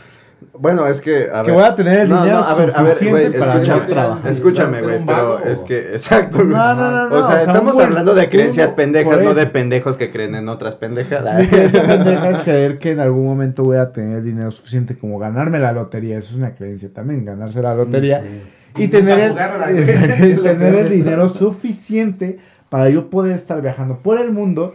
Bueno, 0.60 0.86
es 0.86 1.00
que, 1.00 1.28
a 1.32 1.42
que 1.42 1.50
ver. 1.50 1.60
voy 1.60 1.64
a 1.68 1.74
tener 1.74 2.00
el 2.00 2.08
No, 2.08 2.20
dinero 2.22 2.40
no, 2.40 2.46
a 2.46 2.54
ver, 2.54 2.72
a 2.74 2.82
ver, 2.82 2.92
suficiente 2.92 3.28
güey, 3.28 3.40
para 3.40 3.54
escúchame, 3.54 3.80
no 3.80 3.86
trabajar. 3.86 4.30
Escúchame, 4.32 4.70
¿Vas 4.70 4.76
a 4.76 4.80
ser 4.80 4.88
güey, 5.02 5.06
pero 5.06 5.38
es 5.44 5.58
que, 5.60 5.78
exacto, 5.92 6.36
güey. 6.38 6.48
No, 6.50 6.74
no, 6.74 6.90
no, 6.90 7.08
no. 7.08 7.16
O 7.16 7.26
sea, 7.26 7.40
estamos 7.42 7.74
buen- 7.74 7.86
hablando 7.88 8.14
de 8.14 8.28
creencias 8.28 8.70
pendejas, 8.72 9.20
no 9.20 9.34
de 9.34 9.46
pendejos 9.46 9.96
que 9.96 10.10
creen 10.12 10.34
en 10.36 10.48
otras 10.48 10.76
pendejadas. 10.76 11.40
Mi 11.40 11.46
creencia 11.48 11.82
pendeja 11.84 12.30
es 12.30 12.42
creer 12.42 12.78
que 12.78 12.90
en 12.92 13.00
algún 13.00 13.26
momento 13.26 13.64
voy 13.64 13.78
a 13.78 13.92
tener 13.92 14.22
dinero 14.22 14.50
suficiente 14.52 14.96
como 14.96 15.18
ganarme 15.18 15.58
la 15.58 15.72
lotería. 15.72 16.18
Eso 16.18 16.30
es 16.32 16.36
una 16.38 16.54
creencia 16.54 16.88
también, 16.92 17.24
ganarse 17.24 17.60
la 17.60 17.74
lotería. 17.74 18.20
Sí. 18.20 18.42
Y 18.78 18.88
tener, 18.88 19.18
el, 19.18 19.34
tener 20.42 20.74
el 20.74 20.90
dinero 20.98 21.28
suficiente 21.28 22.38
para 22.68 22.88
yo 22.90 23.10
poder 23.10 23.32
estar 23.34 23.60
viajando 23.62 23.98
por 23.98 24.18
el 24.20 24.30
mundo 24.32 24.74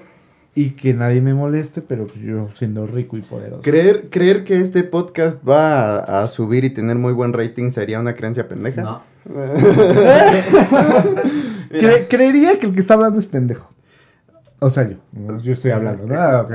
y 0.56 0.72
que 0.72 0.94
nadie 0.94 1.20
me 1.22 1.34
moleste, 1.34 1.82
pero 1.82 2.06
pues 2.06 2.20
yo 2.20 2.48
siendo 2.54 2.86
rico 2.86 3.18
y 3.18 3.22
poderoso. 3.22 3.62
Creer, 3.64 4.10
creer 4.10 4.44
que 4.44 4.62
este 4.62 4.84
podcast 4.84 5.42
va 5.48 5.98
a, 5.98 6.24
a 6.24 6.28
subir 6.28 6.64
y 6.64 6.70
tener 6.70 6.96
muy 6.98 7.14
buen 7.14 7.34
rating 7.34 7.72
sería 7.72 8.00
una 8.00 8.14
creencia 8.16 8.48
pendeja. 8.48 8.82
No. 8.82 9.02
Cre- 11.70 12.08
creería 12.10 12.60
que 12.60 12.68
el 12.68 12.74
que 12.74 12.80
está 12.82 12.94
hablando 12.96 13.20
es 13.20 13.26
pendejo. 13.26 13.70
O 14.60 14.70
sea, 14.70 14.88
yo. 14.90 14.98
Yo 15.44 15.54
estoy 15.54 15.72
hablando, 15.72 16.06
¿no? 16.08 16.16
Ah, 16.16 16.42
ok. 16.42 16.52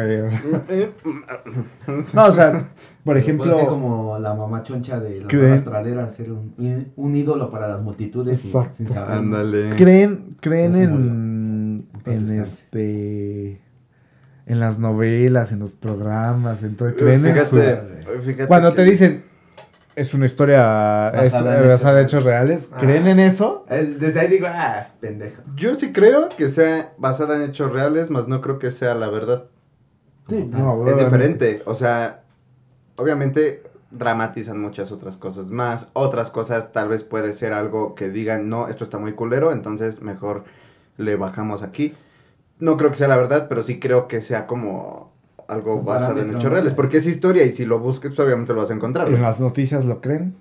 No, 2.14 2.24
o 2.26 2.32
sea, 2.32 2.68
por 3.08 3.22
Puede 3.22 3.24
ser 3.24 3.34
ejemplo. 3.56 3.66
como 3.68 4.18
la 4.18 4.34
mamá 4.34 4.62
choncha 4.62 5.00
de 5.00 5.20
las 5.22 5.62
praderas, 5.62 6.14
ser 6.14 6.30
un, 6.30 6.52
un 6.94 7.14
ídolo 7.16 7.50
para 7.50 7.66
las 7.68 7.80
multitudes. 7.80 8.44
y 8.44 8.48
Exacto. 8.48 8.74
sin 8.76 8.88
saber. 8.92 9.10
Ándale. 9.16 9.70
¿Creen, 9.76 10.36
creen 10.40 10.74
en, 10.74 11.86
en 12.04 12.40
este 12.40 13.60
en 14.46 14.60
las 14.60 14.78
novelas, 14.78 15.52
en 15.52 15.60
los 15.60 15.72
programas, 15.72 16.62
en 16.62 16.76
todo? 16.76 16.94
¿Creen 16.94 17.24
en 17.24 17.46
su- 17.46 17.56
Fíjate, 17.56 17.80
fíjate 18.24 18.46
Cuando 18.46 18.70
que- 18.70 18.76
te 18.76 18.84
dicen 18.84 19.24
es 19.96 20.14
una 20.14 20.26
historia 20.26 21.08
es- 21.08 21.32
Basada 21.32 21.60
en 21.62 21.68
basada 21.68 22.00
hechos 22.02 22.12
hechos 22.20 22.24
reales, 22.24 22.68
Ah. 22.72 22.76
¿creen 22.78 23.06
en 23.06 23.20
eso? 23.20 23.64
Desde 23.70 24.20
ahí 24.20 24.28
digo, 24.28 24.46
ah, 24.48 24.88
pendejo. 25.00 25.42
Yo 25.56 25.74
sí 25.76 25.92
creo 25.92 26.28
que 26.36 26.48
sea 26.50 26.92
basada 26.98 27.36
en 27.42 27.50
hechos 27.50 27.72
reales, 27.72 28.10
más 28.10 28.28
no 28.28 28.40
creo 28.42 28.58
que 28.58 28.70
sea 28.70 28.94
la 28.94 29.08
verdad. 29.08 29.44
Sí, 30.28 30.44
no, 30.50 30.86
Es 30.86 30.98
diferente, 30.98 31.62
o 31.64 31.74
sea, 31.74 32.20
obviamente 32.98 33.62
dramatizan 33.90 34.60
muchas 34.60 34.92
otras 34.92 35.16
cosas 35.16 35.48
más, 35.48 35.88
otras 35.94 36.30
cosas 36.30 36.72
tal 36.72 36.88
vez 36.88 37.02
puede 37.02 37.32
ser 37.32 37.52
algo 37.52 37.94
que 37.94 38.10
digan, 38.10 38.48
no, 38.48 38.68
esto 38.68 38.84
está 38.84 38.98
muy 38.98 39.12
culero, 39.12 39.52
entonces 39.52 40.02
mejor 40.02 40.44
le 40.98 41.16
bajamos 41.16 41.62
aquí. 41.62 41.94
No 42.58 42.76
creo 42.76 42.90
que 42.90 42.96
sea 42.96 43.08
la 43.08 43.16
verdad, 43.16 43.46
pero 43.48 43.62
sí 43.62 43.78
creo 43.78 44.08
que 44.08 44.20
sea 44.20 44.46
como 44.46 45.12
algo 45.46 45.82
basado 45.82 46.20
en 46.20 46.36
hechos 46.36 46.52
reales, 46.52 46.74
porque 46.74 46.98
es 46.98 47.06
historia 47.06 47.44
y 47.44 47.54
si 47.54 47.64
lo 47.64 47.78
busques 47.78 48.10
pues, 48.10 48.20
obviamente 48.20 48.52
lo 48.52 48.60
vas 48.60 48.70
a 48.70 48.74
encontrar. 48.74 49.08
¿En 49.08 49.22
las 49.22 49.40
noticias 49.40 49.84
lo 49.84 50.00
creen? 50.00 50.34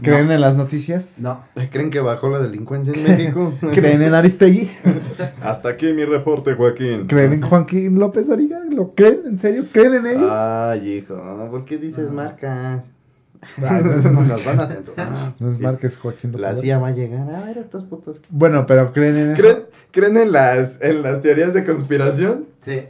¿Creen 0.00 0.30
en 0.30 0.40
las 0.40 0.56
noticias? 0.56 1.18
No. 1.18 1.40
¿Creen 1.70 1.90
que 1.90 2.00
bajó 2.00 2.28
la 2.28 2.40
delincuencia 2.40 2.92
en 2.92 3.02
México? 3.04 3.52
¿Creen 3.72 4.02
en 4.02 4.14
Aristegui? 4.14 4.70
Hasta 5.42 5.68
aquí 5.68 5.92
mi 5.92 6.04
reporte, 6.04 6.54
Joaquín. 6.54 7.06
¿Creen 7.06 7.34
en 7.34 7.42
Joaquín 7.42 7.98
López 7.98 8.28
Origa? 8.28 8.61
¿Lo 8.74 8.94
creen? 8.94 9.20
¿En 9.26 9.38
serio? 9.38 9.66
¿Creen 9.72 9.94
en 9.94 10.06
ellos? 10.06 10.30
Ay, 10.32 10.88
hijo, 10.98 11.14
¿por 11.50 11.64
qué 11.64 11.78
dices 11.78 12.06
Ah. 12.08 12.12
marcas? 12.12 12.84
Ah, 13.60 13.80
no, 13.82 13.92
es- 13.94 14.04
no, 14.04 14.22
Nos 14.22 14.44
van 14.44 14.60
a 14.60 14.66
censurar. 14.68 15.08
no 15.40 15.50
es 15.50 15.58
Márquez 15.58 15.96
Joaquín 15.96 16.32
La. 16.40 16.54
CIA 16.54 16.78
va 16.78 16.88
a 16.88 16.92
llegar. 16.92 17.28
A 17.34 17.44
ver, 17.46 17.58
estos 17.58 17.82
putos. 17.84 18.20
Bueno, 18.30 18.64
pero 18.68 18.92
¿creen 18.92 19.16
en 19.16 19.30
eso? 19.32 19.42
¿Creen, 19.42 19.62
¿Creen 19.90 20.16
en 20.16 20.30
las, 20.32 20.80
en 20.80 21.02
las 21.02 21.20
teorías 21.22 21.52
de 21.52 21.64
conspiración? 21.64 22.44
Sí. 22.60 22.84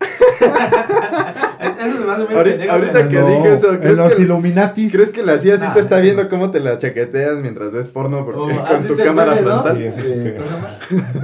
Eso 1.60 1.98
se 1.98 2.04
me 2.04 2.12
hace 2.12 2.24
muy 2.24 2.34
Ahorita- 2.34 2.42
pendejo, 2.56 2.72
ahorita 2.72 2.92
güey. 2.98 3.08
que 3.08 3.16
No, 3.20 3.26
dije 3.28 3.52
eso, 3.52 3.72
en 3.72 3.78
¿crees 3.80 3.98
los 3.98 4.14
que- 4.14 4.22
Illuminatis. 4.22 4.92
¿Crees 4.92 5.10
que 5.10 5.22
la 5.22 5.38
CIA 5.38 5.58
sí 5.58 5.64
Ah, 5.68 5.74
te 5.74 5.80
está 5.80 5.96
no. 5.96 6.02
viendo 6.02 6.28
cómo 6.28 6.50
te 6.50 6.60
la 6.60 6.78
chaqueteas 6.78 7.38
mientras 7.40 7.70
ves 7.72 7.86
porno 7.88 8.24
porque, 8.24 8.40
O, 8.40 8.48
con 8.48 8.58
¿has 8.76 8.86
tu 8.86 8.94
el 8.94 8.98
cámara 9.04 9.34
meme, 9.34 9.46
no? 9.48 9.62
Sí, 9.74 9.84
eso 9.84 10.00
sí 10.00 10.12
Eh. 10.14 10.38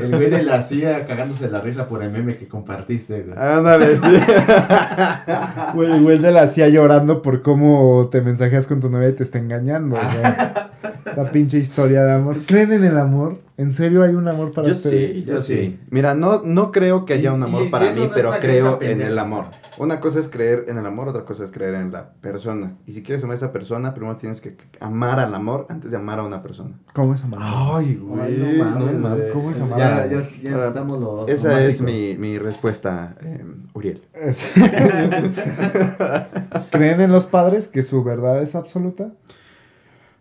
El 0.03 0.11
güey 0.17 0.31
de 0.31 0.43
la 0.43 0.61
CIA 0.63 1.07
cagándose 1.07 1.49
la 1.51 1.61
risa 1.61 1.89
por 1.89 2.03
el 2.03 2.11
meme 2.11 2.37
que 2.37 2.47
compartiste, 2.49 3.23
güey. 3.23 3.39
Ándale, 3.39 3.97
sí. 3.97 4.07
Güey, 5.75 6.01
güey 6.03 6.19
de 6.19 6.31
la 6.33 6.47
CIA 6.47 6.69
llorando 6.69 7.23
por 7.23 7.43
cómo 7.43 8.09
te 8.11 8.21
mensajeas 8.21 8.67
con 8.67 8.81
tu 8.81 8.89
novia 8.91 9.09
y 9.09 9.13
te 9.13 9.23
está 9.23 9.39
engañando. 9.39 9.97
o 9.97 9.99
sea, 10.01 10.71
la 11.17 11.31
pinche 11.31 11.59
historia 11.59 12.05
de 12.05 12.13
amor. 12.13 12.39
¿Creen 12.47 12.73
en 12.73 12.85
el 12.85 12.99
amor? 12.99 13.39
¿En 13.59 13.73
serio 13.73 14.03
hay 14.03 14.15
un 14.15 14.29
amor 14.29 14.53
para 14.53 14.69
Yo 14.69 14.75
ustedes? 14.75 15.15
sí, 15.15 15.25
yo 15.25 15.35
Yo 15.37 15.41
sí. 15.41 15.55
sí. 15.57 15.79
Mira, 15.89 16.15
no, 16.15 16.43
no 16.45 16.73
creo 16.73 17.07
que 17.07 17.15
haya 17.15 17.33
un 17.33 17.43
amor 17.43 17.65
y 17.65 17.69
para 17.71 17.91
mí, 17.91 18.01
no 18.03 18.11
pero 18.13 18.33
creo 18.39 18.81
en 18.83 19.01
el 19.01 19.19
amor. 19.19 19.47
Una 19.79 19.99
cosa 20.01 20.21
es 20.21 20.29
creer 20.29 20.65
en 20.69 20.77
el 20.79 20.85
amor, 20.87 21.09
otra 21.09 21.25
cosa 21.25 21.45
es 21.45 21.51
creer 21.51 21.75
en 21.75 21.91
la 21.91 22.11
persona. 22.21 22.75
Y 22.87 22.93
si 22.93 23.03
quieres 23.03 23.25
amar 23.25 23.35
a 23.35 23.37
esa 23.39 23.53
persona, 23.53 23.95
primero 23.95 24.17
tienes 24.17 24.41
que 24.43 24.57
amar 24.81 25.19
al 25.21 25.35
amor 25.35 25.67
antes 25.71 25.91
de 25.91 25.97
amar 25.97 26.19
a 26.19 26.25
una 26.25 26.43
persona. 26.43 26.75
¿Cómo 26.93 27.15
es 27.15 27.25
amor? 27.25 27.39
Ay, 27.43 27.99
Ay, 28.21 28.57
no 28.59 28.65
mames, 28.65 28.95
no 28.95 29.17
güey. 29.17 29.33
¿cómo 29.33 29.51
es 29.51 29.61
amar 29.61 29.79
Ya, 29.79 30.07
ya, 30.07 30.21
ya 30.43 30.69
estamos 30.69 31.01
los 31.01 31.29
Esa 31.31 31.63
es 31.65 31.81
mi, 31.81 32.15
mi 32.19 32.39
respuesta, 32.39 33.17
eh, 33.23 33.43
Uriel. 33.73 34.03
¿Creen 36.71 37.01
en 37.01 37.13
los 37.13 37.27
padres 37.27 37.69
que 37.69 37.83
su 37.83 38.03
verdad 38.05 38.43
es 38.43 38.55
absoluta? 38.55 39.09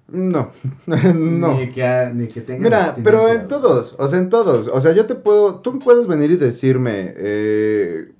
No, 0.07 0.51
no. 0.85 1.57
Ni 1.57 1.71
que, 1.71 2.11
ni 2.13 2.27
que 2.27 2.57
Mira, 2.59 2.95
pero 3.03 3.27
en 3.27 3.47
todos, 3.47 3.95
o 3.97 4.07
sea, 4.07 4.19
en 4.19 4.29
todos. 4.29 4.67
O 4.67 4.79
sea, 4.79 4.91
yo 4.93 5.05
te 5.05 5.15
puedo, 5.15 5.55
tú 5.55 5.79
puedes 5.79 6.07
venir 6.07 6.31
y 6.31 6.37
decirme, 6.37 7.13
eh, 7.17 8.11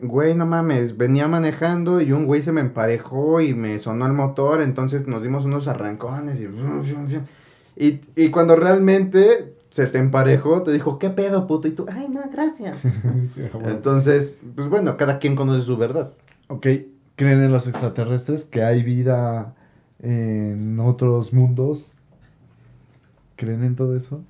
güey, 0.00 0.34
no 0.34 0.46
mames, 0.46 0.96
venía 0.96 1.28
manejando 1.28 2.00
y 2.00 2.12
un 2.12 2.26
güey 2.26 2.42
se 2.42 2.52
me 2.52 2.60
emparejó 2.60 3.40
y 3.40 3.54
me 3.54 3.78
sonó 3.78 4.06
el 4.06 4.12
motor, 4.14 4.62
entonces 4.62 5.06
nos 5.06 5.22
dimos 5.22 5.44
unos 5.44 5.68
arrancones 5.68 6.40
y... 6.40 6.48
Y, 7.76 8.02
y 8.14 8.30
cuando 8.30 8.54
realmente 8.54 9.54
se 9.70 9.88
te 9.88 9.98
emparejó, 9.98 10.62
te 10.62 10.70
dijo, 10.70 11.00
¿qué 11.00 11.10
pedo, 11.10 11.48
puto? 11.48 11.66
Y 11.66 11.72
tú, 11.72 11.86
ay, 11.90 12.06
no, 12.08 12.22
gracias. 12.32 12.78
Entonces, 13.66 14.36
pues 14.54 14.68
bueno, 14.68 14.96
cada 14.96 15.18
quien 15.18 15.34
conoce 15.34 15.62
su 15.62 15.76
verdad. 15.76 16.12
Ok, 16.46 16.68
¿creen 17.16 17.42
en 17.42 17.50
los 17.50 17.66
extraterrestres? 17.66 18.44
¿Que 18.44 18.62
hay 18.62 18.84
vida 18.84 19.56
en 20.04 20.78
otros 20.80 21.32
mundos? 21.32 21.90
¿Creen 23.36 23.64
en 23.64 23.74
todo 23.74 23.96
eso? 23.96 24.22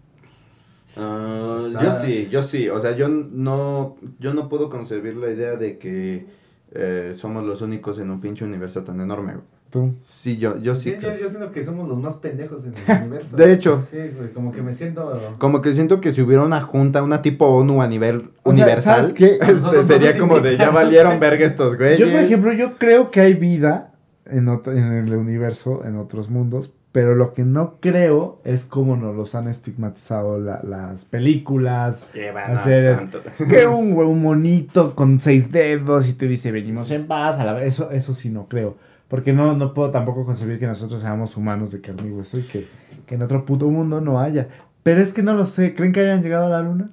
Ah, 0.97 1.69
yo 1.83 1.91
sí, 2.01 2.29
yo 2.31 2.43
sí. 2.43 2.69
O 2.69 2.81
sea, 2.81 2.97
yo 2.97 3.09
no, 3.09 3.97
yo 4.21 4.33
no 4.33 4.49
puedo 4.49 4.71
concebir 4.71 5.17
la 5.17 5.31
idea 5.31 5.57
de 5.57 5.79
que 5.79 6.27
eh, 6.73 7.13
somos 7.17 7.45
los 7.45 7.61
únicos 7.61 7.99
en 7.99 8.11
un 8.11 8.21
pinche 8.21 8.45
universo 8.45 8.83
tan 8.83 9.01
enorme. 9.01 9.35
¿Tú? 9.71 9.93
Sí, 10.01 10.37
yo, 10.37 10.57
yo 10.59 10.77
sí. 10.77 10.91
Sí, 10.91 10.91
yo, 10.93 10.99
creo. 11.09 11.19
yo 11.19 11.29
siento 11.29 11.51
que 11.51 11.65
somos 11.65 11.89
los 11.89 11.99
más 11.99 12.15
pendejos 12.17 12.65
en 12.65 12.75
el 12.77 13.03
universo. 13.03 13.37
De 13.37 13.53
hecho. 13.53 13.83
Sí, 13.91 13.97
güey, 14.17 14.33
como 14.33 14.53
que 14.53 14.63
me 14.63 14.73
siento... 14.73 15.35
Como 15.39 15.61
que 15.61 15.75
siento 15.75 16.01
que 16.01 16.13
si 16.13 16.23
hubiera 16.23 16.45
una 16.45 16.61
junta, 16.61 17.03
una 17.03 17.23
tipo 17.23 17.47
ONU 17.47 17.83
a 17.83 17.89
nivel 17.89 18.31
O 18.45 18.53
sea, 18.53 18.53
universal, 18.53 18.97
¿sabes 19.01 19.13
qué? 19.15 19.39
este, 19.43 19.83
sería 19.83 20.17
como 20.17 20.39
de 20.39 20.57
ya 20.57 20.71
valieron 20.71 21.19
verga 21.21 21.45
estos 21.45 21.77
güeyes. 21.77 21.99
Yo, 21.99 22.09
por 22.13 22.21
ejemplo, 22.21 22.53
yo 22.53 22.79
creo 22.79 23.11
que 23.11 23.21
hay 23.21 23.35
vida 23.35 23.94
en, 24.27 24.49
otro- 24.49 24.73
en 24.73 24.93
el 24.93 25.15
universo, 25.15 25.85
en 25.85 25.97
otros 25.97 26.31
mundos, 26.31 26.73
pero 26.93 27.15
lo 27.17 27.35
que 27.35 27.43
no 27.45 27.75
creo 27.81 28.41
es 28.45 28.65
cómo 28.65 28.97
nos 28.97 29.17
los 29.17 29.35
han 29.35 29.49
estigmatizado 29.49 30.39
la- 30.39 30.61
las 30.63 31.05
películas. 31.05 32.07
Llevan 32.15 32.53
hacer 32.57 32.85
es- 32.85 32.99
tanto. 32.99 33.21
Que 33.49 33.67
un, 33.67 33.95
güey, 33.95 34.07
un 34.09 34.23
monito 34.23 34.95
con 34.95 35.19
seis 35.21 35.51
dedos 35.51 36.09
y 36.09 36.13
te 36.15 36.27
dice 36.29 36.53
venimos 36.53 36.91
en 36.93 37.07
paz. 37.07 37.39
A 37.39 37.45
la 37.45 37.53
vez. 37.53 37.67
Eso, 37.75 37.91
eso 37.91 38.15
sí 38.15 38.31
no 38.31 38.47
creo. 38.47 38.77
Porque 39.09 39.33
no, 39.33 39.55
no 39.57 39.75
puedo 39.75 39.91
tampoco 39.91 40.25
concebir 40.25 40.59
que 40.59 40.67
nosotros 40.67 41.01
seamos 41.01 41.37
humanos 41.37 41.71
de 41.73 41.81
carne 41.81 42.09
y 42.09 42.11
hueso 42.13 42.39
y 42.39 42.43
que, 42.45 42.67
que 43.07 43.17
en 43.17 43.23
otro 43.23 43.45
puto 43.45 43.69
mundo 43.71 44.01
no 44.01 44.21
haya. 44.21 44.49
Pero 44.83 45.01
es 45.01 45.13
que 45.13 45.23
no 45.23 45.35
lo 45.35 45.47
sé. 45.47 45.75
¿Creen 45.75 45.93
que 45.93 46.01
hayan 46.01 46.23
llegado 46.23 46.47
a 46.47 46.51
la 46.51 46.63
luna? 46.63 46.91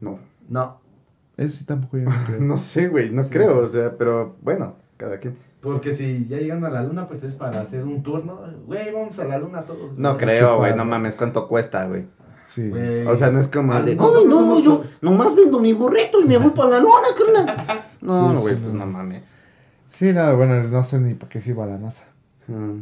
No, 0.00 0.18
No, 0.48 0.80
Eso 1.36 1.56
sí 1.58 1.64
tampoco 1.64 1.96
yo 1.98 2.04
no 2.04 2.16
creo. 2.26 2.40
no 2.42 2.56
sé, 2.56 2.88
güey, 2.88 3.10
no 3.10 3.22
Sí. 3.24 3.30
creo, 3.30 3.58
o 3.60 3.66
sea, 3.66 3.92
pero 3.98 4.36
bueno, 4.42 4.74
cada 4.96 5.18
quien. 5.18 5.36
Porque 5.72 5.94
si 5.94 6.26
ya 6.28 6.38
llegan 6.38 6.64
a 6.64 6.70
la 6.70 6.82
luna, 6.82 7.06
pues 7.08 7.22
es 7.22 7.34
para 7.34 7.60
hacer 7.60 7.82
un 7.84 8.02
turno. 8.02 8.40
Güey, 8.66 8.92
vamos 8.92 9.18
a 9.18 9.24
la 9.24 9.38
luna 9.38 9.62
todos. 9.62 9.98
No 9.98 10.16
creo, 10.16 10.58
güey, 10.58 10.74
no 10.74 10.84
mames, 10.84 11.14
¿cuánto 11.16 11.46
cuesta, 11.48 11.84
güey? 11.86 12.04
Sí. 12.54 12.68
Güey. 12.70 13.06
O 13.06 13.16
sea, 13.16 13.30
no 13.30 13.40
es 13.40 13.48
como 13.48 13.72
Ah, 13.74 13.82
de, 13.82 13.96
no. 13.96 14.16
Ay, 14.16 14.24
no, 14.24 14.30
somos 14.36 14.62
yo 14.62 14.84
nomás 15.02 15.34
vendo 15.34 15.58
mi 15.58 15.72
burrito 15.72 16.20
y 16.20 16.24
me 16.24 16.38
voy 16.38 16.50
para 16.50 16.70
la 16.70 16.78
luna, 16.78 16.94
carnal. 17.18 17.84
No, 18.00 18.30
Sí, 18.30 18.36
güey, 18.38 18.54
sí, 18.54 18.60
pues 18.62 18.74
no. 18.74 18.86
no 18.86 18.92
mames. 18.92 19.24
Sí, 19.90 20.12
no, 20.12 20.36
bueno, 20.36 20.62
no 20.62 20.82
sé 20.84 20.98
ni 21.00 21.14
para 21.14 21.28
qué 21.30 21.40
se 21.40 21.50
iba 21.50 21.64
a 21.64 21.66
la 21.66 21.78
NASA. 21.78 22.04
Mm. 22.46 22.80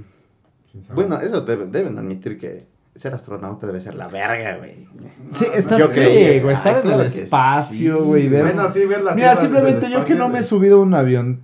¿Quién 0.70 0.84
sabe? 0.84 0.94
Bueno, 0.94 1.20
eso 1.20 1.40
debe- 1.44 1.66
deben 1.66 1.96
admitir 1.98 2.38
que 2.38 2.66
ser 2.96 3.14
astronauta 3.14 3.66
debe 3.66 3.80
ser 3.80 3.94
la 3.94 4.06
verga, 4.08 4.58
güey. 4.58 4.86
Sí, 5.32 5.46
No, 5.48 5.54
está 5.54 5.78
yo 5.78 5.86
sí, 5.88 5.94
creí. 5.94 6.40
güey, 6.40 6.54
estar 6.54 6.76
en 6.76 6.82
claro 6.82 7.00
el 7.02 7.06
espacio, 7.08 7.98
sí, 7.98 8.04
güey. 8.04 8.28
ver- 8.28 8.42
Bueno, 8.44 8.68
sí, 8.68 8.84
ver 8.84 9.02
la 9.02 9.14
Mira, 9.14 9.34
simplemente 9.36 9.86
el 9.86 9.92
yo 9.92 10.04
que 10.04 10.14
no 10.14 10.28
me 10.28 10.40
he 10.40 10.42
subido 10.42 10.78
a 10.78 10.82
un 10.82 10.94
avión 10.94 11.40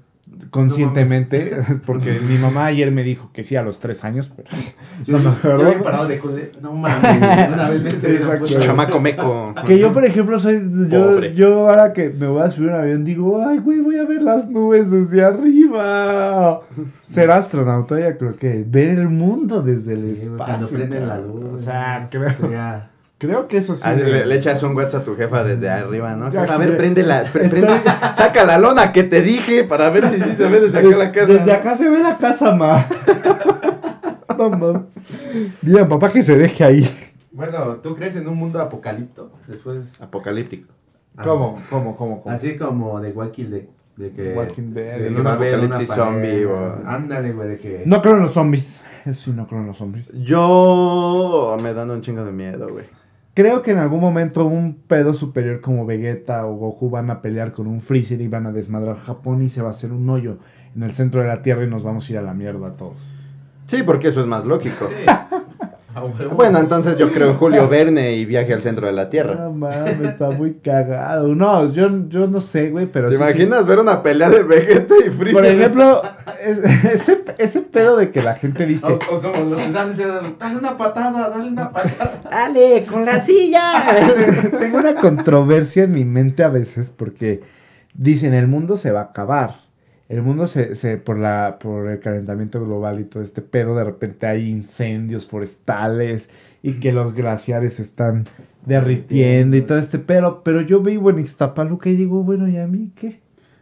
conscientemente, 0.51 1.57
porque 1.87 2.19
mi 2.21 2.39
mamá 2.39 2.67
ayer 2.67 2.91
me 2.91 3.03
dijo 3.03 3.31
que 3.33 3.45
sí 3.45 3.57
a 3.57 3.63
los 3.63 3.79
tres 3.79 4.05
años, 4.05 4.33
pero 4.35 4.49
Yo, 5.05 5.19
No, 5.19 5.37
yo, 5.43 5.83
parado 5.83 6.07
de. 6.09 6.53
No 6.61 6.73
mames, 6.73 7.49
una 7.53 7.69
vez 7.71 7.83
me 7.83 7.91
se 7.91 8.21
Chamaco 8.61 9.01
meco. 9.01 9.55
que 9.67 9.79
yo, 9.79 9.93
por 9.93 10.05
ejemplo, 10.05 10.39
soy 10.39 10.61
yo, 10.89 11.21
yo 11.25 11.69
ahora 11.69 11.93
que 11.93 12.11
me 12.11 12.27
voy 12.27 12.43
a 12.43 12.51
subir 12.51 12.71
a 12.71 12.75
un 12.77 12.81
avión 12.81 13.05
digo, 13.05 13.43
ay, 13.47 13.59
güey, 13.59 13.81
voy 13.81 13.99
a 13.99 14.05
ver 14.05 14.23
las 14.23 14.49
nubes 14.49 14.91
desde 14.91 15.25
arriba. 15.25 16.61
Ser 17.03 17.31
astronauta 17.31 17.99
ya 17.99 18.17
creo 18.17 18.37
que 18.37 18.65
ver 18.67 18.99
el 18.99 19.09
mundo 19.09 19.63
desde 19.63 19.95
el 19.95 20.17
Sí, 20.17 20.23
espacio. 20.25 20.45
Cuando 20.45 20.69
prenden 20.69 21.09
la 21.09 21.19
luz. 21.19 21.45
O 21.55 21.59
sea, 21.59 22.07
creo, 22.11 22.31
sería- 22.31 22.90
creo 23.21 23.47
que 23.47 23.59
eso 23.59 23.77
sí. 23.77 23.83
Ah, 23.85 23.93
le, 23.93 24.27
le 24.27 24.35
echas 24.35 24.61
un 24.65 24.75
WhatsApp 24.75 25.03
a 25.03 25.05
tu 25.05 25.15
jefa 25.15 25.45
desde 25.45 25.69
arriba, 25.71 26.17
¿no? 26.17 26.33
Jefa, 26.33 26.55
a 26.55 26.59
ver, 26.59 26.77
prende 26.79 27.03
la, 27.05 27.23
pre- 27.25 27.49
prende- 27.49 28.15
saca 28.15 28.45
la 28.45 28.59
lona 28.59 28.91
que 28.91 29.05
te 29.05 29.21
dije 29.23 29.63
para 29.63 29.91
ver 29.91 30.09
si 30.09 30.21
sí 30.21 30.33
se 30.33 30.49
ve 30.49 30.59
desde 30.61 30.79
acá 30.81 30.97
la 30.97 31.13
casa. 31.13 31.33
Desde 31.35 31.53
acá 31.53 31.77
se 31.77 31.89
ve 31.89 31.99
la 32.01 32.17
casa, 32.17 32.57
ma. 32.57 32.85
no 34.39 34.51
mames. 34.51 34.83
Diga, 35.63 35.87
papá, 35.89 36.11
que 36.11 36.23
se 36.23 36.37
deje 36.37 36.65
ahí. 36.65 36.97
Bueno, 37.33 37.77
¿tú 37.77 37.95
crees 37.95 38.17
en 38.17 38.27
un 38.27 38.37
mundo 38.37 38.61
apocalipto? 38.61 39.31
Después. 39.47 40.01
Apocalíptico. 40.01 40.73
¿Cómo? 41.23 41.61
¿Cómo? 41.71 41.97
¿Cómo? 41.97 42.23
cómo? 42.23 42.35
Así 42.35 42.57
como 42.57 43.01
de 43.01 43.13
Walking 43.13 43.51
Dead. 43.51 43.63
De 43.97 44.11
que. 44.13 44.33
Walking 44.35 44.73
Dead, 44.73 44.99
de 44.99 45.09
un 45.11 45.27
apocalipsis 45.27 45.89
zombie 45.89 46.47
o- 46.47 46.79
Ándale, 46.87 47.33
güey, 47.33 47.49
de 47.51 47.59
que. 47.59 47.83
No 47.85 48.01
creo 48.01 48.15
en 48.17 48.23
los 48.23 48.33
zombies. 48.33 48.81
Eso 49.05 49.25
sí, 49.25 49.33
no 49.35 49.47
creo 49.47 49.61
en 49.61 49.67
los 49.67 49.79
zombies. 49.79 50.11
Yo 50.15 51.57
me 51.63 51.73
dan 51.75 51.91
un 51.91 52.01
chingo 52.03 52.25
de 52.25 52.33
miedo, 52.33 52.69
güey. 52.69 52.87
Creo 53.41 53.63
que 53.63 53.71
en 53.71 53.79
algún 53.79 54.01
momento 54.01 54.45
un 54.45 54.83
pedo 54.87 55.15
superior 55.15 55.63
como 55.63 55.87
Vegeta 55.87 56.45
o 56.45 56.57
Goku 56.57 56.91
van 56.91 57.09
a 57.11 57.23
pelear 57.23 57.53
con 57.53 57.69
un 57.69 57.81
Freezer 57.81 58.21
y 58.21 58.29
van 58.29 58.47
a 58.47 58.53
desmadrar 58.53 58.99
Japón 58.99 59.43
y 59.43 59.49
se 59.49 59.63
va 59.63 59.69
a 59.69 59.71
hacer 59.71 59.93
un 59.93 60.11
hoyo 60.11 60.37
en 60.77 60.83
el 60.83 60.93
centro 60.93 61.23
de 61.23 61.29
la 61.29 61.41
Tierra 61.41 61.65
y 61.65 61.67
nos 61.67 61.83
vamos 61.83 62.07
a 62.07 62.13
ir 62.13 62.19
a 62.19 62.23
la 62.23 62.35
mierda 62.35 62.77
todos. 62.77 63.03
Sí, 63.65 63.83
porque 63.83 64.09
eso 64.09 64.21
es 64.21 64.27
más 64.27 64.45
lógico. 64.45 64.87
Sí. 64.89 65.07
A 65.95 66.05
huevo. 66.05 66.35
Bueno, 66.37 66.59
entonces 66.61 66.97
yo 66.97 67.11
creo 67.11 67.29
en 67.29 67.35
Julio 67.35 67.69
Verne 67.69 68.13
y 68.13 68.25
viaje 68.25 68.53
al 68.53 68.63
centro 68.63 68.87
de 68.87 68.93
la 68.93 69.11
Tierra. 69.11 69.35
No 69.35 69.53
mames, 69.53 70.01
está 70.01 70.31
muy 70.31 70.55
cagado. 70.55 71.35
No, 71.35 71.67
yo, 71.73 71.89
yo 72.09 72.27
no 72.27 72.41
sé, 72.41 72.71
güey, 72.71 72.87
pero 72.87 73.09
¿Te 73.09 73.17
sí, 73.17 73.23
sí. 73.23 73.23
imaginas 73.29 73.67
ver 73.67 73.79
una 73.81 74.03
pelea 74.03 74.31
de 74.31 74.43
Vegeta 74.43 74.95
y 75.05 75.11
Freezer? 75.11 75.33
Por 75.33 75.45
ejemplo, 75.47 76.03
es- 76.45 76.59
ese, 76.93 77.25
ese 77.39 77.61
pedo 77.63 77.97
de 77.97 78.11
que 78.11 78.23
la 78.23 78.35
gente 78.35 78.67
dice, 78.67 78.87
O, 78.87 78.95
o 79.17 79.21
como 79.21 79.51
los 79.51 79.59
que 79.59 79.67
están 79.67 79.89
diciendo, 79.89 80.37
dale 80.39 80.57
una 80.59 80.77
patada, 80.77 81.29
dale 81.29 81.49
una 81.49 81.71
patada. 81.71 82.21
Dale, 82.31 82.85
con 82.89 83.05
la 83.05 83.19
silla. 83.21 83.97
tengo 84.59 84.79
una 84.79 84.95
controversia 84.95 85.85
en 85.85 85.93
mi 85.93 86.05
mente 86.05 86.43
a 86.45 86.49
veces 86.49 86.91
porque 86.91 87.43
dicen 87.95 88.35
el 88.35 88.47
mundo 88.47 88.77
se 88.77 88.93
va 88.93 89.01
a 89.01 89.05
acabar. 89.05 89.57
El 90.11 90.23
mundo 90.23 90.49
se, 90.49 90.75
se 90.75 90.97
por 90.97 91.21
la 91.21 91.59
por 91.61 91.89
el 91.89 92.01
calentamiento 92.01 92.61
global 92.61 92.99
y 92.99 93.05
todo 93.05 93.23
este 93.23 93.43
pedo, 93.43 93.77
de 93.77 93.85
repente 93.85 94.27
hay 94.27 94.51
incendios 94.51 95.25
forestales 95.25 96.29
y 96.65 96.81
que 96.81 96.93
los 96.93 97.15
glaciares 97.15 97.75
se 97.75 97.83
están 97.83 98.25
derritiendo 98.67 99.57
y 99.57 99.63
todo 99.63 99.79
este 99.79 100.01
pedo, 100.01 100.43
pero 100.43 100.63
yo 100.63 100.81
vivo 100.81 101.11
en 101.11 101.21
Ixtapaluca 101.21 101.91
y 101.91 101.95
digo, 101.95 102.25
bueno, 102.25 102.49
¿y 102.49 102.59
a 102.59 102.67
mí 102.67 102.91
qué? 102.97 103.21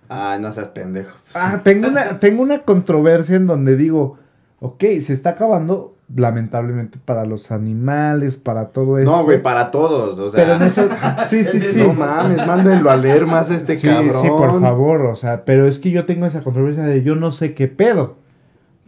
Ay, 0.08 0.40
no 0.40 0.50
seas 0.54 0.68
pendejo. 0.68 1.18
Ah, 1.34 1.60
tengo 1.62 1.88
una, 1.88 2.18
tengo 2.18 2.42
una 2.42 2.62
controversia 2.62 3.36
en 3.36 3.46
donde 3.46 3.76
digo, 3.76 4.16
ok, 4.60 4.80
se 5.02 5.12
está 5.12 5.30
acabando 5.30 5.97
lamentablemente 6.14 6.98
para 7.04 7.24
los 7.26 7.50
animales, 7.50 8.36
para 8.36 8.68
todo 8.68 8.98
esto. 8.98 9.10
No, 9.10 9.24
güey, 9.24 9.42
para 9.42 9.70
todos, 9.70 10.18
o 10.18 10.30
sea. 10.30 10.40
Pero 10.42 10.56
en 10.56 10.62
eso, 10.62 10.88
sí, 11.26 11.44
sí, 11.44 11.60
sí. 11.72 11.78
No 11.82 11.92
mames, 11.92 12.46
mándenlo 12.46 12.90
a 12.90 12.96
leer 12.96 13.26
más 13.26 13.50
a 13.50 13.56
este 13.56 13.76
sí, 13.76 13.86
cabrón. 13.88 14.22
sí, 14.22 14.28
por 14.28 14.60
favor, 14.60 15.02
o 15.06 15.14
sea, 15.16 15.44
pero 15.44 15.66
es 15.68 15.78
que 15.78 15.90
yo 15.90 16.06
tengo 16.06 16.26
esa 16.26 16.42
controversia 16.42 16.84
de 16.84 17.02
yo 17.02 17.14
no 17.14 17.30
sé 17.30 17.54
qué 17.54 17.68
pedo. 17.68 18.16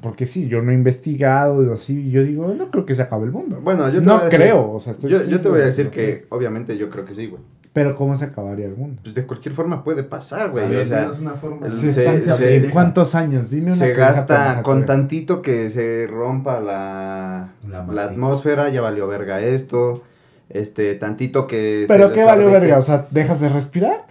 Porque 0.02 0.24
sí, 0.24 0.48
yo 0.48 0.62
no 0.62 0.70
he 0.72 0.74
investigado 0.74 1.62
y 1.62 1.70
así, 1.70 2.10
yo 2.10 2.22
digo, 2.24 2.54
no 2.56 2.70
creo 2.70 2.86
que 2.86 2.94
se 2.94 3.02
acabe 3.02 3.26
el 3.26 3.32
mundo. 3.32 3.58
Bueno, 3.62 3.86
yo 3.90 4.00
te 4.00 4.06
no 4.06 4.14
voy 4.14 4.22
a 4.22 4.24
decir- 4.30 4.40
creo, 4.40 4.72
o 4.72 4.80
sea, 4.80 4.92
estoy 4.94 5.10
Yo, 5.10 5.24
yo 5.24 5.42
te 5.42 5.48
voy 5.50 5.60
a 5.60 5.64
decir 5.66 5.90
que, 5.90 6.24
obviamente, 6.30 6.78
yo 6.78 6.88
creo 6.88 7.04
que 7.04 7.14
sí, 7.14 7.26
güey. 7.26 7.42
Pero 7.72 7.94
¿cómo 7.94 8.16
se 8.16 8.24
acabaría 8.24 8.66
el 8.66 8.74
mundo? 8.76 9.00
Pues 9.04 9.14
de 9.14 9.24
cualquier 9.26 9.54
forma 9.54 9.84
puede 9.84 10.02
pasar, 10.02 10.50
güey. 10.50 10.74
O 10.74 10.86
sea, 10.86 11.02
dinos 11.02 11.20
una 11.20 11.34
forma. 11.34 11.66
el- 11.68 11.72
Se 11.72 11.92
se- 11.92 12.16
están- 12.16 12.36
se- 12.36 12.56
¿En 12.56 12.70
¿Cuántos 12.70 13.14
años? 13.14 13.48
Dime 13.50 13.68
una 13.68 13.76
se 13.76 13.94
gasta 13.94 14.62
con 14.62 14.86
tantito 14.86 15.40
que 15.40 15.70
se 15.70 16.08
rompa 16.10 16.58
la, 16.60 17.50
La 17.68 17.84
la, 17.86 18.04
atmósfera, 18.04 18.68
ya 18.70 18.80
valió 18.80 19.06
verga 19.06 19.40
esto. 19.40 20.02
Este, 20.48 20.96
tantito 20.96 21.46
que... 21.46 21.84
¿Pero 21.86 22.08
se 22.08 22.14
qué 22.16 22.24
valió 22.24 22.50
verga? 22.50 22.78
O 22.78 22.82
sea, 22.82 23.06
¿dejas 23.12 23.38
de 23.38 23.48
respirar? 23.50 24.04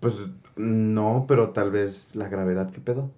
Pues 0.00 0.12
no, 0.56 1.24
pero 1.26 1.50
tal 1.50 1.70
vez 1.70 2.14
la 2.14 2.28
gravedad, 2.28 2.68
¿qué 2.70 2.80
pedo? 2.80 3.10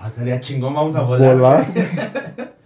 Ah, 0.00 0.08
estaría 0.08 0.40
chingón, 0.40 0.74
vamos 0.74 0.96
a 0.96 1.02
volar. 1.02 1.66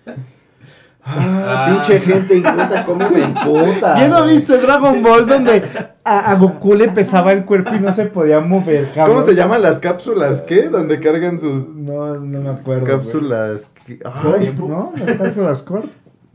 ¿Volar? 1.07 1.44
Ah, 1.48 1.66
pinche 1.70 2.00
gente 2.00 2.34
inculta, 2.36 2.84
¿cómo 2.84 3.09
me 3.11 3.20
imputa? 3.20 3.94
¿Quién 3.94 4.11
no 4.11 4.24
viste 4.24 4.59
Dragon 4.59 5.02
Ball 5.02 5.26
donde 5.26 5.62
a, 6.02 6.30
a 6.32 6.34
Goku 6.34 6.74
le 6.74 6.88
pesaba 6.88 7.32
el 7.32 7.44
cuerpo 7.44 7.74
y 7.74 7.80
no 7.80 7.92
se 7.92 8.07
podía 8.07 8.40
mover, 8.40 8.88
cabrón? 8.94 9.16
¿Cómo 9.16 9.26
se 9.26 9.34
llaman 9.34 9.62
las 9.62 9.78
cápsulas? 9.78 10.42
¿Qué? 10.42 10.68
Donde 10.68 10.98
cargan 11.00 11.38
sus 11.38 11.68
No, 11.68 12.14
no 12.16 12.40
me 12.40 12.50
acuerdo. 12.50 12.86
cápsulas. 12.86 13.70
Ay, 14.04 14.54
¿No? 14.59 14.92
Las 14.96 15.16
cápsulas 15.16 15.62
Corp. 15.62 15.86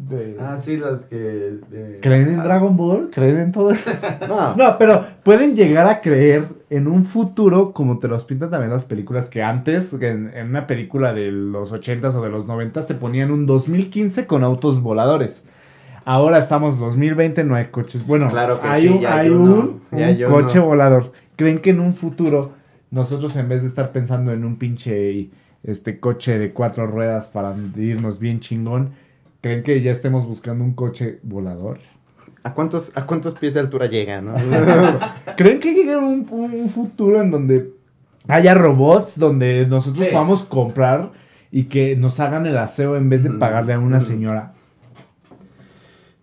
de- 0.09 0.37
Ah, 0.39 0.57
sí, 0.59 0.77
las 0.77 1.01
que. 1.05 1.15
de- 1.17 1.99
¿Creen 2.01 2.29
en 2.29 2.43
Dragon 2.43 2.75
Ball? 2.75 3.09
¿Creen 3.11 3.37
en 3.37 3.51
todo 3.51 3.71
eso? 3.71 3.89
no. 4.27 4.55
No, 4.55 4.77
pero 4.77 5.05
pueden 5.23 5.55
llegar 5.55 5.87
a 5.87 6.01
creer 6.01 6.45
en 6.69 6.87
un 6.87 7.05
futuro, 7.05 7.71
como 7.73 7.99
te 7.99 8.07
los 8.07 8.23
pintan 8.23 8.49
también 8.49 8.71
las 8.71 8.85
películas, 8.85 9.29
que 9.29 9.43
antes, 9.43 9.93
en, 9.93 10.31
en 10.33 10.49
una 10.49 10.67
película 10.67 11.13
de 11.13 11.31
los 11.31 11.71
80s 11.71 12.15
o 12.15 12.21
de 12.23 12.29
los 12.29 12.47
90s, 12.47 12.87
te 12.87 12.95
ponían 12.95 13.31
un 13.31 13.45
2015 13.45 14.25
con 14.25 14.43
autos 14.43 14.81
voladores. 14.81 15.43
Ahora 16.03 16.39
estamos 16.39 16.79
2020, 16.79 17.43
no 17.43 17.55
hay 17.55 17.65
coches. 17.67 18.05
Bueno, 18.07 18.27
Claro 18.29 18.59
que 18.59 18.67
hay 18.67 18.81
sí, 18.87 18.87
un, 18.89 19.05
hay 19.05 19.29
un, 19.29 19.81
coche 20.29 20.59
volador. 20.59 21.11
¿Creen 21.35 21.59
que 21.59 21.69
en 21.69 21.79
un 21.79 21.93
futuro 21.93 22.53
nosotros 22.89 23.35
en 23.35 23.47
vez 23.49 23.61
de 23.61 23.67
estar 23.67 23.91
pensando 23.91 24.33
en 24.33 24.43
un 24.43 24.57
pinche 24.57 25.29
este 25.63 25.99
coche 25.99 26.39
de 26.39 26.53
cuatro 26.53 26.87
ruedas 26.87 27.27
para 27.27 27.53
irnos 27.77 28.17
bien 28.19 28.39
chingón, 28.39 28.91
creen 29.41 29.63
que 29.63 29.81
ya 29.81 29.91
estemos 29.91 30.25
buscando 30.25 30.63
un 30.63 30.73
coche 30.73 31.19
volador? 31.23 31.79
¿A 32.43 32.53
cuántos, 32.53 32.91
¿A 32.95 33.05
cuántos 33.05 33.35
pies 33.35 33.53
de 33.53 33.59
altura 33.59 33.85
llega, 33.87 34.21
no? 34.21 34.33
¿Creen 35.37 35.59
que 35.59 35.73
llegue 35.73 35.95
un, 35.97 36.27
un 36.29 36.69
futuro 36.69 37.21
en 37.21 37.29
donde 37.31 37.73
haya 38.27 38.53
robots, 38.55 39.19
donde 39.19 39.65
nosotros 39.67 40.05
Sí. 40.05 40.11
podamos 40.11 40.43
comprar 40.45 41.11
y 41.51 41.65
que 41.65 41.95
nos 41.95 42.19
hagan 42.19 42.45
el 42.45 42.57
aseo 42.57 42.95
en 42.95 43.09
vez 43.09 43.23
de 43.23 43.29
Mm, 43.29 43.39
pagarle 43.39 43.73
a 43.73 43.79
una 43.79 43.97
mm. 43.97 44.01
señora? 44.01 44.53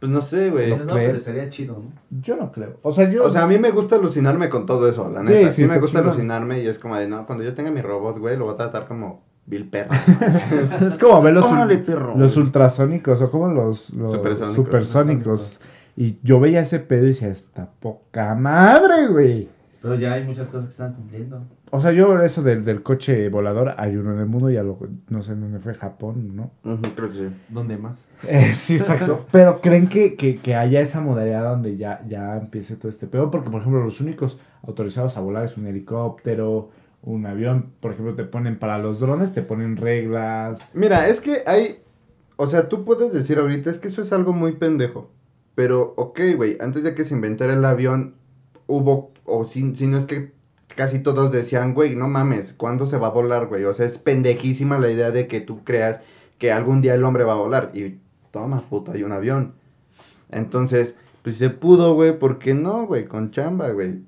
Pues 0.00 0.12
no 0.12 0.20
sé, 0.20 0.50
güey. 0.50 0.70
No, 0.70 0.76
¿Lo 0.78 0.84
no, 0.86 0.94
pero 0.94 1.14
estaría 1.16 1.48
chido, 1.48 1.82
¿no? 1.82 2.20
Yo 2.22 2.36
no 2.36 2.52
creo. 2.52 2.78
O 2.82 2.92
sea, 2.92 3.10
yo... 3.10 3.24
O 3.24 3.30
sea, 3.30 3.42
a 3.42 3.46
mí 3.48 3.58
me 3.58 3.72
gusta 3.72 3.96
alucinarme 3.96 4.48
con 4.48 4.64
todo 4.64 4.88
eso, 4.88 5.10
la 5.10 5.22
neta. 5.24 5.52
Sí, 5.52 5.62
sí, 5.62 5.68
me 5.68 5.78
gusta 5.80 5.98
alucinarme 5.98 6.62
y 6.62 6.68
es 6.68 6.78
como 6.78 6.96
de, 6.96 7.08
no, 7.08 7.26
cuando 7.26 7.42
yo 7.44 7.52
tenga 7.54 7.70
mi 7.72 7.80
robot, 7.80 8.18
güey, 8.18 8.36
lo 8.36 8.44
voy 8.44 8.54
a 8.54 8.56
tratar 8.56 8.86
como 8.86 9.24
Bill 9.48 9.68
Perro. 9.68 9.90
es 10.86 10.98
como 10.98 11.22
ver 11.22 11.34
los, 11.34 11.44
Órale, 11.44 11.78
perro. 11.78 12.16
los 12.16 12.36
ultrasónicos 12.36 13.20
o 13.22 13.30
como 13.30 13.48
los, 13.48 13.90
los 13.90 14.12
Supersónicos. 14.12 14.54
supersónicos. 14.56 15.60
Y 15.96 16.18
yo 16.22 16.38
veía 16.38 16.60
ese 16.60 16.78
pedo 16.78 17.04
y 17.04 17.08
decía, 17.08 17.28
esta 17.28 17.68
poca 17.80 18.34
madre, 18.34 19.08
güey. 19.08 19.48
Pero 19.80 19.94
ya 19.94 20.12
hay 20.14 20.24
muchas 20.24 20.48
cosas 20.48 20.66
que 20.66 20.70
están 20.72 20.92
cumpliendo. 20.94 21.40
O 21.70 21.80
sea, 21.80 21.92
yo 21.92 22.20
eso 22.22 22.42
del, 22.42 22.64
del 22.64 22.82
coche 22.82 23.28
volador, 23.28 23.74
hay 23.78 23.96
uno 23.96 24.12
en 24.12 24.18
el 24.18 24.26
mundo, 24.26 24.50
ya 24.50 24.62
lo, 24.62 24.78
no 25.08 25.22
sé 25.22 25.32
en 25.32 25.40
dónde 25.40 25.60
fue, 25.60 25.74
Japón, 25.74 26.34
¿no? 26.34 26.50
Ujú, 26.64 26.82
creo 26.94 27.10
que 27.10 27.16
sí. 27.16 27.28
¿Dónde 27.48 27.76
más? 27.76 27.96
Eh, 28.26 28.54
sí, 28.56 28.74
exacto. 28.76 29.26
Pero 29.32 29.60
creen 29.60 29.88
que, 29.88 30.14
que, 30.16 30.38
que 30.38 30.54
haya 30.56 30.80
esa 30.80 31.00
modalidad 31.00 31.44
donde 31.44 31.76
ya, 31.76 32.02
ya 32.08 32.36
empiece 32.36 32.76
todo 32.76 32.88
este 32.88 33.06
pedo. 33.06 33.30
Porque, 33.30 33.50
por 33.50 33.60
ejemplo, 33.60 33.84
los 33.84 34.00
únicos 34.00 34.38
autorizados 34.62 35.16
a 35.16 35.20
volar 35.20 35.44
es 35.44 35.56
un 35.56 35.66
helicóptero, 35.66 36.70
un 37.02 37.26
avión. 37.26 37.72
Por 37.80 37.92
ejemplo, 37.92 38.14
te 38.14 38.24
ponen 38.24 38.58
para 38.58 38.78
los 38.78 39.00
drones, 39.00 39.32
te 39.32 39.42
ponen 39.42 39.76
reglas. 39.76 40.60
Mira, 40.74 41.08
es 41.08 41.20
que 41.20 41.42
hay. 41.46 41.82
O 42.36 42.46
sea, 42.46 42.68
tú 42.68 42.84
puedes 42.84 43.12
decir 43.12 43.38
ahorita, 43.38 43.70
es 43.70 43.78
que 43.78 43.88
eso 43.88 44.02
es 44.02 44.12
algo 44.12 44.32
muy 44.32 44.52
pendejo. 44.52 45.10
Pero, 45.54 45.94
ok, 45.96 46.20
güey, 46.36 46.56
antes 46.60 46.84
de 46.84 46.94
que 46.94 47.04
se 47.04 47.14
inventara 47.14 47.52
el 47.54 47.64
avión, 47.64 48.14
hubo. 48.66 49.12
O 49.24 49.44
si, 49.44 49.74
si 49.76 49.86
no 49.86 49.98
es 49.98 50.06
que 50.06 50.32
casi 50.76 51.00
todos 51.00 51.32
decían, 51.32 51.74
güey, 51.74 51.96
no 51.96 52.08
mames, 52.08 52.52
¿cuándo 52.52 52.86
se 52.86 52.96
va 52.96 53.08
a 53.08 53.10
volar, 53.10 53.48
güey? 53.48 53.64
O 53.64 53.74
sea, 53.74 53.84
es 53.84 53.98
pendejísima 53.98 54.78
la 54.78 54.90
idea 54.90 55.10
de 55.10 55.26
que 55.26 55.40
tú 55.40 55.64
creas 55.64 56.00
que 56.38 56.52
algún 56.52 56.80
día 56.80 56.94
el 56.94 57.04
hombre 57.04 57.24
va 57.24 57.32
a 57.32 57.36
volar. 57.36 57.72
Y 57.74 57.98
toma, 58.30 58.62
puto, 58.68 58.92
hay 58.92 59.02
un 59.02 59.12
avión. 59.12 59.54
Entonces, 60.30 60.96
pues 61.22 61.36
se 61.36 61.50
pudo, 61.50 61.94
güey, 61.94 62.18
¿por 62.18 62.38
qué 62.38 62.54
no, 62.54 62.86
güey? 62.86 63.06
Con 63.06 63.32
chamba, 63.32 63.70
güey. 63.70 64.02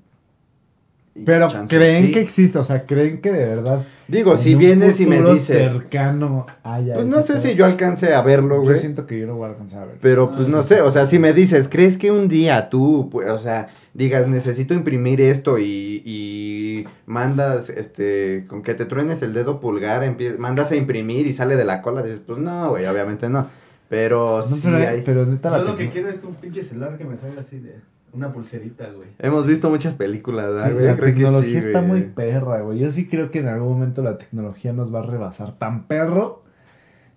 Pero 1.27 1.49
chance 1.49 1.77
creen 1.77 2.07
sí. 2.07 2.13
que 2.13 2.21
existe, 2.21 2.59
o 2.59 2.65
sea, 2.65 2.87
creen 2.87 3.21
que 3.21 3.33
de 3.33 3.45
verdad. 3.45 3.85
Digo, 4.07 4.37
si 4.37 4.55
vienes 4.55 5.01
y 5.01 5.07
me 5.07 5.21
dices. 5.21 5.69
cercano 5.71 6.47
haya. 6.63 6.95
Pues 6.95 7.07
no 7.07 7.21
sé 7.23 7.39
si 7.39 7.55
yo 7.55 7.67
alcance 7.67 8.15
a 8.15 8.23
verlo, 8.23 8.57
Yo 8.57 8.63
güey. 8.71 8.79
siento 8.79 9.07
que 9.07 9.19
yo 9.19 9.27
no 9.27 9.35
voy 9.35 9.47
a 9.47 9.51
alcanzar 9.51 9.83
a 9.83 9.87
ver. 9.87 9.97
Pero 10.01 10.31
pues 10.31 10.49
no 10.49 10.63
sé, 10.63 10.81
o 10.83 10.91
sea, 10.91 11.07
si 11.07 11.19
me 11.19 11.33
dices, 11.33 11.69
¿crees 11.69 11.99
que 11.99 12.11
un 12.13 12.29
día 12.29 12.69
tú, 12.71 13.09
pues, 13.11 13.29
o 13.29 13.39
sea, 13.39 13.69
digas, 13.93 14.29
necesito 14.29 14.73
imprimir 14.73 15.21
esto 15.21 15.59
y, 15.59 16.03
y 16.05 16.85
mandas, 17.07 17.71
este, 17.71 18.45
con 18.49 18.63
que 18.63 18.75
te 18.75 18.85
truenes 18.85 19.21
el 19.23 19.33
dedo 19.35 19.61
pulgar, 19.61 20.17
mandas 20.39 20.71
a 20.71 20.77
imprimir 20.77 21.27
y 21.27 21.33
sale 21.33 21.57
de 21.57 21.65
la 21.65 21.83
cola? 21.83 22.03
Dices, 22.03 22.21
pues 22.25 22.39
no, 22.39 22.71
güey, 22.71 22.87
obviamente 22.87 23.29
no. 23.29 23.49
Pero 23.89 24.45
No, 24.49 24.57
sí 24.57 24.61
pero, 24.65 24.77
hay. 24.77 25.03
pero 25.05 25.27
neta 25.27 25.51
Yo 25.51 25.57
la 25.59 25.65
lo 25.71 25.75
que 25.77 25.91
quiero 25.91 26.09
es 26.09 26.23
un 26.23 26.35
pinche 26.37 26.63
celular 26.63 26.97
que 26.97 27.05
me 27.05 27.17
salga 27.17 27.41
así 27.41 27.59
de 27.59 27.75
una 28.13 28.33
pulserita, 28.33 28.89
güey. 28.91 29.09
Hemos 29.19 29.47
visto 29.47 29.71
muchas 29.71 29.95
películas, 29.95 30.53
¿verdad, 30.53 30.67
Sí, 30.69 30.73
güey? 30.75 30.87
la 30.87 30.97
Creo 30.97 31.07
que 31.07 31.13
tecnología 31.13 31.61
sí, 31.61 31.67
está 31.67 31.79
güey. 31.81 31.91
muy 31.91 32.03
perra, 32.03 32.61
güey. 32.63 32.79
Yo 32.79 32.91
sí 32.91 33.07
creo 33.09 33.31
que 33.31 33.39
en 33.41 33.49
algún 33.49 33.73
momento 33.75 34.03
la 34.03 34.19
tecnología 34.19 34.73
nos 34.73 34.95
va 34.95 35.01
a 35.01 35.03
rebasar 35.03 35.59
tan 35.59 35.85
perro 35.87 36.43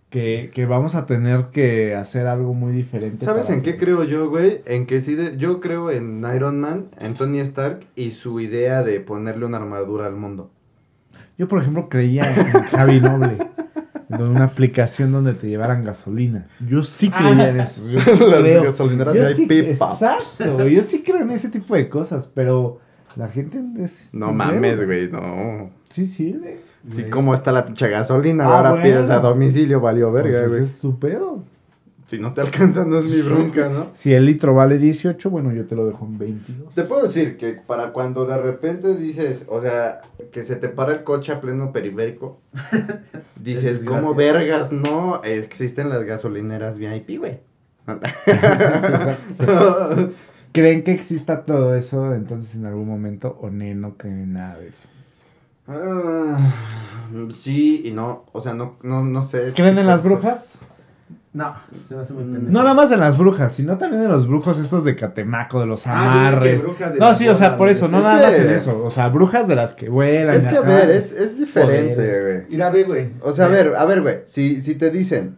que, 0.09 0.51
que 0.53 0.65
vamos 0.67 0.93
a 0.95 1.05
tener 1.07 1.45
que 1.51 1.95
hacer 1.95 2.27
algo 2.27 2.53
muy 2.53 2.71
diferente. 2.71 3.25
¿Sabes 3.25 3.49
en 3.49 3.63
qué 3.63 3.77
creo 3.77 4.03
yo, 4.03 4.29
güey? 4.29 4.61
En 4.65 4.85
que 4.85 5.01
sí, 5.01 5.15
de- 5.15 5.37
yo 5.37 5.59
creo 5.59 5.89
en 5.89 6.23
Iron 6.35 6.59
Man, 6.59 6.85
en 6.99 7.15
Tony 7.15 7.39
Stark 7.39 7.79
y 7.95 8.11
su 8.11 8.39
idea 8.39 8.83
de 8.83 8.99
ponerle 8.99 9.45
una 9.47 9.57
armadura 9.57 10.05
al 10.05 10.15
mundo. 10.15 10.51
Yo, 11.37 11.47
por 11.47 11.59
ejemplo, 11.61 11.89
creía 11.89 12.31
en 12.31 12.45
Javi 12.65 12.99
Noble. 13.01 13.37
Una 14.19 14.45
aplicación 14.45 15.11
donde 15.11 15.33
te 15.33 15.47
llevaran 15.47 15.83
gasolina. 15.83 16.47
Yo 16.67 16.83
sí 16.83 17.09
creía 17.09 17.49
en 17.49 17.59
eso. 17.61 17.87
Yo 17.89 17.99
sí 17.99 18.09
Las 18.19 18.39
creo. 18.41 18.63
gasolineras 18.63 19.15
Yo 19.15 19.23
de 19.27 19.35
sí, 19.35 19.43
IP, 19.49 19.77
pap. 19.77 19.93
exacto. 19.93 20.67
Yo 20.67 20.81
sí 20.81 21.03
creo 21.03 21.21
en 21.21 21.31
ese 21.31 21.49
tipo 21.49 21.75
de 21.75 21.89
cosas, 21.89 22.27
pero 22.33 22.79
la 23.15 23.27
gente 23.27 23.61
es... 23.79 24.09
No 24.13 24.31
mames, 24.33 24.85
güey, 24.85 25.09
no. 25.11 25.69
Sí 25.89 26.05
sirve. 26.07 26.59
Sí, 26.89 27.01
Güey. 27.03 27.09
como 27.09 27.33
está 27.33 27.51
la 27.53 27.65
pinche 27.65 27.87
gasolina, 27.87 28.43
Ah, 28.45 28.57
ahora 28.57 28.69
bueno. 28.71 28.83
pides 28.83 29.09
a 29.09 29.19
domicilio, 29.19 29.79
valió 29.79 30.11
Pues 30.11 30.23
verga, 30.25 30.39
ese 30.39 30.47
güey. 30.49 30.63
es 30.63 30.77
tu 30.79 30.99
pedo. 30.99 31.43
Si 32.07 32.19
no 32.19 32.33
te 32.33 32.41
alcanza, 32.45 32.85
no 32.85 32.99
es 32.99 33.05
mi 33.05 33.21
bronca, 33.21 33.69
¿no? 33.69 33.87
Si 33.93 34.13
el 34.13 34.25
litro 34.25 34.53
vale 34.53 34.77
18, 34.77 35.29
bueno, 35.29 35.53
yo 35.53 35.65
te 35.65 35.75
lo 35.75 35.85
dejo 35.85 36.05
en 36.05 36.17
22. 36.17 36.73
Te 36.73 36.83
puedo 36.83 37.03
decir 37.03 37.37
que 37.37 37.53
para 37.53 37.91
cuando 37.91 38.25
de 38.25 38.37
repente 38.37 38.95
dices, 38.95 39.45
o 39.47 39.61
sea, 39.61 40.01
que 40.31 40.43
se 40.43 40.55
te 40.55 40.69
para 40.69 40.93
el 40.93 41.03
coche 41.03 41.31
a 41.31 41.41
pleno 41.41 41.71
periférico, 41.71 42.39
dices, 43.39 43.79
Es 43.79 43.83
¿cómo 43.83 44.15
vergas 44.15 44.71
no 44.71 45.23
existen 45.23 45.89
las 45.89 46.03
gasolineras 46.03 46.77
VIP, 46.77 47.19
güey? 47.19 47.39
¿Creen 50.53 50.83
que 50.83 50.91
exista 50.91 51.43
todo 51.43 51.75
eso 51.75 52.13
entonces 52.13 52.55
en 52.55 52.65
algún 52.65 52.87
momento 52.87 53.37
o 53.41 53.49
ne, 53.49 53.75
no 53.75 53.97
creen 53.97 54.21
en 54.21 54.33
nada 54.33 54.59
de 54.59 54.69
eso? 54.69 54.87
Ah, 55.67 56.37
sí 57.31 57.81
y 57.85 57.91
no, 57.91 58.25
o 58.31 58.41
sea, 58.41 58.53
no, 58.53 58.77
no, 58.83 59.03
no 59.03 59.23
sé. 59.23 59.53
¿Creen 59.55 59.77
en 59.77 59.87
las 59.87 60.03
ser. 60.03 60.57
No, 61.33 61.55
se 61.87 61.95
me 61.95 62.01
hace 62.01 62.13
muy 62.13 62.23
Mm. 62.25 62.33
pendejo. 62.33 62.51
No 62.53 62.59
nada 62.61 62.75
más 62.75 62.91
en 62.91 62.99
las 62.99 63.17
brujas, 63.17 63.53
sino 63.53 63.77
también 63.79 64.03
en 64.03 64.09
los 64.11 64.27
brujos 64.27 64.59
estos 64.59 64.83
de 64.83 64.95
Catemaco, 64.95 65.59
de 65.59 65.65
los 65.65 65.87
Ah, 65.87 65.89
yo 65.89 66.03
dije 66.13 66.19
que 66.19 66.27
amarres. 66.29 66.61
brujas 66.63 66.93
de 66.93 66.99
No, 66.99 67.13
sí, 67.15 67.27
o 67.27 67.35
sea, 67.35 67.57
por 67.57 67.69
eso, 67.69 67.87
no 67.87 67.97
Es 67.97 68.03
nada 68.03 68.19
que- 68.19 68.25
más 68.27 68.35
en 68.39 68.49
eso. 68.51 68.83
O 68.83 68.91
sea, 68.91 69.09
brujas 69.09 69.47
de 69.47 69.55
las 69.55 69.73
que 69.73 69.89
vuelan. 69.89 70.35
Es 70.37 70.45
que, 70.45 70.55
a 70.57 70.59
acá. 70.59 70.67
ver, 70.69 70.91
es, 70.91 71.11
es 71.11 71.39
diferente, 71.39 71.95
Poderes. 71.95 72.45
güey. 72.45 72.55
Ir 72.55 72.61
a 72.63 72.69
ver, 72.69 72.85
güey. 72.85 73.09
O 73.21 73.31
sea, 73.31 73.45
a 73.45 73.49
ver, 73.49 73.73
a 73.75 73.83
ver, 73.85 74.01
güey, 74.01 74.17
si, 74.27 74.61
si 74.61 74.75
te 74.75 74.91
dicen 74.91 75.37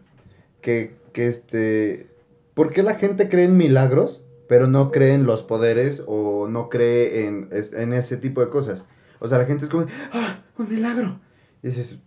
que, 0.61 0.97
que 1.13 1.27
este, 1.27 2.09
¿por 2.53 2.73
qué 2.73 2.83
la 2.83 2.95
gente 2.95 3.29
cree 3.29 3.45
en 3.45 3.55
milagros, 3.55 4.21
pero 4.49 4.67
no 4.67 4.91
cree 4.91 5.13
en 5.13 5.25
los 5.25 5.43
poderes 5.43 6.03
o 6.07 6.47
no 6.49 6.67
cree 6.69 7.25
en, 7.25 7.47
es- 7.53 7.71
en 7.71 7.93
ese 7.93 8.17
tipo 8.17 8.41
de 8.41 8.49
cosas? 8.49 8.83
O 9.19 9.29
sea, 9.29 9.37
la 9.37 9.45
gente 9.45 9.63
es 9.63 9.71
como, 9.71 9.85
¡ah, 10.11 10.39
un 10.57 10.67
milagro! 10.69 11.19
Y 11.63 11.69
dices, 11.69 11.99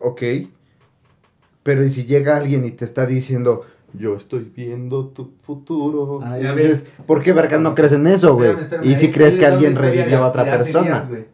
ok, 0.00 0.22
pero 1.68 1.84
¿y 1.84 1.90
si 1.90 2.06
llega 2.06 2.38
alguien 2.38 2.64
y 2.64 2.70
te 2.70 2.86
está 2.86 3.04
diciendo, 3.04 3.60
yo 3.92 4.16
estoy 4.16 4.50
viendo 4.56 5.08
tu 5.08 5.32
futuro? 5.42 6.20
Ah, 6.22 6.38
y 6.38 6.42
dices, 6.56 6.88
¿por 7.06 7.22
qué 7.22 7.34
vergas 7.34 7.60
no 7.60 7.74
crees 7.74 7.92
en 7.92 8.06
eso, 8.06 8.34
güey? 8.36 8.56
Y 8.82 8.96
si 8.96 9.10
crees 9.12 9.36
que 9.36 9.44
alguien 9.44 9.76
revivió 9.76 10.16
a 10.24 10.28
otra 10.28 10.44
persona. 10.50 11.02
días. 11.02 11.26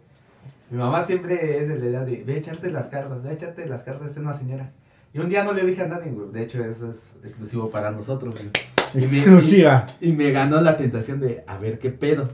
Mi 0.73 0.79
mamá 0.79 1.05
siempre 1.07 1.63
es 1.63 1.69
de 1.69 1.79
la 1.79 1.87
edad 1.87 2.05
de, 2.05 2.25
ve 2.27 2.35
a 2.35 2.37
echarte 2.39 2.69
las 2.69 2.89
cartas, 2.89 3.23
ve 3.23 3.31
a 3.31 3.33
echarte 3.35 3.65
las 3.67 3.85
cartas, 3.85 4.11
es 4.11 4.17
una 4.17 4.35
señora. 4.35 4.73
Y 5.13 5.21
un 5.21 5.29
día 5.29 5.45
no 5.45 5.53
le 5.53 5.65
dije 5.65 5.83
a 5.83 5.87
nadie, 5.87 6.11
güey. 6.11 6.33
De 6.33 6.43
hecho, 6.43 6.65
eso 6.65 6.91
es 6.91 7.15
exclusivo 7.23 7.71
para 7.71 7.93
nosotros, 7.93 8.35
güey. 8.35 8.51
Y 8.95 8.99
me- 9.09 9.19
Exclusiva. 9.19 9.87
Y 10.01 10.11
me 10.11 10.33
ganó 10.33 10.61
la 10.61 10.77
tentación 10.77 11.21
de, 11.21 11.45
a 11.47 11.59
ver 11.59 11.79
qué 11.79 11.91
pedo. 11.91 12.31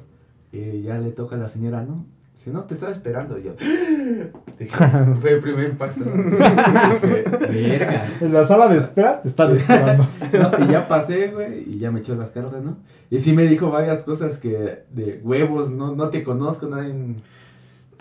Y 0.53 0.80
ya 0.84 0.96
le 0.96 1.11
toca 1.11 1.36
a 1.36 1.38
la 1.38 1.48
señora, 1.48 1.82
¿no? 1.82 2.07
Si 2.43 2.49
no, 2.49 2.64
te 2.64 2.72
estaba 2.72 2.91
esperando 2.91 3.36
yo. 3.36 3.53
Dije, 4.59 4.74
fue 5.20 5.32
el 5.32 5.41
primer 5.41 5.68
impacto. 5.68 6.05
Verga. 6.11 8.09
En 8.18 8.32
la 8.32 8.47
sala 8.47 8.66
de 8.68 8.78
espera 8.78 9.20
te 9.20 9.28
están 9.28 9.53
esperando. 9.53 10.09
No, 10.32 10.64
y 10.64 10.72
ya 10.72 10.88
pasé, 10.88 11.28
güey, 11.28 11.74
y 11.74 11.78
ya 11.78 11.91
me 11.91 12.01
echó 12.01 12.14
las 12.14 12.30
cartas, 12.30 12.62
¿no? 12.62 12.78
Y 13.11 13.20
sí 13.20 13.34
me 13.34 13.47
dijo 13.47 13.70
varias 13.70 14.05
cosas 14.05 14.38
que 14.38 14.84
de 14.91 15.20
huevos, 15.22 15.70
no, 15.70 15.95
no 15.95 16.09
te 16.09 16.22
conozco, 16.22 16.66
nadie. 16.66 16.95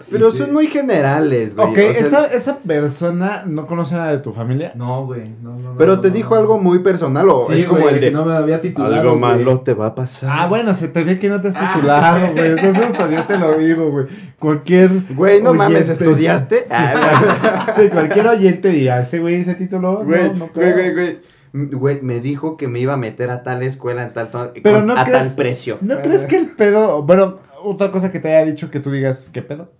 Pero 0.09 0.31
sí. 0.31 0.37
son 0.39 0.53
muy 0.53 0.67
generales, 0.67 1.55
güey. 1.55 1.67
ok, 1.67 1.77
o 1.77 1.93
sea, 1.93 1.99
esa, 2.07 2.25
esa 2.27 2.57
persona 2.59 3.43
no 3.45 3.65
conoce 3.67 3.95
nada 3.95 4.11
de 4.11 4.19
tu 4.19 4.31
familia. 4.33 4.71
No, 4.75 5.05
güey, 5.05 5.29
no, 5.41 5.57
no. 5.57 5.75
Pero 5.77 5.95
no, 5.95 6.01
te 6.01 6.07
no, 6.09 6.13
dijo 6.15 6.35
no. 6.35 6.41
algo 6.41 6.57
muy 6.59 6.79
personal 6.79 7.27
o 7.29 7.47
Sí, 7.47 7.59
es 7.61 7.65
como 7.65 7.81
güey, 7.81 7.93
el 7.95 7.99
que 7.99 8.05
de 8.07 8.11
no 8.11 8.25
me 8.25 8.33
había 8.33 8.61
titulado. 8.61 8.93
algo 8.95 9.09
güey. 9.17 9.21
malo 9.21 9.61
te 9.61 9.73
va 9.73 9.87
a 9.87 9.95
pasar. 9.95 10.29
Ah, 10.31 10.47
bueno, 10.47 10.73
se 10.73 10.87
te 10.87 11.03
ve 11.03 11.19
que 11.19 11.29
no 11.29 11.41
te 11.41 11.49
has 11.49 11.55
Ah. 11.57 11.71
titulado, 11.75 12.31
güey. 12.33 12.51
Eso 12.53 12.83
hasta 12.83 13.09
yo 13.11 13.23
te 13.25 13.37
lo 13.37 13.53
digo, 13.57 13.89
güey. 13.91 14.05
Cualquier. 14.39 14.89
Güey, 15.13 15.41
no 15.41 15.53
mames, 15.53 15.89
¿estudiaste? 15.89 16.65
Ah, 16.69 17.73
Sí, 17.75 17.89
cualquier 17.89 18.27
oyente 18.27 18.69
dirá, 18.69 19.01
ese 19.01 19.19
güey 19.19 19.43
se 19.43 19.55
tituló. 19.55 20.03
Güey, 20.03 20.29
no, 20.29 20.33
no 20.33 20.49
güey, 20.53 20.71
creo. 20.73 20.73
güey, 20.73 20.93
güey. 20.93 21.19
Güey, 21.51 22.01
me 22.03 22.19
dijo 22.19 22.57
que 22.57 22.67
me 22.67 22.79
iba 22.79 22.93
a 22.93 22.97
meter 22.97 23.31
a 23.31 23.41
tal 23.41 23.63
escuela 23.63 24.03
en 24.03 24.13
tal 24.13 24.29
ton- 24.29 24.51
Pero 24.61 24.77
con- 24.77 24.87
no 24.87 24.93
a 24.93 25.03
crees- 25.03 25.19
tal 25.27 25.35
precio. 25.35 25.77
¿No 25.81 25.99
crees 26.01 26.25
que 26.27 26.37
el 26.37 26.47
pedo. 26.47 27.01
Bueno, 27.01 27.39
otra 27.63 27.89
cosa 27.91 28.11
que 28.11 28.19
te 28.19 28.27
haya 28.35 28.45
dicho 28.49 28.69
que 28.69 28.79
tú 28.79 28.91
digas, 28.91 29.29
¿qué 29.33 29.41
pedo? 29.41 29.71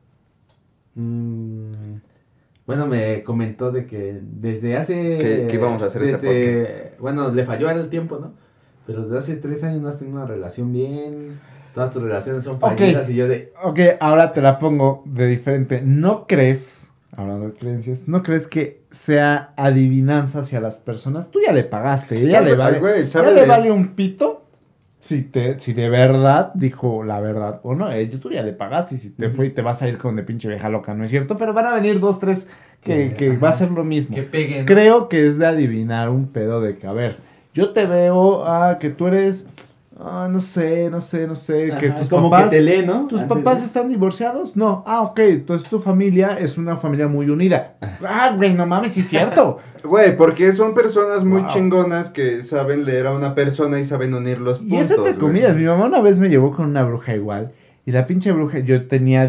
Mm, 0.99 1.95
bueno, 2.67 2.85
me 2.87 3.23
comentó 3.23 3.71
de 3.71 3.85
que 3.85 4.19
desde 4.21 4.77
hace... 4.77 5.17
Que- 5.17 5.47
que 5.49 5.55
íbamos 5.55 5.81
a 5.81 5.87
hacer 5.87 6.03
este 6.03 6.27
desde- 6.27 6.91
Bueno, 6.99 7.31
le 7.31 7.43
falló 7.45 7.69
el 7.71 7.89
tiempo, 7.89 8.19
¿no? 8.19 8.33
Pero 8.85 9.03
desde 9.03 9.17
hace 9.17 9.35
tres 9.37 9.63
años 9.63 9.81
no 9.81 9.87
has 9.87 9.97
tenido 9.99 10.17
una 10.17 10.25
relación 10.27 10.71
bien. 10.73 11.39
Todas 11.73 11.91
tus 11.93 12.01
relaciones 12.03 12.43
son 12.43 12.59
fallidas 12.59 13.09
y 13.09 13.15
yo 13.15 13.27
de... 13.27 13.53
Ok, 13.63 13.79
ahora 13.99 14.33
te 14.33 14.41
la 14.41 14.57
pongo 14.59 15.03
de 15.05 15.27
diferente. 15.27 15.81
¿No 15.83 16.25
crees, 16.27 16.87
hablando 17.15 17.47
de 17.47 17.53
creencias, 17.53 18.07
no 18.07 18.23
crees 18.23 18.47
que 18.47 18.81
sea 18.91 19.53
adivinanza 19.55 20.39
hacia 20.39 20.59
las 20.59 20.79
personas? 20.79 21.29
Tú 21.31 21.39
ya 21.45 21.53
le 21.53 21.63
pagaste, 21.63 22.15
ella 22.19 22.39
Ay, 22.39 22.45
le 22.45 22.49
güey, 22.55 22.57
vale, 22.59 22.79
güey, 22.79 22.99
ella 23.01 23.09
¿sabe 23.09 23.33
le 23.33 23.41
de- 23.41 23.47
vale 23.47 23.71
un 23.71 23.89
pito 23.95 24.38
si, 25.01 25.23
te, 25.23 25.59
si 25.59 25.73
de 25.73 25.89
verdad 25.89 26.51
dijo 26.53 27.03
la 27.03 27.19
verdad 27.19 27.59
o 27.63 27.73
no. 27.75 27.91
Eh, 27.91 28.05
tú 28.07 28.31
ya 28.31 28.43
le 28.43 28.53
pagaste 28.53 28.95
y 28.95 28.97
si 28.97 29.09
te 29.11 29.29
fue 29.29 29.47
y 29.47 29.49
te 29.51 29.61
vas 29.61 29.81
a 29.81 29.87
ir 29.87 29.97
con 29.97 30.15
de 30.15 30.23
pinche 30.23 30.47
vieja 30.47 30.69
loca, 30.69 30.93
¿no 30.93 31.03
es 31.03 31.09
cierto? 31.11 31.37
Pero 31.37 31.53
van 31.53 31.65
a 31.67 31.73
venir 31.73 31.99
dos, 31.99 32.19
tres 32.19 32.47
que, 32.83 33.13
Que- 33.17 33.37
va 33.37 33.49
a 33.49 33.53
ser 33.53 33.71
lo 33.71 33.83
mismo. 33.83 34.15
Que 34.15 34.23
peguen. 34.23 34.65
Creo 34.65 35.09
que 35.09 35.27
es 35.27 35.37
de 35.37 35.45
adivinar 35.47 36.09
un 36.09 36.27
pedo 36.27 36.61
de 36.61 36.77
que, 36.77 36.87
a 36.87 36.93
ver, 36.93 37.17
yo 37.53 37.71
te 37.71 37.85
veo, 37.85 38.45
ah, 38.45 38.77
que 38.79 38.89
tú 38.89 39.07
eres, 39.07 39.47
ah, 39.99 40.27
no 40.31 40.39
sé, 40.39 40.89
no 40.89 41.01
sé, 41.01 41.27
no 41.27 41.35
sé, 41.35 41.71
que 41.79 41.89
tus 41.91 42.07
como 42.09 42.29
papás... 42.29 42.45
que 42.49 42.57
te 42.57 42.61
lee, 42.61 42.85
¿no? 42.85 43.05
¿Tus 43.07 43.21
Antes 43.21 43.37
papás 43.37 43.59
de- 43.59 43.65
están 43.67 43.89
divorciados? 43.89 44.55
No. 44.55 44.83
Ah, 44.87 45.01
ok. 45.01 45.19
Entonces 45.19 45.69
tu 45.69 45.79
familia 45.79 46.37
es 46.39 46.57
una 46.57 46.77
familia 46.77 47.07
muy 47.07 47.29
unida. 47.29 47.75
Ah, 48.05 48.33
güey, 48.35 48.53
no 48.53 48.65
mames, 48.65 48.93
sí 48.93 49.01
es 49.01 49.09
cierto. 49.09 49.59
Güey, 49.81 50.17
porque 50.17 50.51
son 50.51 50.73
personas 50.75 51.23
muy 51.23 51.39
Wow. 51.41 51.51
chingonas 51.51 52.09
que 52.09 52.43
saben 52.43 52.83
leer 52.83 53.07
a 53.07 53.15
una 53.15 53.33
persona 53.33 53.79
y 53.79 53.85
saben 53.85 54.13
unir 54.13 54.37
los 54.39 54.57
puntos. 54.59 54.77
y 54.77 54.81
eso 54.81 54.95
entre 54.95 55.11
güey. 55.13 55.19
comillas. 55.21 55.55
Mi 55.55 55.63
mamá 55.63 55.85
una 55.85 56.01
vez 56.01 56.17
me 56.17 56.27
llevó 56.27 56.51
con 56.53 56.65
una 56.65 56.83
bruja 56.83 57.15
igual. 57.15 57.53
Y 57.85 57.93
la 57.93 58.05
pinche 58.05 58.33
bruja, 58.33 58.59
yo 58.59 58.87
tenía 58.89 59.25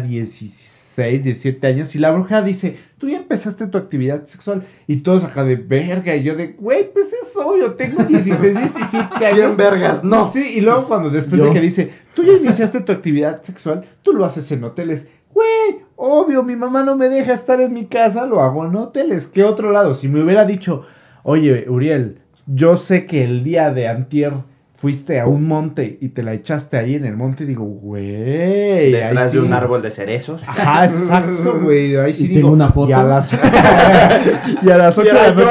16, 1.09 1.23
17 1.23 1.67
años. 1.67 1.95
Y 1.95 1.99
la 1.99 2.11
bruja 2.11 2.41
dice, 2.41 2.77
tú 2.97 3.09
ya 3.09 3.17
empezaste 3.17 3.67
tu 3.67 3.77
actividad 3.77 4.27
sexual. 4.27 4.63
Y 4.87 4.97
todos 4.97 5.23
acá 5.23 5.43
de 5.43 5.55
verga. 5.55 6.15
Y 6.15 6.23
yo 6.23 6.35
de, 6.35 6.47
güey, 6.59 6.91
pues 6.91 7.13
es 7.13 7.35
obvio. 7.35 7.73
Tengo 7.73 8.03
16, 8.03 8.41
17 8.53 9.25
años. 9.25 9.33
¿Quién 9.33 9.57
vergas? 9.57 10.03
No. 10.03 10.31
Sí, 10.31 10.57
y 10.57 10.61
luego 10.61 10.85
cuando 10.87 11.09
después 11.09 11.39
Yo. 11.39 11.47
de 11.47 11.53
que 11.53 11.61
dice, 11.61 11.91
tú 12.13 12.23
ya 12.23 12.33
iniciaste 12.33 12.81
tu 12.81 12.91
actividad 12.91 13.41
sexual, 13.43 13.85
tú 14.03 14.13
lo 14.13 14.25
haces 14.25 14.51
en 14.51 14.63
hoteles. 14.63 15.07
Güey, 15.33 15.81
obvio, 15.95 16.43
mi 16.43 16.55
mamá 16.55 16.83
no 16.83 16.95
me 16.95 17.09
deja 17.09 17.33
estar 17.33 17.61
en 17.61 17.73
mi 17.73 17.85
casa, 17.85 18.25
lo 18.25 18.41
hago 18.41 18.65
en 18.65 18.75
hoteles. 18.75 19.27
¿Qué 19.27 19.43
otro 19.43 19.71
lado? 19.71 19.93
Si 19.93 20.07
me 20.07 20.21
hubiera 20.21 20.45
dicho, 20.45 20.85
oye, 21.23 21.69
Uriel, 21.69 22.19
yo 22.47 22.75
sé 22.77 23.05
que 23.05 23.23
el 23.23 23.43
día 23.43 23.71
de 23.71 23.87
antier 23.87 24.33
fuiste 24.81 25.19
a 25.19 25.27
un 25.27 25.47
monte 25.47 25.99
y 26.01 26.09
te 26.09 26.23
la 26.23 26.33
echaste 26.33 26.75
ahí 26.75 26.95
en 26.95 27.05
el 27.05 27.15
monte, 27.15 27.45
digo, 27.45 27.63
güey. 27.65 28.15
ahí 28.15 28.91
Detrás 28.91 29.29
sí. 29.29 29.37
de 29.37 29.43
un 29.43 29.53
árbol 29.53 29.83
de 29.83 29.91
cerezos. 29.91 30.41
Ajá, 30.47 30.85
exacto, 30.87 31.59
güey. 31.63 31.95
Ahí 31.97 32.15
sí 32.15 32.25
Y 32.25 32.27
digo. 32.29 32.39
tengo 32.41 32.53
una 32.53 32.71
foto. 32.71 32.87
Y 32.89 32.93
a 32.93 33.03
las, 33.03 33.31
y 34.63 34.69
a 34.71 34.77
las 34.77 34.97
8 34.97 35.07
de 35.07 35.13
la 35.13 35.31
noche. 35.35 35.47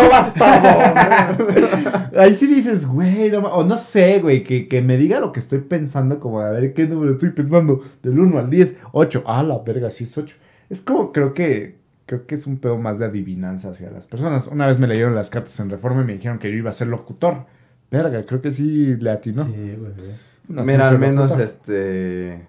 Ahí 2.19 2.35
sí 2.35 2.49
dices, 2.49 2.85
güey, 2.87 3.31
no 3.31 3.39
O 3.39 3.65
no 3.65 3.79
sé, 3.79 4.19
güey, 4.21 4.43
que, 4.43 4.67
que 4.67 4.83
me 4.83 4.97
diga 4.97 5.21
lo 5.21 5.31
que 5.31 5.39
estoy 5.39 5.61
pensando, 5.61 6.19
como 6.19 6.41
de 6.41 6.47
a 6.49 6.51
ver 6.51 6.75
qué 6.75 6.87
número 6.89 7.13
estoy 7.13 7.31
pensando. 7.31 7.83
Del 8.03 8.19
1 8.19 8.37
al 8.37 8.51
10, 8.51 8.77
8. 8.91 9.23
Ah, 9.27 9.45
la 9.45 9.59
verga, 9.59 9.91
sí 9.91 10.05
es 10.05 10.19
8. 10.19 10.37
Es 10.71 10.83
como, 10.83 11.13
creo 11.13 11.35
que. 11.35 11.79
Creo 12.07 12.27
que 12.27 12.35
es 12.35 12.49
un 12.49 12.59
pedo 12.59 12.77
más 12.77 12.99
de 12.99 13.05
adivinanza 13.05 13.71
hacia 13.71 13.89
las 13.93 14.09
personas. 14.09 14.49
Una 14.49 14.67
vez 14.67 14.81
me 14.81 14.89
leyeron 14.89 15.15
las 15.15 15.31
cartas 15.31 15.61
en 15.61 15.71
reforma 15.71 16.03
y 16.03 16.05
me 16.05 16.15
dijeron 16.15 16.41
que 16.41 16.51
yo 16.51 16.57
iba 16.57 16.71
a 16.71 16.73
ser 16.73 16.89
locutor. 16.89 17.45
Verga, 17.91 18.25
creo 18.25 18.41
que 18.41 18.53
sí 18.53 18.97
le 18.97 19.11
atinó. 19.11 19.45
Sí, 19.45 19.53
güey. 19.53 19.77
güey. 19.77 20.31
No 20.49 20.65
sé, 20.65 20.71
Mira, 20.71 20.85
no 20.85 20.91
al 20.91 20.99
menos 20.99 21.39
este. 21.39 22.47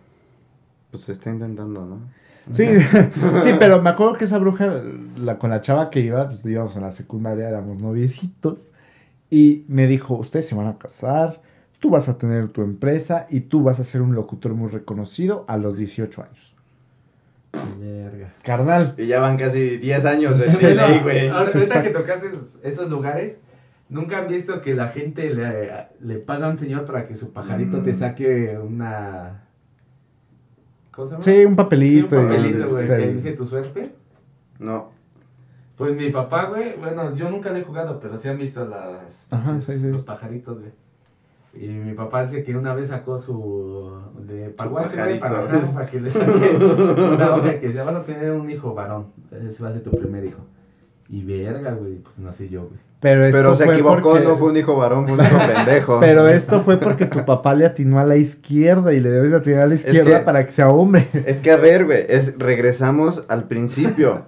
Pues 0.92 1.04
se 1.04 1.12
está 1.14 1.30
intentando, 1.30 1.86
¿no? 1.86 2.00
Sí, 2.54 2.66
sí, 3.44 3.52
pero 3.60 3.82
me 3.82 3.90
acuerdo 3.90 4.16
que 4.16 4.26
esa 4.26 4.38
bruja, 4.38 4.82
la, 5.16 5.38
con 5.38 5.50
la 5.50 5.62
chava 5.62 5.90
que 5.90 6.02
iba, 6.02 6.30
pues 6.30 6.46
íbamos 6.46 6.76
en 6.76 6.82
la 6.82 6.92
secundaria, 6.92 7.48
éramos 7.48 7.82
noviecitos, 7.82 8.70
y 9.30 9.64
me 9.68 9.88
dijo, 9.88 10.16
ustedes 10.16 10.48
se 10.48 10.56
van 10.56 10.68
a 10.68 10.78
casar, 10.78 11.42
tú 11.80 11.90
vas 11.90 12.10
a 12.10 12.18
tener 12.18 12.50
tu 12.50 12.62
empresa 12.62 13.28
y 13.30 13.42
tú 13.42 13.64
vas 13.64 13.80
a 13.80 13.84
ser 13.84 14.02
un 14.02 14.16
locutor 14.16 14.54
muy 14.54 14.70
reconocido 14.70 15.46
a 15.48 15.58
los 15.58 15.78
18 15.78 16.24
años. 16.24 16.56
Verga. 17.80 18.34
Carnal. 18.44 18.94
Y 18.98 19.08
ya 19.08 19.20
van 19.20 19.38
casi 19.38 19.78
10 19.78 20.06
años 20.06 20.38
de 20.38 20.46
Sí, 20.48 21.00
güey. 21.04 21.30
Ahorita 21.30 21.52
que 21.52 21.64
exacto. 21.64 22.00
tocaste 22.00 22.28
esos, 22.28 22.60
esos 22.64 22.90
lugares, 22.90 23.38
¿nunca 23.92 24.18
han 24.18 24.28
visto 24.28 24.60
que 24.62 24.74
la 24.74 24.88
gente 24.88 25.32
le, 25.34 25.70
le 26.00 26.16
paga 26.18 26.48
a 26.48 26.50
un 26.50 26.58
señor 26.58 26.86
para 26.86 27.06
que 27.08 27.16
su 27.16 27.32
pajarito 27.32 27.78
Mm. 27.78 27.84
te 27.84 27.94
saque 27.94 28.58
una... 28.58 29.44
¿Cómo 30.92 31.08
se 31.08 31.14
llama? 31.14 31.24
Sí, 31.24 31.46
un 31.46 31.56
papelito. 31.56 32.10
Sí, 32.10 32.16
un 32.16 32.28
papelito, 32.28 32.70
güey, 32.70 32.88
que 32.88 33.08
dice 33.14 33.32
tu 33.34 33.46
suerte. 33.46 33.92
No. 34.60 34.90
Pues 35.78 35.96
mi 35.96 36.10
papá, 36.10 36.46
güey, 36.46 36.76
bueno, 36.78 37.16
yo 37.16 37.30
nunca 37.30 37.52
le 37.52 37.60
he 37.60 37.64
jugado, 37.64 38.00
pero 38.00 38.18
sí 38.18 38.28
han 38.30 38.38
visto 38.38 38.66
las, 38.66 39.26
Ajá, 39.32 39.60
sí, 39.62 39.80
sí. 39.80 39.88
los 39.88 40.04
pajaritos, 40.04 40.60
güey. 40.60 40.72
Y 41.54 41.68
mi 41.68 41.94
papá 41.94 42.24
dice 42.26 42.44
que 42.44 42.56
una 42.56 42.74
vez 42.74 42.88
sacó 42.90 43.18
su 43.18 43.92
de 44.26 44.50
paguace, 44.50 44.96
güey, 44.96 45.20
para, 45.20 45.48
para 45.48 45.86
que 45.86 46.00
le 46.00 46.10
saque 46.10 46.50
una 46.56 47.36
hoja 47.36 47.60
que 47.60 47.74
ya 47.74 47.84
vas 47.84 47.96
a 47.96 48.04
tener 48.04 48.32
un 48.32 48.50
hijo 48.50 48.74
varón. 48.74 49.08
Ese 49.32 49.62
va 49.64 49.70
a 49.70 49.74
ser 49.74 49.84
tu 49.84 49.92
primer 49.92 50.24
hijo. 50.24 50.42
Y 51.10 51.24
verga, 51.26 51.74
güey, 51.74 51.96
pues 51.96 52.20
nací 52.20 52.48
yo, 52.48 52.62
güey. 52.68 52.80
Pero, 53.02 53.26
esto 53.26 53.38
Pero 53.38 53.56
se 53.56 53.66
fue 53.66 53.74
equivocó, 53.74 54.12
porque- 54.12 54.26
no 54.26 54.36
fue 54.38 54.50
un 54.52 54.58
hijo 54.58 54.76
varón, 54.78 55.08
fue 55.08 55.18
un 55.18 55.26
hijo 55.26 55.38
pendejo. 55.56 56.00
Pero 56.00 56.28
esto 56.28 56.62
fue 56.62 56.78
porque 56.78 57.08
tu 57.08 57.26
papá 57.26 57.56
le 57.56 57.66
atinó 57.66 57.98
a 58.00 58.04
la 58.06 58.16
izquierda 58.16 58.94
y 58.94 59.00
le 59.00 59.10
debes 59.10 59.32
de 59.32 59.38
atinar 59.38 59.62
a 59.64 59.66
la 59.68 59.74
izquierda 59.74 60.20
que- 60.20 60.24
para 60.26 60.46
que 60.46 60.52
sea 60.52 60.70
hombre. 60.70 61.08
Es 61.26 61.42
que 61.42 61.52
a 61.52 61.58
ver, 61.58 61.86
güey, 61.86 62.06
es, 62.08 62.38
regresamos 62.38 63.26
al 63.28 63.46
principio. 63.48 64.26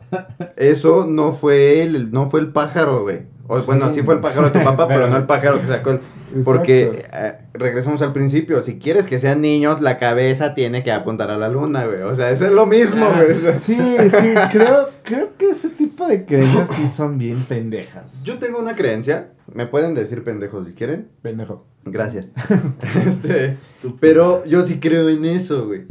Eso 0.56 1.06
no 1.08 1.34
fue 1.34 1.84
él, 1.84 2.12
no 2.12 2.30
fue 2.32 2.40
el 2.40 2.48
pájaro, 2.48 3.04
güey. 3.04 3.32
O, 3.54 3.64
Bueno, 3.64 3.90
sí 3.94 4.02
fue 4.02 4.16
el 4.16 4.20
pájaro 4.20 4.50
de 4.50 4.60
tu 4.60 4.64
papá, 4.66 4.88
pero 4.90 5.08
no 5.08 5.18
el 5.18 5.26
pájaro 5.26 5.60
que 5.62 5.68
sacó 5.68 5.92
el... 5.92 6.00
Porque 6.44 7.06
eh, 7.14 7.34
regresamos 7.54 8.02
al 8.02 8.12
principio, 8.12 8.62
si 8.64 8.80
quieres 8.80 9.06
que 9.06 9.20
sean 9.20 9.42
niños, 9.42 9.82
la 9.82 10.00
cabeza 10.00 10.54
tiene 10.56 10.84
que 10.84 10.92
apuntar 10.92 11.30
a 11.30 11.38
la 11.38 11.48
luna, 11.48 11.86
güey. 11.86 12.02
O 12.02 12.16
sea, 12.16 12.32
eso 12.32 12.46
es 12.48 12.52
lo 12.52 12.66
mismo, 12.66 13.06
Ah, 13.06 13.22
güey. 13.24 13.36
Sí, 13.62 13.78
sí, 14.10 14.34
creo, 14.52 14.88
creo 15.04 15.30
que 15.38 15.52
ese 15.52 15.70
tipo 15.70 16.08
de 16.08 16.26
creencias 16.26 16.70
sí 16.72 16.88
son 16.88 17.18
bien 17.20 17.44
pendejas. 17.44 18.24
Yo 18.24 18.40
tengo 18.40 18.58
una 18.60 18.76
creencia, 18.76 19.30
me 19.54 19.68
pueden 19.68 19.94
decir 19.94 20.24
pendejos 20.24 20.66
si 20.66 20.74
quieren. 20.74 21.08
Pendejo. 21.22 21.66
Gracias. 21.86 22.28
este, 23.08 23.58
pero 24.00 24.46
yo 24.46 24.64
sí 24.64 24.80
creo 24.80 25.10
en 25.10 25.26
eso, 25.26 25.68
güey. 25.68 25.82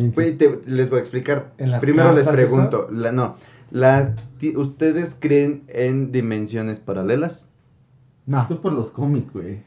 Les 0.66 0.90
voy 0.90 0.98
a 0.98 1.02
explicar. 1.02 1.52
¿En 1.58 1.70
las 1.70 1.80
Primero 1.80 2.12
les 2.12 2.26
pregunto, 2.26 2.88
la, 2.90 3.12
no, 3.12 3.36
la, 3.70 4.14
ti- 4.38 4.56
¿ustedes 4.56 5.16
creen 5.18 5.62
en 5.68 6.10
dimensiones 6.12 6.78
paralelas? 6.80 7.48
No. 8.26 8.46
Tú 8.46 8.60
por 8.60 8.72
los 8.72 8.90
cómics, 8.90 9.32
güey. 9.32 9.62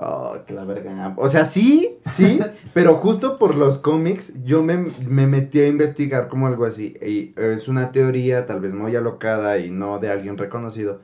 Oh, 0.00 0.36
que 0.46 0.54
la 0.54 0.64
verga. 0.64 1.14
O 1.16 1.28
sea, 1.28 1.44
sí, 1.44 1.98
sí, 2.12 2.38
pero 2.74 2.96
justo 2.96 3.38
por 3.38 3.56
los 3.56 3.78
cómics 3.78 4.32
yo 4.44 4.62
me, 4.62 4.86
me 5.06 5.26
metí 5.26 5.60
a 5.60 5.68
investigar 5.68 6.28
como 6.28 6.46
algo 6.46 6.64
así. 6.64 6.94
Y 7.02 7.34
es 7.40 7.68
una 7.68 7.90
teoría 7.90 8.46
tal 8.46 8.60
vez 8.60 8.72
muy 8.72 8.94
alocada 8.94 9.58
y 9.58 9.70
no 9.70 9.98
de 9.98 10.10
alguien 10.10 10.38
reconocido. 10.38 11.00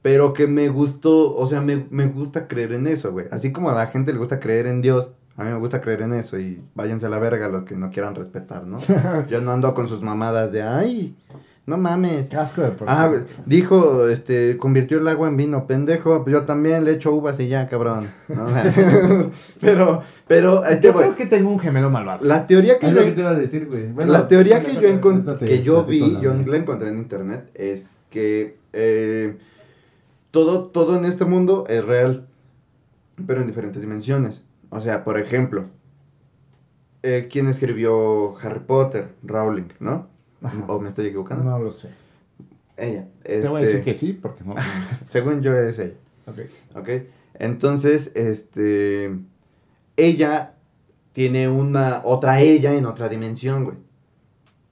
Pero 0.00 0.32
que 0.32 0.46
me 0.46 0.68
gustó, 0.68 1.36
o 1.36 1.46
sea, 1.46 1.60
me, 1.60 1.86
me 1.90 2.06
gusta 2.06 2.48
creer 2.48 2.72
en 2.72 2.86
eso, 2.86 3.12
güey. 3.12 3.26
Así 3.30 3.52
como 3.52 3.68
a 3.68 3.74
la 3.74 3.88
gente 3.88 4.12
le 4.12 4.18
gusta 4.18 4.40
creer 4.40 4.66
en 4.66 4.80
Dios, 4.80 5.10
a 5.36 5.44
mí 5.44 5.50
me 5.50 5.58
gusta 5.58 5.80
creer 5.80 6.02
en 6.02 6.14
eso. 6.14 6.38
Y 6.38 6.62
váyanse 6.74 7.06
a 7.06 7.10
la 7.10 7.18
verga 7.18 7.48
los 7.48 7.64
que 7.64 7.76
no 7.76 7.90
quieran 7.90 8.14
respetar, 8.14 8.66
¿no? 8.66 8.78
Yo 9.28 9.40
no 9.40 9.52
ando 9.52 9.74
con 9.74 9.88
sus 9.88 10.02
mamadas 10.02 10.50
de, 10.50 10.62
ay, 10.62 11.14
No 11.68 11.76
mames. 11.76 12.28
Casco 12.30 12.62
de 12.62 12.70
por 12.70 12.88
Ah, 12.88 13.12
dijo, 13.44 14.08
este, 14.08 14.56
convirtió 14.56 15.00
el 15.00 15.06
agua 15.06 15.28
en 15.28 15.36
vino, 15.36 15.66
pendejo. 15.66 16.24
Pues 16.24 16.32
yo 16.32 16.44
también 16.44 16.82
le 16.86 16.92
echo 16.92 17.12
uvas 17.12 17.38
y 17.40 17.48
ya, 17.48 17.68
cabrón. 17.68 18.08
¿no? 18.28 18.46
pero, 19.60 20.02
pero, 20.26 20.62
te 20.62 20.80
Yo 20.80 20.94
creo 20.94 21.14
que 21.14 21.26
tengo 21.26 21.50
un 21.50 21.58
gemelo 21.58 21.90
malvado. 21.90 22.24
La 22.24 22.46
teoría 22.46 22.78
que 22.78 22.86
Es 22.86 22.94
yo, 22.94 23.00
lo 23.00 23.04
que 23.04 23.12
te 23.12 23.20
iba 23.20 23.30
a 23.32 23.34
decir, 23.34 23.66
güey. 23.66 23.92
Bueno, 23.92 24.12
la 24.12 24.26
teoría 24.26 24.62
que 24.62 24.76
yo, 24.76 24.88
encon- 24.88 25.00
cuéntate, 25.00 25.44
que 25.44 25.62
yo 25.62 25.84
vi, 25.84 26.18
yo 26.22 26.32
la 26.32 26.56
encontré 26.56 26.88
en 26.88 26.96
internet, 26.96 27.50
es 27.52 27.90
que 28.08 28.56
eh, 28.72 29.36
todo, 30.30 30.68
todo 30.68 30.96
en 30.96 31.04
este 31.04 31.26
mundo 31.26 31.66
es 31.68 31.84
real, 31.84 32.28
pero 33.26 33.42
en 33.42 33.46
diferentes 33.46 33.82
dimensiones. 33.82 34.42
O 34.70 34.80
sea, 34.80 35.04
por 35.04 35.18
ejemplo, 35.18 35.66
eh, 37.02 37.28
¿quién 37.30 37.46
escribió 37.46 38.38
Harry 38.38 38.60
Potter? 38.60 39.08
Rowling, 39.22 39.68
¿no? 39.80 40.06
Ajá. 40.42 40.64
¿O 40.68 40.80
me 40.80 40.88
estoy 40.88 41.06
equivocando? 41.06 41.44
No 41.44 41.58
lo 41.58 41.72
sé. 41.72 41.90
Ella. 42.76 43.08
Te 43.22 43.40
voy 43.48 43.62
a 43.62 43.64
decir 43.64 43.80
este, 43.80 43.90
que 43.90 43.94
sí, 43.94 44.12
porque 44.12 44.44
no. 44.44 44.54
Según 45.06 45.42
yo 45.42 45.56
es 45.56 45.78
ella. 45.78 45.94
ok. 46.26 46.38
¿Ok? 46.76 46.88
Entonces, 47.34 48.12
este. 48.14 49.16
Ella 49.96 50.54
tiene 51.12 51.48
una. 51.48 52.02
Otra 52.04 52.40
ella 52.40 52.74
en 52.74 52.86
otra 52.86 53.08
dimensión, 53.08 53.64
güey. 53.64 53.76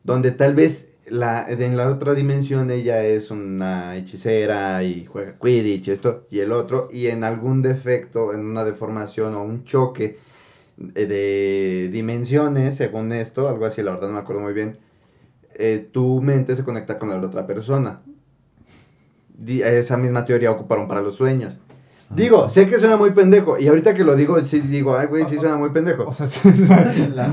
Donde 0.04 0.30
tal 0.30 0.54
vez 0.54 0.90
la, 1.06 1.46
en 1.48 1.76
la 1.76 1.88
otra 1.88 2.14
dimensión 2.14 2.70
ella 2.70 3.04
es 3.04 3.30
una 3.30 3.96
hechicera 3.96 4.82
y 4.82 5.04
juega 5.04 5.36
Quidditch, 5.40 5.88
esto 5.88 6.26
y 6.30 6.40
el 6.40 6.52
otro. 6.52 6.88
Y 6.92 7.08
en 7.08 7.24
algún 7.24 7.62
defecto, 7.62 8.32
en 8.32 8.44
una 8.44 8.64
deformación 8.64 9.34
o 9.34 9.42
un 9.42 9.64
choque 9.64 10.18
eh, 10.94 11.06
de 11.06 11.88
dimensiones, 11.92 12.76
según 12.76 13.12
esto, 13.12 13.48
algo 13.48 13.66
así, 13.66 13.82
la 13.82 13.92
verdad 13.92 14.08
no 14.08 14.14
me 14.14 14.20
acuerdo 14.20 14.42
muy 14.42 14.52
bien. 14.52 14.78
Eh, 15.58 15.88
tu 15.92 16.20
mente 16.22 16.54
se 16.56 16.64
conecta 16.64 16.98
con 16.98 17.08
la 17.08 17.16
de 17.16 17.20
la 17.22 17.26
otra 17.28 17.46
persona. 17.46 18.00
Di- 19.38 19.62
esa 19.62 19.96
misma 19.96 20.24
teoría 20.24 20.50
ocuparon 20.50 20.88
para 20.88 21.02
los 21.02 21.14
sueños. 21.14 21.54
Digo, 22.08 22.48
sé 22.48 22.68
que 22.68 22.78
suena 22.78 22.96
muy 22.96 23.10
pendejo. 23.10 23.58
Y 23.58 23.66
ahorita 23.66 23.92
que 23.92 24.04
lo 24.04 24.14
digo, 24.14 24.40
sí 24.42 24.60
digo, 24.60 24.96
ay, 24.96 25.08
güey, 25.08 25.24
sí 25.28 25.38
suena 25.38 25.56
muy 25.56 25.70
pendejo. 25.70 26.04
O 26.04 26.12
sea, 26.12 26.26
sí, 26.28 26.38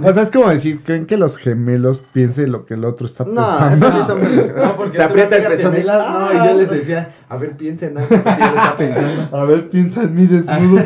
o 0.03 0.13
sea, 0.13 0.24
es 0.24 0.32
como 0.32 0.49
decir, 0.49 0.82
¿creen 0.84 1.05
que 1.05 1.15
los 1.15 1.38
gemelos 1.38 1.99
piensen 2.11 2.51
lo 2.51 2.65
que 2.65 2.74
el 2.74 2.84
otro 2.84 3.05
está 3.05 3.24
No, 3.24 3.36
pensando? 3.59 3.88
eso 3.88 3.97
sí 3.99 4.03
son. 4.07 4.21
No, 4.63 4.76
porque 4.76 4.97
Se 4.97 5.03
aprieta 5.03 5.36
el 5.36 5.43
pezón 5.43 5.76
y... 5.78 5.82
No, 5.82 5.84
y 5.86 6.38
¡Ah! 6.39 6.45
yo 6.47 6.57
les 6.57 6.71
decía, 6.71 7.13
a 7.30 7.38
ver, 7.38 7.55
piensen 7.55 7.95
algo 7.99 8.09
que 8.09 8.15
sí 8.17 8.24
está 8.41 8.76
pensando. 8.76 9.38
A 9.38 9.45
ver, 9.45 9.69
piensa 9.69 10.01
en 10.03 10.15
mí 10.15 10.26
desnudo. 10.26 10.84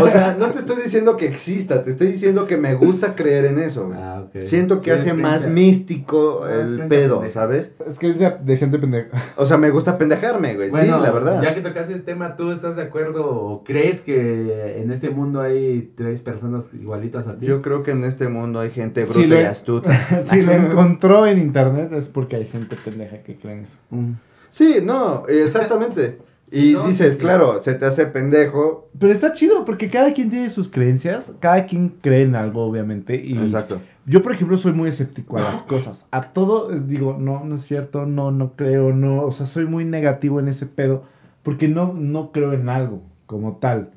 O 0.00 0.08
sea, 0.08 0.36
no 0.38 0.46
te 0.46 0.60
estoy 0.60 0.80
diciendo 0.80 1.16
que 1.16 1.26
exista, 1.26 1.82
te 1.82 1.90
estoy 1.90 2.12
diciendo 2.12 2.46
que 2.46 2.56
me 2.56 2.74
gusta 2.76 3.16
creer 3.16 3.46
en 3.46 3.58
eso, 3.58 3.88
güey. 3.88 3.98
Ah, 4.00 4.17
ok. 4.22 4.40
Siento 4.42 4.80
que 4.80 4.92
Sí, 4.94 5.00
hace 5.00 5.14
más 5.14 5.46
místico 5.48 6.42
Ah, 6.44 6.52
es 6.54 6.66
el 6.80 6.86
pedo, 6.88 7.16
pendeja. 7.20 7.40
¿sabes? 7.40 7.72
es 7.86 7.98
que 7.98 8.10
es 8.10 8.18
de, 8.18 8.56
gente 8.56 8.78
pendeja. 8.78 9.08
O 9.36 9.46
sea, 9.46 9.56
me 9.58 9.70
gusta 9.70 9.98
pendejarme, 9.98 10.54
güey. 10.56 10.70
Bueno, 10.70 10.96
sí, 10.98 11.02
la 11.02 11.10
verdad. 11.10 11.42
Ya 11.42 11.54
que 11.54 11.60
tocaste 11.60 11.92
el 11.92 12.02
tema, 12.04 12.36
¿tú 12.36 12.50
estás 12.52 12.76
de 12.76 12.82
acuerdo 12.82 13.26
o 13.26 13.64
crees 13.64 14.00
que 14.00 14.80
en 14.80 14.90
este 14.92 15.10
mundo 15.10 15.40
hay 15.40 15.92
tres 15.96 16.20
personas 16.22 16.66
igualitas 16.72 17.26
a 17.28 17.36
ti? 17.38 17.46
Yo 17.46 17.62
creo 17.62 17.82
que 17.82 17.90
en 17.92 18.04
este 18.04 18.28
mundo 18.28 18.60
hay 18.60 18.70
gente 18.70 19.04
bruta 19.04 19.26
lo- 19.26 19.40
y 19.40 19.44
astuta. 19.44 20.22
si 20.22 20.42
lo 20.42 20.52
encontró 20.52 21.26
en 21.26 21.38
internet 21.38 21.92
es 21.92 22.08
porque 22.08 22.36
hay 22.36 22.44
gente 22.46 22.76
pendeja 22.82 23.18
que 23.22 23.36
creen 23.36 23.60
eso. 23.60 23.78
Mm. 23.90 24.12
Sí, 24.50 24.76
no, 24.82 25.24
exactamente. 25.28 26.18
Y 26.50 26.72
no, 26.72 26.86
dices, 26.86 27.14
sí, 27.14 27.20
claro, 27.20 27.60
se 27.60 27.74
te 27.74 27.84
hace 27.84 28.06
pendejo. 28.06 28.88
Pero 28.98 29.12
está 29.12 29.32
chido 29.32 29.64
porque 29.64 29.90
cada 29.90 30.12
quien 30.12 30.30
tiene 30.30 30.48
sus 30.50 30.68
creencias, 30.68 31.34
cada 31.40 31.66
quien 31.66 31.90
cree 32.00 32.22
en 32.22 32.34
algo, 32.34 32.64
obviamente. 32.64 33.16
Y 33.16 33.36
Exacto. 33.36 33.80
yo, 34.06 34.22
por 34.22 34.32
ejemplo, 34.32 34.56
soy 34.56 34.72
muy 34.72 34.88
escéptico 34.88 35.36
a 35.36 35.42
las 35.42 35.62
cosas. 35.62 36.06
A 36.10 36.32
todo 36.32 36.70
digo, 36.70 37.16
no, 37.18 37.44
no 37.44 37.56
es 37.56 37.62
cierto, 37.62 38.06
no, 38.06 38.30
no 38.30 38.52
creo, 38.56 38.92
no. 38.92 39.24
O 39.24 39.30
sea, 39.30 39.46
soy 39.46 39.66
muy 39.66 39.84
negativo 39.84 40.40
en 40.40 40.48
ese 40.48 40.66
pedo 40.66 41.04
porque 41.42 41.68
no, 41.68 41.92
no 41.92 42.32
creo 42.32 42.52
en 42.52 42.68
algo 42.68 43.02
como 43.26 43.56
tal. 43.56 43.90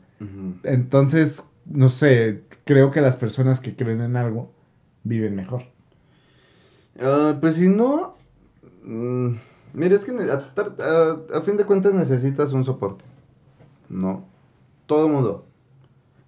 Entonces, 0.64 1.44
no 1.66 1.90
sé, 1.90 2.42
creo 2.66 2.92
que 2.92 3.02
las 3.02 3.16
personas 3.16 3.60
que 3.60 3.76
creen 3.76 4.02
en 4.02 4.16
algo 4.16 4.52
viven 5.04 5.36
mejor. 5.36 5.64
Ah, 7.00 7.38
pues 7.42 7.56
si 7.56 7.68
no, 7.68 8.16
mm, 8.84 9.30
mira, 9.74 9.96
es 9.96 10.06
que 10.06 10.12
a, 10.12 10.34
a- 10.84 11.38
a 11.38 11.42
fin 11.42 11.58
de 11.58 11.66
cuentas 11.66 11.94
necesitas 11.94 12.54
un 12.54 12.64
soporte. 12.66 13.04
No. 13.90 14.26
Todo 14.86 15.08
mundo. 15.08 15.46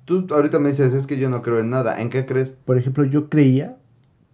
Tú 0.05 0.25
ahorita 0.31 0.59
me 0.59 0.69
dices, 0.69 0.93
es 0.93 1.07
que 1.07 1.17
yo 1.17 1.29
no 1.29 1.41
creo 1.41 1.59
en 1.59 1.69
nada. 1.69 2.01
¿En 2.01 2.09
qué 2.09 2.25
crees? 2.25 2.49
Por 2.65 2.77
ejemplo, 2.77 3.05
yo 3.05 3.29
creía 3.29 3.77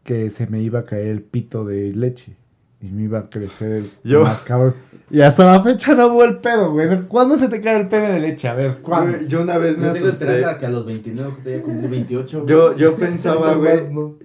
que 0.03 0.29
se 0.31 0.47
me 0.47 0.61
iba 0.61 0.79
a 0.79 0.85
caer 0.85 1.07
el 1.07 1.21
pito 1.21 1.63
de 1.65 1.93
leche. 1.93 2.35
Y 2.81 2.87
me 2.87 3.03
iba 3.03 3.19
a 3.19 3.29
crecer 3.29 3.83
Yo- 4.03 4.23
más 4.23 4.41
cabrón. 4.41 4.73
Y 5.11 5.21
hasta 5.21 5.43
la 5.43 5.61
fecha 5.63 5.93
no 5.95 6.07
hubo 6.07 6.23
el 6.23 6.37
pedo, 6.37 6.71
güey. 6.71 7.01
¿Cuándo 7.07 7.35
se 7.37 7.49
te 7.49 7.59
cae 7.61 7.81
el 7.81 7.87
pedo 7.87 8.13
de 8.13 8.19
leche? 8.19 8.47
A 8.47 8.53
ver, 8.53 8.77
¿cuándo? 8.81 9.17
Güey, 9.17 9.27
Yo 9.27 9.41
una 9.41 9.57
vez 9.57 9.77
me 9.77 9.87
Yo 9.87 9.93
tengo 9.93 10.07
esperanza 10.07 10.57
que 10.59 10.65
a 10.65 10.69
los 10.69 10.85
29, 10.85 11.33
que 11.35 11.41
te 11.41 11.53
haya 11.55 11.63
cumplido 11.63 11.89
28. 11.89 12.45
Yo, 12.45 12.75
yo 12.77 12.95
pensaba, 12.95 13.53
güey, 13.55 13.79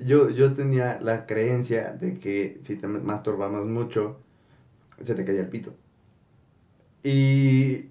yo, 0.07 0.29
yo 0.31 0.53
tenía 0.53 1.01
la 1.03 1.27
creencia 1.27 1.95
de 1.95 2.19
que 2.19 2.61
si 2.63 2.77
te 2.77 2.87
masturbabas 2.87 3.65
mucho, 3.65 4.21
se 5.03 5.15
te 5.15 5.25
caía 5.25 5.41
el 5.41 5.49
pito. 5.49 5.73
Y 7.03 7.87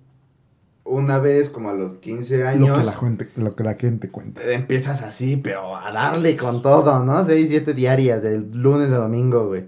una 0.83 1.19
vez, 1.19 1.49
como 1.49 1.69
a 1.69 1.73
los 1.73 1.97
15 1.97 2.45
años, 2.47 2.69
Lo 2.69 2.77
que, 2.77 2.83
la 2.83 2.93
gente, 2.93 3.29
lo 3.37 3.55
que 3.55 3.63
la 3.63 3.75
gente 3.75 4.09
cuenta. 4.09 4.41
empiezas 4.51 5.01
así, 5.03 5.37
pero 5.37 5.75
a 5.77 5.91
darle 5.91 6.35
con 6.35 6.61
todo, 6.61 6.99
¿no? 7.03 7.23
6, 7.23 7.49
7 7.49 7.73
diarias, 7.73 8.23
del 8.23 8.51
lunes 8.51 8.91
a 8.91 8.97
domingo, 8.97 9.47
güey. 9.47 9.65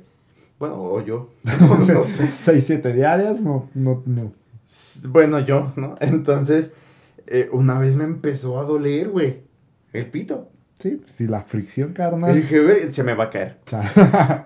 Bueno, 0.59 0.75
o 0.81 1.01
yo. 1.01 1.29
no 1.43 2.03
sé. 2.03 2.31
6, 2.31 2.63
7 2.65 2.93
diarias, 2.93 3.39
no, 3.41 3.69
no, 3.73 4.01
no. 4.05 4.33
Bueno, 5.09 5.39
yo, 5.39 5.71
¿no? 5.75 5.95
Entonces, 6.01 6.73
eh, 7.27 7.49
una 7.51 7.77
vez 7.79 7.95
me 7.95 8.03
empezó 8.03 8.59
a 8.59 8.63
doler, 8.63 9.09
güey, 9.09 9.41
el 9.93 10.07
pito. 10.07 10.49
Sí, 10.79 11.01
si 11.05 11.25
la 11.27 11.41
fricción, 11.43 11.91
Y 11.91 11.93
carnal. 11.93 12.35
dije, 12.35 12.61
güey, 12.61 12.91
se 12.91 13.01
me 13.03 13.13
va 13.13 13.25
a 13.25 13.29
caer. 13.29 13.57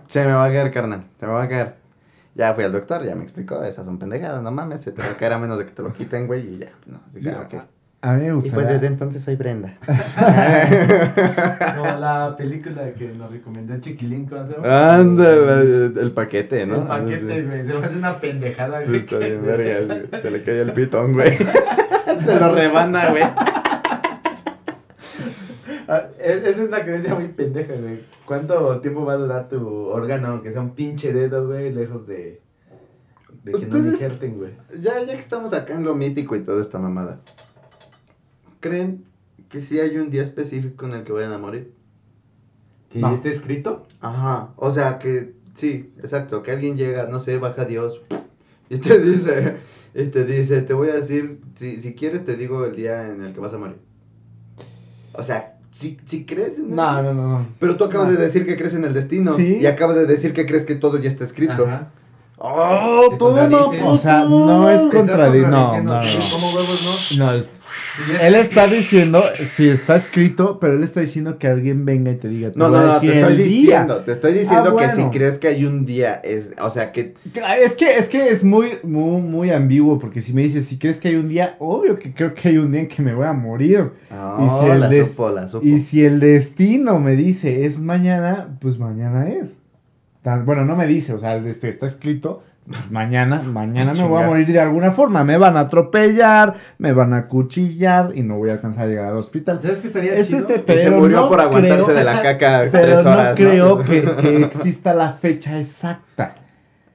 Se 0.07 0.23
me 0.23 0.31
va 0.33 0.45
a 0.45 0.49
caer, 0.49 0.71
carnal. 0.71 1.05
Se 1.19 1.25
me 1.25 1.31
va 1.31 1.43
a 1.43 1.49
caer. 1.49 1.75
Ya 2.39 2.53
fui 2.53 2.63
al 2.63 2.71
doctor, 2.71 3.03
ya 3.05 3.15
me 3.15 3.23
explicó, 3.23 3.61
esas 3.65 3.83
son 3.85 3.99
pendejadas, 3.99 4.41
no 4.41 4.49
mames, 4.49 4.79
se 4.79 4.93
te 4.93 5.01
va 5.01 5.09
a 5.09 5.17
caer 5.17 5.33
a 5.33 5.37
menos 5.39 5.59
de 5.59 5.65
que 5.65 5.71
te 5.71 5.81
lo 5.81 5.91
quiten, 5.91 6.25
güey, 6.25 6.55
y 6.55 6.57
ya. 6.59 6.69
No, 6.85 6.99
dije, 7.13 7.31
Ya, 7.31 7.41
ok. 7.41 7.53
A 8.01 8.13
mí 8.13 8.21
me 8.21 8.27
Y 8.27 8.31
gusta. 8.31 8.53
pues 8.55 8.67
desde 8.69 8.87
entonces 8.87 9.21
soy 9.21 9.35
Brenda. 9.35 9.73
Como 11.75 11.99
la 11.99 12.35
película 12.37 12.93
que 12.93 13.09
nos 13.09 13.29
recomendó 13.29 13.77
Chiquilín. 13.81 14.25
¿cómo? 14.25 14.41
Anda, 14.65 15.29
el, 15.61 16.11
paquete, 16.13 16.65
¿no? 16.65 16.75
El 16.77 16.83
paquete, 16.83 17.43
güey. 17.43 17.65
Se 17.67 17.73
me 17.73 17.85
hace 17.85 17.97
una 17.97 18.19
pendejada, 18.21 18.79
Sí, 18.83 18.87
güey. 18.87 18.99
está 18.99 19.17
bien, 19.17 19.45
vergas, 19.45 19.87
güey. 20.09 20.21
Se 20.21 20.31
le 20.31 20.43
cae 20.43 20.61
el 20.61 20.71
pitón, 20.71 21.11
güey. 21.11 21.37
Se 22.19 22.39
lo 22.39 22.55
rebana, 22.55 23.09
güey. 23.09 23.23
Ah, 25.91 26.07
es- 26.19 26.43
Esa 26.43 26.49
es 26.49 26.67
una 26.67 26.83
creencia 26.83 27.15
muy 27.15 27.29
pendeja, 27.29 27.73
güey. 27.73 28.01
¿Cuánto 28.25 28.79
tiempo 28.79 29.05
va 29.05 29.13
a 29.13 29.17
durar 29.17 29.49
tu 29.49 29.57
órgano, 29.87 30.27
aunque 30.27 30.51
sea 30.51 30.61
un 30.61 30.75
pinche 30.75 31.11
dedo, 31.13 31.47
güey, 31.47 31.73
lejos 31.73 32.05
de, 32.05 32.41
de 33.43 33.51
que 33.53 33.65
no 33.65 33.77
injerten, 33.79 34.37
güey? 34.37 34.51
Ya, 34.79 35.01
ya 35.03 35.13
que 35.13 35.19
estamos 35.19 35.51
acá 35.53 35.73
en 35.73 35.83
lo 35.85 35.95
mítico 35.95 36.35
y 36.35 36.43
toda 36.45 36.61
esta 36.61 36.77
mamada, 36.77 37.21
¿creen 38.59 39.05
que 39.49 39.61
sí 39.61 39.79
hay 39.79 39.97
un 39.97 40.09
día 40.11 40.21
específico 40.23 40.85
en 40.85 40.93
el 40.93 41.03
que 41.03 41.11
vayan 41.11 41.33
a 41.33 41.37
morir? 41.37 41.73
¿Que 42.91 42.99
No. 42.99 43.09
ya 43.09 43.15
esté 43.15 43.29
escrito? 43.29 43.87
Ajá, 44.01 44.53
o 44.57 44.71
sea 44.71 44.99
que, 44.99 45.33
sí, 45.55 45.91
exacto, 45.97 46.43
que 46.43 46.51
alguien 46.51 46.77
llega, 46.77 47.07
no 47.07 47.19
sé, 47.19 47.37
baja 47.37 47.65
Dios 47.65 48.01
y 48.69 48.77
te 48.77 48.99
dice, 48.99 49.57
y 49.95 50.05
te 50.05 50.23
dice, 50.23 50.61
te 50.61 50.73
voy 50.73 50.89
a 50.89 50.93
decir, 50.95 51.39
si, 51.55 51.81
si 51.81 51.95
quieres 51.95 52.25
te 52.25 52.35
digo 52.35 52.65
el 52.65 52.75
día 52.75 53.07
en 53.09 53.23
el 53.23 53.33
que 53.33 53.39
vas 53.39 53.53
a 53.53 53.57
morir. 53.57 53.77
O 55.13 55.23
sea, 55.23 55.55
si, 55.71 55.97
si 56.05 56.25
crees 56.25 56.59
en 56.59 56.75
No, 56.75 56.99
eso. 56.99 57.03
no, 57.03 57.13
no, 57.13 57.27
no. 57.39 57.47
Pero 57.59 57.77
tú 57.77 57.83
acabas 57.85 58.07
No. 58.11 58.17
de 58.17 58.23
decir 58.23 58.45
que 58.45 58.55
crees 58.57 58.73
en 58.73 58.83
el 58.85 58.93
destino 58.93 59.33
Sí. 59.35 59.57
y 59.61 59.65
acabas 59.65 59.95
de 59.95 60.05
decir 60.05 60.33
que 60.33 60.45
crees 60.45 60.65
que 60.65 60.75
todo 60.75 60.97
ya 60.99 61.07
está 61.09 61.23
escrito. 61.23 61.65
Ajá. 61.65 61.89
¡Oh, 62.41 63.15
toma. 63.17 63.49
O 63.83 63.97
sea, 63.97 64.23
no 64.23 64.69
es 64.69 64.89
Te 64.89 64.97
estás 64.99 65.19
contradi- 65.19 65.41
no, 65.41 65.83
no, 65.83 66.03
sí, 66.05 66.17
no. 66.17 66.23
¿Cómo 66.31 66.47
huevos 66.55 67.09
no? 67.17 67.25
No, 67.25 67.33
él 67.33 68.35
está 68.35 68.67
diciendo, 68.67 69.21
si 69.35 69.67
está 69.67 69.97
escrito, 69.97 70.57
pero 70.57 70.75
él 70.77 70.83
está 70.85 71.01
diciendo 71.01 71.37
que 71.37 71.47
alguien 71.47 71.83
venga 71.83 72.11
y 72.11 72.15
te 72.15 72.29
diga. 72.29 72.51
te 72.51 72.57
No, 72.57 72.69
no, 72.69 72.81
no, 72.93 72.99
te 72.99 73.07
estoy 73.19 73.35
día. 73.35 73.43
diciendo, 73.45 73.97
te 74.05 74.11
estoy 74.13 74.33
diciendo 74.33 74.75
Ah, 74.79 74.81
que 74.81 74.89
si 74.95 75.03
crees 75.09 75.37
que 75.37 75.49
hay 75.49 75.65
un 75.65 75.85
día, 75.85 76.15
es, 76.23 76.51
o 76.61 76.71
sea, 76.71 76.93
que 76.93 77.13
Es 77.61 77.75
que, 77.75 77.97
es 77.97 78.07
que 78.07 78.29
es 78.29 78.41
muy, 78.43 78.69
muy, 78.83 79.21
muy 79.21 79.51
ambiguo, 79.51 79.99
porque 79.99 80.21
si 80.21 80.31
me 80.33 80.41
dices, 80.41 80.65
si 80.65 80.79
crees 80.79 80.99
que 81.01 81.09
hay 81.09 81.15
un 81.15 81.27
día, 81.27 81.57
obvio 81.59 81.99
que 81.99 82.13
creo 82.13 82.33
que 82.33 82.47
hay 82.49 82.57
un 82.57 82.71
día 82.71 82.81
en 82.81 82.87
que 82.87 83.01
me 83.01 83.13
voy 83.13 83.25
a 83.27 83.33
morir. 83.33 83.91
Oh, 84.11 84.61
si 84.63 84.69
el 84.71 84.79
la 84.79 84.89
supo, 85.05 85.29
la 85.29 85.47
supo. 85.49 85.65
Y 85.67 85.79
si 85.79 86.05
el 86.05 86.21
destino 86.21 86.99
me 86.99 87.17
dice 87.17 87.65
es 87.65 87.79
mañana, 87.81 88.57
pues 88.61 88.79
mañana 88.79 89.27
es. 89.29 89.58
Tan- 90.21 90.45
bueno, 90.45 90.65
no 90.65 90.75
me 90.75 90.85
dice, 90.87 91.13
o 91.13 91.19
sea, 91.19 91.35
este, 91.37 91.69
está 91.69 91.85
escrito, 91.85 92.43
pues 92.67 92.91
mañana, 92.91 93.41
mañana 93.53 93.93
me 93.93 94.03
voy 94.03 94.21
a 94.23 94.27
morir 94.27 94.47
de 94.47 94.59
alguna 94.59 94.91
forma. 94.91 95.23
Me 95.23 95.37
van 95.37 95.55
a 95.57 95.61
atropellar, 95.61 96.55
me 96.77 96.91
van 96.93 97.13
a 97.13 97.27
cuchillar 97.27 98.11
y 98.15 98.21
no 98.21 98.37
voy 98.37 98.49
a 98.49 98.53
alcanzar 98.53 98.85
a 98.85 98.87
llegar 98.87 99.05
al 99.07 99.17
hospital. 99.17 99.59
¿Sabes 99.61 99.77
qué 99.77 99.87
estaría 99.87 100.15
Es 100.15 100.27
chido? 100.27 100.39
este 100.39 100.53
se 100.55 100.59
pero 100.59 100.97
murió 100.99 101.21
no 101.21 101.29
por 101.29 101.41
aguantarse 101.41 101.85
creo- 101.85 101.97
de 101.97 102.03
la 102.03 102.21
caca 102.21 102.59
Pero 102.71 102.85
tres 102.85 103.05
horas. 103.05 103.29
no 103.29 103.35
creo 103.35 103.83
Que, 103.83 104.01
que 104.21 104.43
exista 104.45 104.93
la 104.93 105.13
fecha 105.13 105.59
exacta. 105.59 106.35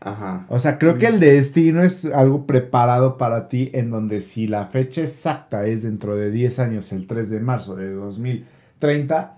Ajá. 0.00 0.44
O 0.50 0.58
sea, 0.58 0.76
creo 0.78 0.98
que 0.98 1.06
el 1.06 1.18
destino 1.18 1.82
es 1.82 2.04
algo 2.04 2.44
preparado 2.46 3.16
para 3.16 3.48
ti 3.48 3.70
en 3.72 3.90
donde 3.90 4.20
si 4.20 4.46
la 4.46 4.66
fecha 4.66 5.00
exacta 5.00 5.64
es 5.64 5.82
dentro 5.82 6.14
de 6.14 6.30
10 6.30 6.58
años, 6.58 6.92
el 6.92 7.06
3 7.06 7.30
de 7.30 7.40
marzo 7.40 7.74
de 7.74 7.90
2030, 7.90 9.32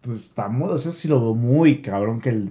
pues 0.00 0.18
estamos, 0.22 0.74
eso 0.80 0.90
sí 0.90 1.06
lo 1.06 1.20
veo 1.20 1.34
muy 1.34 1.80
cabrón 1.80 2.20
que, 2.20 2.30
el- 2.30 2.50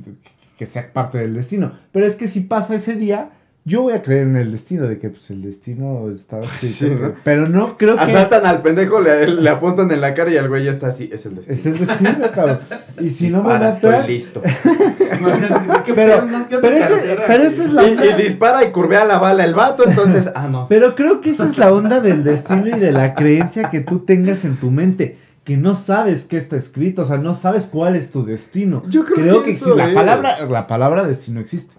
que 0.58 0.66
sea 0.66 0.92
parte 0.94 1.18
del 1.20 1.34
destino. 1.34 1.74
Pero 1.92 2.06
es 2.06 2.16
que 2.16 2.28
si 2.28 2.42
pasa 2.42 2.76
ese 2.76 2.96
día, 2.96 3.30
yo 3.66 3.82
voy 3.82 3.94
a 3.94 4.02
creer 4.02 4.24
en 4.28 4.38
el 4.38 4.52
destino, 4.54 4.88
de 4.88 4.98
que 4.98 5.10
pues 5.10 5.30
el 5.30 5.42
destino 5.42 6.10
está 6.16 6.40
escrito, 6.40 6.74
Sí, 6.76 6.90
¿no? 6.90 7.12
Pero 7.26 7.48
no 7.50 7.78
creo 7.78 7.96
que... 7.96 8.02
Asaltan 8.02 8.46
al 8.46 8.62
pendejo, 8.62 9.02
le, 9.02 9.28
le 9.28 9.50
apuntan 9.50 9.92
en 9.92 10.00
la 10.00 10.14
cara 10.14 10.32
y 10.32 10.36
el 10.38 10.48
güey 10.48 10.64
ya 10.64 10.72
está 10.72 10.88
así. 10.88 11.10
Es 11.12 11.26
el 11.26 11.36
destino. 11.36 11.54
Es 11.56 11.66
el 11.66 11.78
destino, 11.86 12.32
cabrón. 12.34 12.60
Y 13.02 13.10
si 13.12 13.28
no 13.30 13.44
me 13.44 13.50
Dispara, 13.54 13.70
estoy 13.72 14.08
listo. 14.08 14.42
¿Qué 15.86 15.94
Pero, 15.94 16.28
pero, 16.62 16.78
ese- 16.78 17.18
pero 17.28 17.44
esa 17.44 17.64
es 17.64 17.74
la 17.74 17.88
Y, 17.88 17.98
y 18.10 18.24
dispara 18.24 18.64
y 18.66 18.72
curvea 18.72 19.06
la 19.06 19.20
bala 19.20 19.44
el 19.44 19.54
vato, 19.54 19.88
entonces, 19.88 20.32
ah, 20.34 20.48
no. 20.50 20.68
Pero 20.70 20.96
creo 20.96 21.22
que 21.22 21.32
esa 21.32 21.46
es 21.46 21.58
la 21.58 21.72
onda 21.72 22.00
del 22.00 22.24
destino 22.24 22.68
y 22.68 22.80
de 22.80 22.92
la 22.92 23.14
creencia 23.16 23.70
que 23.70 23.82
tú 23.82 24.00
tengas 24.00 24.46
en 24.46 24.58
tu 24.58 24.72
mente. 24.72 25.18
Que 25.48 25.56
no 25.56 25.76
sabes 25.78 26.26
qué 26.28 26.36
está 26.36 26.58
escrito, 26.58 27.04
o 27.04 27.06
sea, 27.06 27.18
no 27.18 27.34
sabes 27.34 27.68
cuál 27.68 27.96
es 27.96 28.12
tu 28.12 28.26
destino. 28.26 28.84
Yo 28.90 29.06
creo 29.06 29.44
que 29.44 29.52
existe- 29.52 29.76
la 29.76 29.88
es. 29.88 29.94
palabra, 29.96 30.46
la 30.46 30.68
palabra 30.68 31.04
destino 31.08 31.40
existe. 31.40 31.74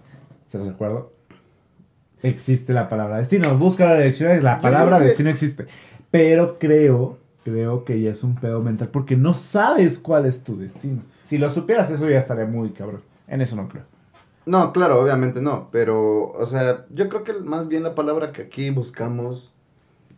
¿Estás 0.47 0.63
de 0.63 0.71
acuerdo? 0.71 1.13
Existe 2.23 2.73
la 2.73 2.89
palabra 2.89 3.17
destino. 3.17 3.55
Busca 3.59 3.85
la 3.85 3.95
dirección, 3.97 4.43
la 4.43 4.59
palabra 4.59 4.97
que- 4.97 5.05
destino 5.05 5.29
existe. 5.29 5.67
Pero 6.09 6.57
creo, 6.57 7.19
creo 7.43 7.85
que 7.85 8.01
ya 8.01 8.09
es 8.09 8.23
un 8.23 8.33
pedo 8.35 8.59
mental 8.61 8.89
porque 8.89 9.15
no 9.15 9.35
sabes 9.35 9.99
cuál 9.99 10.25
es 10.25 10.43
tu 10.43 10.57
destino. 10.57 11.03
Si 11.23 11.37
lo 11.37 11.49
supieras, 11.51 11.91
eso 11.91 12.09
ya 12.09 12.17
estaría 12.17 12.45
muy 12.45 12.71
cabrón. 12.71 13.01
En 13.27 13.41
eso 13.41 13.55
no 13.55 13.69
creo. 13.69 13.83
No, 14.47 14.73
claro, 14.73 14.99
obviamente 14.99 15.41
no, 15.41 15.69
pero, 15.71 16.31
o 16.31 16.45
sea, 16.47 16.85
yo 16.89 17.07
creo 17.07 17.23
que 17.23 17.33
más 17.33 17.67
bien 17.67 17.83
la 17.83 17.93
palabra 17.93 18.31
que 18.31 18.41
aquí 18.41 18.71
buscamos, 18.71 19.53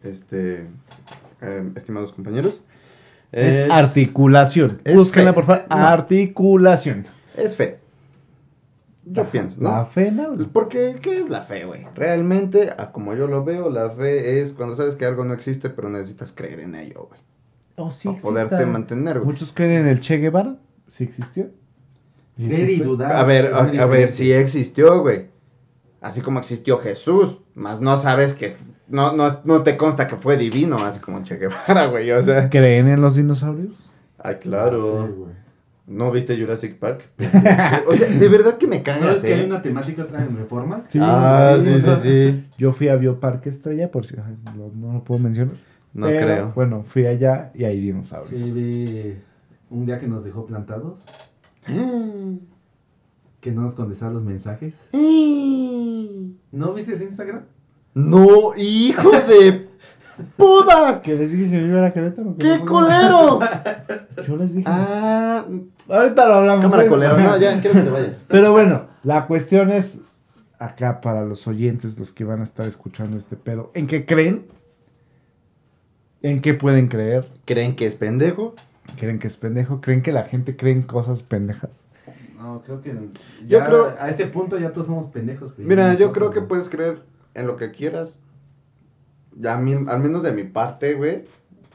este, 0.04 0.68
eh, 1.42 1.70
estimados 1.76 2.14
compañeros, 2.14 2.56
Es, 3.32 3.70
articulación. 3.70 4.82
es 4.84 4.96
Búsquenla, 4.96 5.32
fe. 5.32 5.36
por 5.36 5.46
favor. 5.46 5.66
No. 5.70 5.76
Articulación. 5.76 7.06
Es 7.36 7.56
fe. 7.56 7.80
Yo 9.04 9.30
pienso, 9.32 9.56
¿no? 9.60 9.72
La 9.72 9.86
fe, 9.86 10.12
¿no? 10.12 10.38
Porque, 10.54 10.98
¿qué 11.02 11.20
es 11.20 11.30
la 11.30 11.42
fe, 11.42 11.66
güey? 11.66 11.86
Realmente, 11.96 12.72
a 12.78 12.92
como 12.92 13.16
yo 13.16 13.28
lo 13.28 13.44
veo, 13.44 13.70
la 13.70 13.90
fe 13.90 14.42
es 14.42 14.54
cuando 14.54 14.76
sabes 14.76 14.96
que 14.96 15.06
algo 15.06 15.26
no 15.26 15.34
existe, 15.34 15.70
pero 15.70 15.90
necesitas 15.90 16.32
creer 16.32 16.60
en 16.60 16.76
ello, 16.76 17.08
güey. 17.10 17.20
Oh, 17.78 17.92
sí 17.92 18.10
para 18.10 18.20
poderte 18.20 18.66
mantener, 18.66 19.20
güey. 19.20 19.32
Muchos 19.32 19.52
creen 19.54 19.72
en 19.72 19.88
el 19.88 20.02
Che 20.02 20.18
Guevara. 20.18 20.56
¿Sí 20.88 21.06
existió? 21.06 21.50
¿Y 22.38 22.48
Creer 22.48 22.70
y 22.70 22.80
dudar. 22.80 23.16
A 23.16 23.24
ver, 23.24 23.54
a, 23.54 23.86
ver, 23.86 24.10
sí 24.10 24.32
existió, 24.32 25.02
güey. 25.02 25.28
Así 26.00 26.22
como 26.22 26.40
existió 26.40 26.78
Jesús, 26.80 27.40
más 27.54 27.82
no 27.82 27.98
sabes 27.98 28.34
que, 28.34 28.56
no, 28.92 29.14
no, 29.14 29.40
no 29.44 29.64
te 29.64 29.78
consta 29.78 30.06
que 30.06 30.18
fue 30.18 30.38
divino, 30.38 30.78
así 30.78 31.00
como 31.00 31.24
Che 31.24 31.38
Guevara, 31.38 31.86
güey, 31.88 32.12
o 32.12 32.22
sea. 32.22 32.50
¿Creen 32.50 32.90
en 32.90 33.02
los 33.02 33.16
dinosaurios? 33.16 33.74
Ay, 34.20 34.36
claro. 34.36 35.08
Sí, 35.08 35.14
güey. 35.18 35.32
¿No 35.88 36.12
viste 36.12 36.38
Jurassic 36.40 36.78
Park? 36.78 37.10
o 37.88 37.94
sea, 37.94 38.08
de 38.08 38.28
verdad 38.30 38.58
que 38.58 38.68
me 38.68 38.78
¿No 38.78 38.84
cagas, 38.84 39.16
es 39.18 39.24
que 39.24 39.34
hay 39.34 39.46
una 39.46 39.62
temática 39.62 40.04
otra 40.04 40.24
en 40.24 40.38
Reforma? 40.38 40.84
Ah, 41.00 41.58
sí, 41.60 41.82
sí, 41.82 41.92
sí. 41.98 42.46
Yo 42.58 42.72
fui 42.72 42.88
a 42.88 42.96
Bioparque 42.96 43.50
Estrella, 43.50 43.90
por 43.90 44.06
si 44.06 44.16
no 44.16 44.94
lo 44.94 45.04
puedo 45.04 45.20
mencionar. 45.20 45.56
No 45.94 46.08
Pero, 46.08 46.26
creo. 46.26 46.52
Bueno, 46.56 46.86
fui 46.88 47.06
allá 47.06 47.52
y 47.54 47.66
hay 47.66 47.80
dinosaurios. 47.82 48.30
Sí, 48.30 48.52
vi 48.52 49.16
un 49.70 49.86
día 49.86 50.00
que 50.00 50.08
nos 50.08 50.24
dejó 50.24 50.46
plantados, 50.46 51.04
que 53.42 53.52
no 53.52 53.62
nos 53.62 53.76
contestaba 53.76 54.14
los 54.14 54.24
mensajes. 54.24 54.74
¿No 54.94 56.74
viste 56.74 56.94
ese 56.94 57.06
Instagram? 57.06 57.44
No, 57.94 58.54
hijo 58.56 59.12
de 59.12 59.68
puta. 60.38 61.02
¿Que 61.02 61.16
les 61.16 61.32
dije 61.32 61.50
que 61.52 61.60
viva 61.64 61.86
a 61.88 61.92
Querétaro? 61.94 62.36
que 62.38 62.44
¡Qué 62.44 62.58
no- 62.60 62.66
culero! 62.66 63.40
Yo 64.28 64.38
les 64.38 64.56
dije. 64.56 64.68
Ah, 64.70 65.44
Ahorita 65.90 66.28
lo 66.28 66.34
hablamos. 66.36 66.62
cámara 66.66 66.86
¿eh? 66.86 66.88
colero. 66.88 67.18
No, 67.20 67.38
ya, 67.38 67.60
quiero 67.62 67.76
que 67.76 67.82
te 67.82 67.90
vayas. 67.90 68.24
Pero 68.28 68.52
bueno, 68.52 68.86
la 69.04 69.28
cuestión 69.28 69.72
es 69.72 70.02
acá 70.60 71.02
para 71.02 71.26
los 71.26 71.48
oyentes, 71.48 71.98
los 72.00 72.14
que 72.14 72.24
van 72.24 72.42
a 72.42 72.44
estar 72.44 72.66
escuchando 72.68 73.18
este 73.18 73.36
pedo. 73.36 73.72
¿En 73.74 73.88
qué 73.88 74.06
creen? 74.06 74.46
¿En 76.22 76.42
qué 76.42 76.54
pueden 76.54 76.88
creer? 76.88 77.28
¿Creen 77.46 77.76
que 77.76 77.88
es 77.88 77.96
pendejo? 77.96 78.54
¿Creen 79.00 79.20
que 79.20 79.28
es 79.28 79.38
pendejo? 79.38 79.82
¿Creen 79.82 80.02
que 80.04 80.12
la 80.12 80.24
gente 80.24 80.56
cree 80.56 80.74
en 80.74 80.84
cosas 80.84 81.24
pendejas? 81.24 81.72
No, 82.38 82.62
creo 82.64 82.82
que. 82.82 82.94
Yo 83.48 83.64
creo- 83.64 83.96
A 84.00 84.10
este 84.10 84.26
punto 84.28 84.58
ya 84.60 84.72
todos 84.72 84.88
somos 84.88 85.08
pendejos. 85.08 85.58
Mira, 85.58 85.94
yo 85.94 86.08
cosas, 86.08 86.14
creo 86.18 86.32
que 86.32 86.42
puedes 86.42 86.70
creer 86.70 87.02
en 87.34 87.48
lo 87.48 87.58
que 87.58 87.72
quieras. 87.72 88.20
Ya 89.36 89.58
mí, 89.58 89.74
al 89.88 90.00
menos 90.00 90.24
de 90.24 90.34
mi 90.34 90.44
parte, 90.44 90.94
güey, 90.94 91.26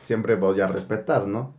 siempre 0.03 0.37
voy 0.37 0.61
a 0.61 0.67
respetar, 0.67 1.27
¿no? 1.27 1.55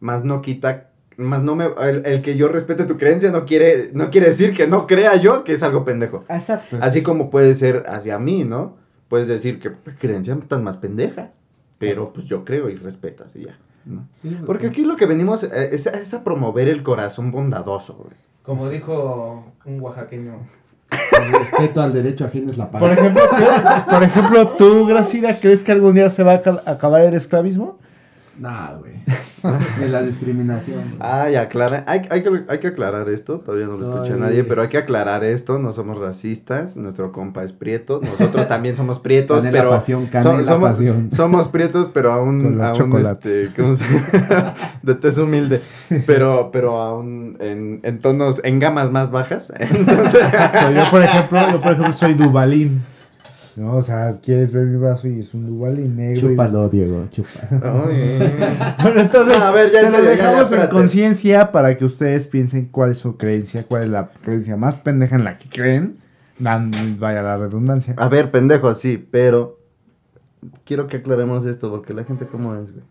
Más 0.00 0.24
no 0.24 0.42
quita, 0.42 0.90
más 1.16 1.42
no 1.42 1.54
me, 1.54 1.66
el, 1.80 2.04
el 2.06 2.22
que 2.22 2.36
yo 2.36 2.48
respete 2.48 2.84
tu 2.84 2.96
creencia 2.96 3.30
no 3.30 3.44
quiere, 3.44 3.90
no 3.92 4.10
quiere 4.10 4.28
decir 4.28 4.54
que 4.54 4.66
no 4.66 4.86
crea 4.86 5.16
yo 5.16 5.44
que 5.44 5.54
es 5.54 5.62
algo 5.62 5.84
pendejo. 5.84 6.24
Exacto. 6.28 6.78
Así 6.80 7.02
como 7.02 7.30
puede 7.30 7.56
ser 7.56 7.84
hacia 7.86 8.18
mí, 8.18 8.44
¿no? 8.44 8.76
Puedes 9.08 9.28
decir 9.28 9.60
que 9.60 9.70
pues, 9.70 9.96
creencia 9.98 10.36
tan 10.48 10.64
más 10.64 10.76
pendeja, 10.76 11.32
pero 11.78 12.12
pues 12.12 12.26
yo 12.26 12.44
creo 12.44 12.68
y 12.68 12.76
respetas 12.76 13.34
y 13.36 13.46
ya, 13.46 13.58
¿no? 13.84 14.06
Sí, 14.20 14.28
pues, 14.30 14.42
Porque 14.44 14.66
aquí 14.68 14.84
lo 14.84 14.96
que 14.96 15.06
venimos 15.06 15.44
eh, 15.44 15.70
es, 15.72 15.86
es 15.86 16.14
a 16.14 16.24
promover 16.24 16.68
el 16.68 16.82
corazón 16.82 17.30
bondadoso, 17.30 17.94
güey. 17.94 18.16
Como 18.42 18.68
dijo 18.68 19.52
un 19.64 19.80
oaxaqueño. 19.80 20.61
El 21.24 21.32
respeto 21.32 21.82
al 21.82 21.92
derecho 21.92 22.24
ajeno 22.26 22.50
es 22.50 22.58
la 22.58 22.70
paz. 22.70 22.80
Por 22.80 22.90
ejemplo, 22.92 23.22
¿qué- 23.36 23.90
por 23.92 24.02
ejemplo, 24.02 24.48
tú, 24.48 24.86
Gracida, 24.86 25.38
¿crees 25.40 25.62
que 25.64 25.72
algún 25.72 25.94
día 25.94 26.10
se 26.10 26.22
va 26.22 26.32
a 26.32 26.36
aca- 26.36 26.62
acabar 26.66 27.02
el 27.02 27.14
esclavismo? 27.14 27.78
Nah, 28.38 28.74
güey. 28.78 28.94
De 29.80 29.88
la 29.88 30.02
discriminación. 30.02 30.94
Ay, 31.00 31.34
aclara, 31.34 31.82
hay, 31.88 32.02
hay, 32.10 32.22
que, 32.22 32.44
hay 32.48 32.58
que 32.60 32.68
aclarar 32.68 33.08
esto, 33.08 33.40
todavía 33.40 33.66
no 33.66 33.76
lo 33.76 33.82
escucha 33.92 34.12
Soy- 34.12 34.20
nadie, 34.20 34.44
pero 34.44 34.62
hay 34.62 34.68
que 34.68 34.78
aclarar 34.78 35.24
esto, 35.24 35.58
no 35.58 35.72
somos 35.72 35.98
racistas, 35.98 36.76
nuestro 36.76 37.10
compa 37.10 37.42
es 37.42 37.52
prieto, 37.52 38.00
nosotros 38.02 38.46
también 38.46 38.76
somos 38.76 39.00
prietos, 39.00 39.38
Canela 39.42 39.58
pero 39.58 39.70
pasión, 39.70 40.06
canela 40.06 40.44
somos, 40.44 40.70
pasión. 40.70 41.10
somos 41.12 41.48
prietos, 41.48 41.90
pero 41.92 42.12
aún, 42.12 42.60
aún 42.62 43.04
este, 43.04 43.50
¿cómo 43.56 43.74
se- 43.74 43.84
de 44.82 44.94
tez 44.94 45.18
humilde, 45.18 45.60
pero, 46.06 46.50
pero 46.52 46.80
aún 46.80 47.36
en, 47.40 47.80
en 47.82 47.98
tonos, 47.98 48.40
en 48.44 48.60
gamas 48.60 48.92
más 48.92 49.10
bajas, 49.10 49.52
entonces, 49.58 50.22
Exacto, 50.22 50.70
yo 50.70 50.88
por 50.90 51.02
ejemplo, 51.02 51.50
yo 51.50 51.58
por 51.60 51.72
ejemplo 51.72 51.92
soy 51.92 52.14
Dubalín. 52.14 52.82
No, 53.56 53.76
o 53.76 53.82
sea, 53.82 54.18
quieres 54.22 54.50
ver 54.52 54.64
mi 54.66 54.78
brazo 54.78 55.08
y 55.08 55.20
es 55.20 55.34
un 55.34 55.58
negro. 55.94 56.16
y- 56.16 56.30
Chúpalo, 56.30 56.68
Diego, 56.70 57.04
chúpalo. 57.10 57.84
Bueno, 58.82 59.00
entonces, 59.00 59.38
No, 59.38 59.44
a 59.44 59.50
ver, 59.50 59.70
ya, 59.72 59.80
se 59.80 59.84
lo 59.86 59.90
serio, 59.92 60.10
ya, 60.10 60.16
ya, 60.16 60.30
dejamos 60.30 60.52
en 60.52 60.66
conciencia 60.70 61.52
para 61.52 61.76
que 61.76 61.84
ustedes 61.84 62.26
piensen 62.28 62.66
cuál 62.66 62.92
es 62.92 62.98
su 62.98 63.16
creencia, 63.16 63.64
cuál 63.64 63.82
es 63.82 63.88
la 63.90 64.08
creencia 64.24 64.56
más 64.56 64.76
pendeja 64.76 65.16
en 65.16 65.24
la 65.24 65.36
que 65.38 65.48
creen. 65.50 65.96
Dan- 66.38 66.96
vaya 66.98 67.22
la 67.22 67.36
redundancia. 67.36 67.94
a 67.98 68.08
ver, 68.08 68.30
pendejo, 68.30 68.74
sí, 68.74 68.96
pero 69.10 69.58
quiero 70.64 70.86
que 70.86 70.96
aclaremos 70.96 71.44
esto, 71.46 71.70
porque 71.70 71.92
la 71.94 72.04
gente 72.04 72.24
cómo 72.26 72.54
es, 72.54 72.72
güey. 72.72 72.84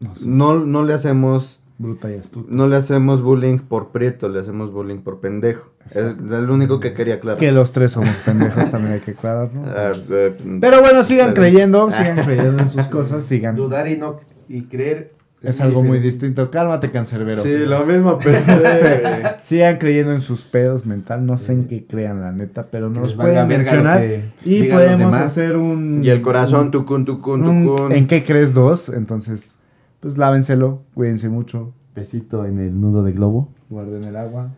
No 0.00 0.14
sé, 0.16 0.26
No, 0.26 0.58
no 0.64 0.82
le 0.84 0.94
hacemos 0.94 1.60
bruta 1.78 2.10
y 2.10 2.14
astuta. 2.18 2.48
no 2.50 2.66
le 2.68 2.76
hacemos 2.76 3.22
bullying 3.22 3.58
por 3.58 3.90
prieto, 3.92 4.28
le 4.28 4.40
hacemos 4.40 4.72
bullying 4.72 4.98
por 4.98 5.20
pendejo. 5.20 5.70
Es 5.90 5.96
el 5.96 6.50
único 6.50 6.80
que 6.80 6.92
quería 6.92 7.14
aclarar. 7.14 7.38
Que 7.38 7.50
los 7.52 7.72
tres 7.72 7.92
somos 7.92 8.14
pendejos, 8.16 8.70
también 8.70 8.94
hay 8.94 9.00
que 9.00 9.12
aclararlo. 9.12 9.62
Ah, 9.66 9.92
eh, 10.10 10.36
Pero 10.60 10.80
bueno, 10.82 11.02
sigan 11.04 11.32
creyendo, 11.32 11.90
sigan 11.92 12.16
creyendo 12.24 12.62
en 12.62 12.70
sus 12.70 12.86
cosas, 12.88 13.24
sigan. 13.24 13.56
Dudar 13.56 13.88
y 13.88 13.96
no 13.96 14.20
y 14.48 14.62
creer. 14.62 15.12
Es 15.40 15.60
algo 15.60 15.84
muy 15.84 16.00
distinto. 16.00 16.50
Cálmate, 16.50 16.90
cancerbero. 16.90 17.44
sí, 17.44 17.58
lo 17.64 17.86
mismo 17.86 18.18
pensé. 18.18 19.00
Sigan 19.40 19.78
creyendo 19.78 20.12
en 20.12 20.20
sus 20.20 20.44
pedos 20.44 20.84
mental. 20.84 21.24
No 21.26 21.38
sé 21.38 21.52
en 21.52 21.68
qué 21.68 21.86
crean, 21.86 22.20
la 22.20 22.32
neta, 22.32 22.66
pero 22.72 22.90
no 22.90 23.00
los 23.02 23.14
pueden 23.14 23.46
mencionar. 23.46 24.04
Y 24.44 24.64
podemos 24.64 25.14
hacer 25.14 25.56
un. 25.56 26.00
y 26.02 26.10
el 26.10 26.22
corazón, 26.22 26.66
un- 26.66 26.70
tucun, 26.72 27.04
tucun, 27.04 27.44
un 27.46 27.66
tucun. 27.66 27.92
¿En 27.92 28.08
qué 28.08 28.24
crees 28.24 28.52
dos? 28.52 28.88
Entonces, 28.88 29.54
pues 30.00 30.16
lávenselo, 30.18 30.82
cuídense 30.94 31.28
mucho, 31.28 31.72
Besito 31.94 32.44
en 32.46 32.58
el 32.60 32.80
nudo 32.80 33.02
de 33.02 33.12
globo. 33.12 33.48
guarden 33.70 34.04
el 34.04 34.16
agua 34.16 34.50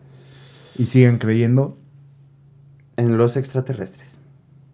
y 0.77 0.85
sigan 0.85 1.17
creyendo. 1.17 1.77
En 2.97 3.17
los 3.17 3.35
extraterrestres. 3.37 4.07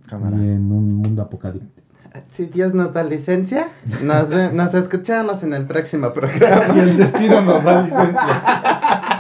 Cámara. 0.08 0.36
Y 0.38 0.42
en 0.42 0.72
un 0.72 0.96
mundo 0.96 1.22
apocalíptico. 1.22 1.88
Si 2.32 2.48
Dios 2.48 2.74
nos 2.74 2.94
da 2.94 3.04
licencia, 3.04 3.68
nos, 4.04 4.28
ve- 4.30 4.52
nos 4.52 4.74
escuchamos 4.74 5.44
en 5.44 5.54
el 5.54 5.66
próximo 5.66 6.12
programa. 6.14 6.66
Si 6.66 6.80
el 6.80 6.98
destino 6.98 7.42
nos 7.42 7.64
da 7.64 7.84
licencia. 7.84 8.42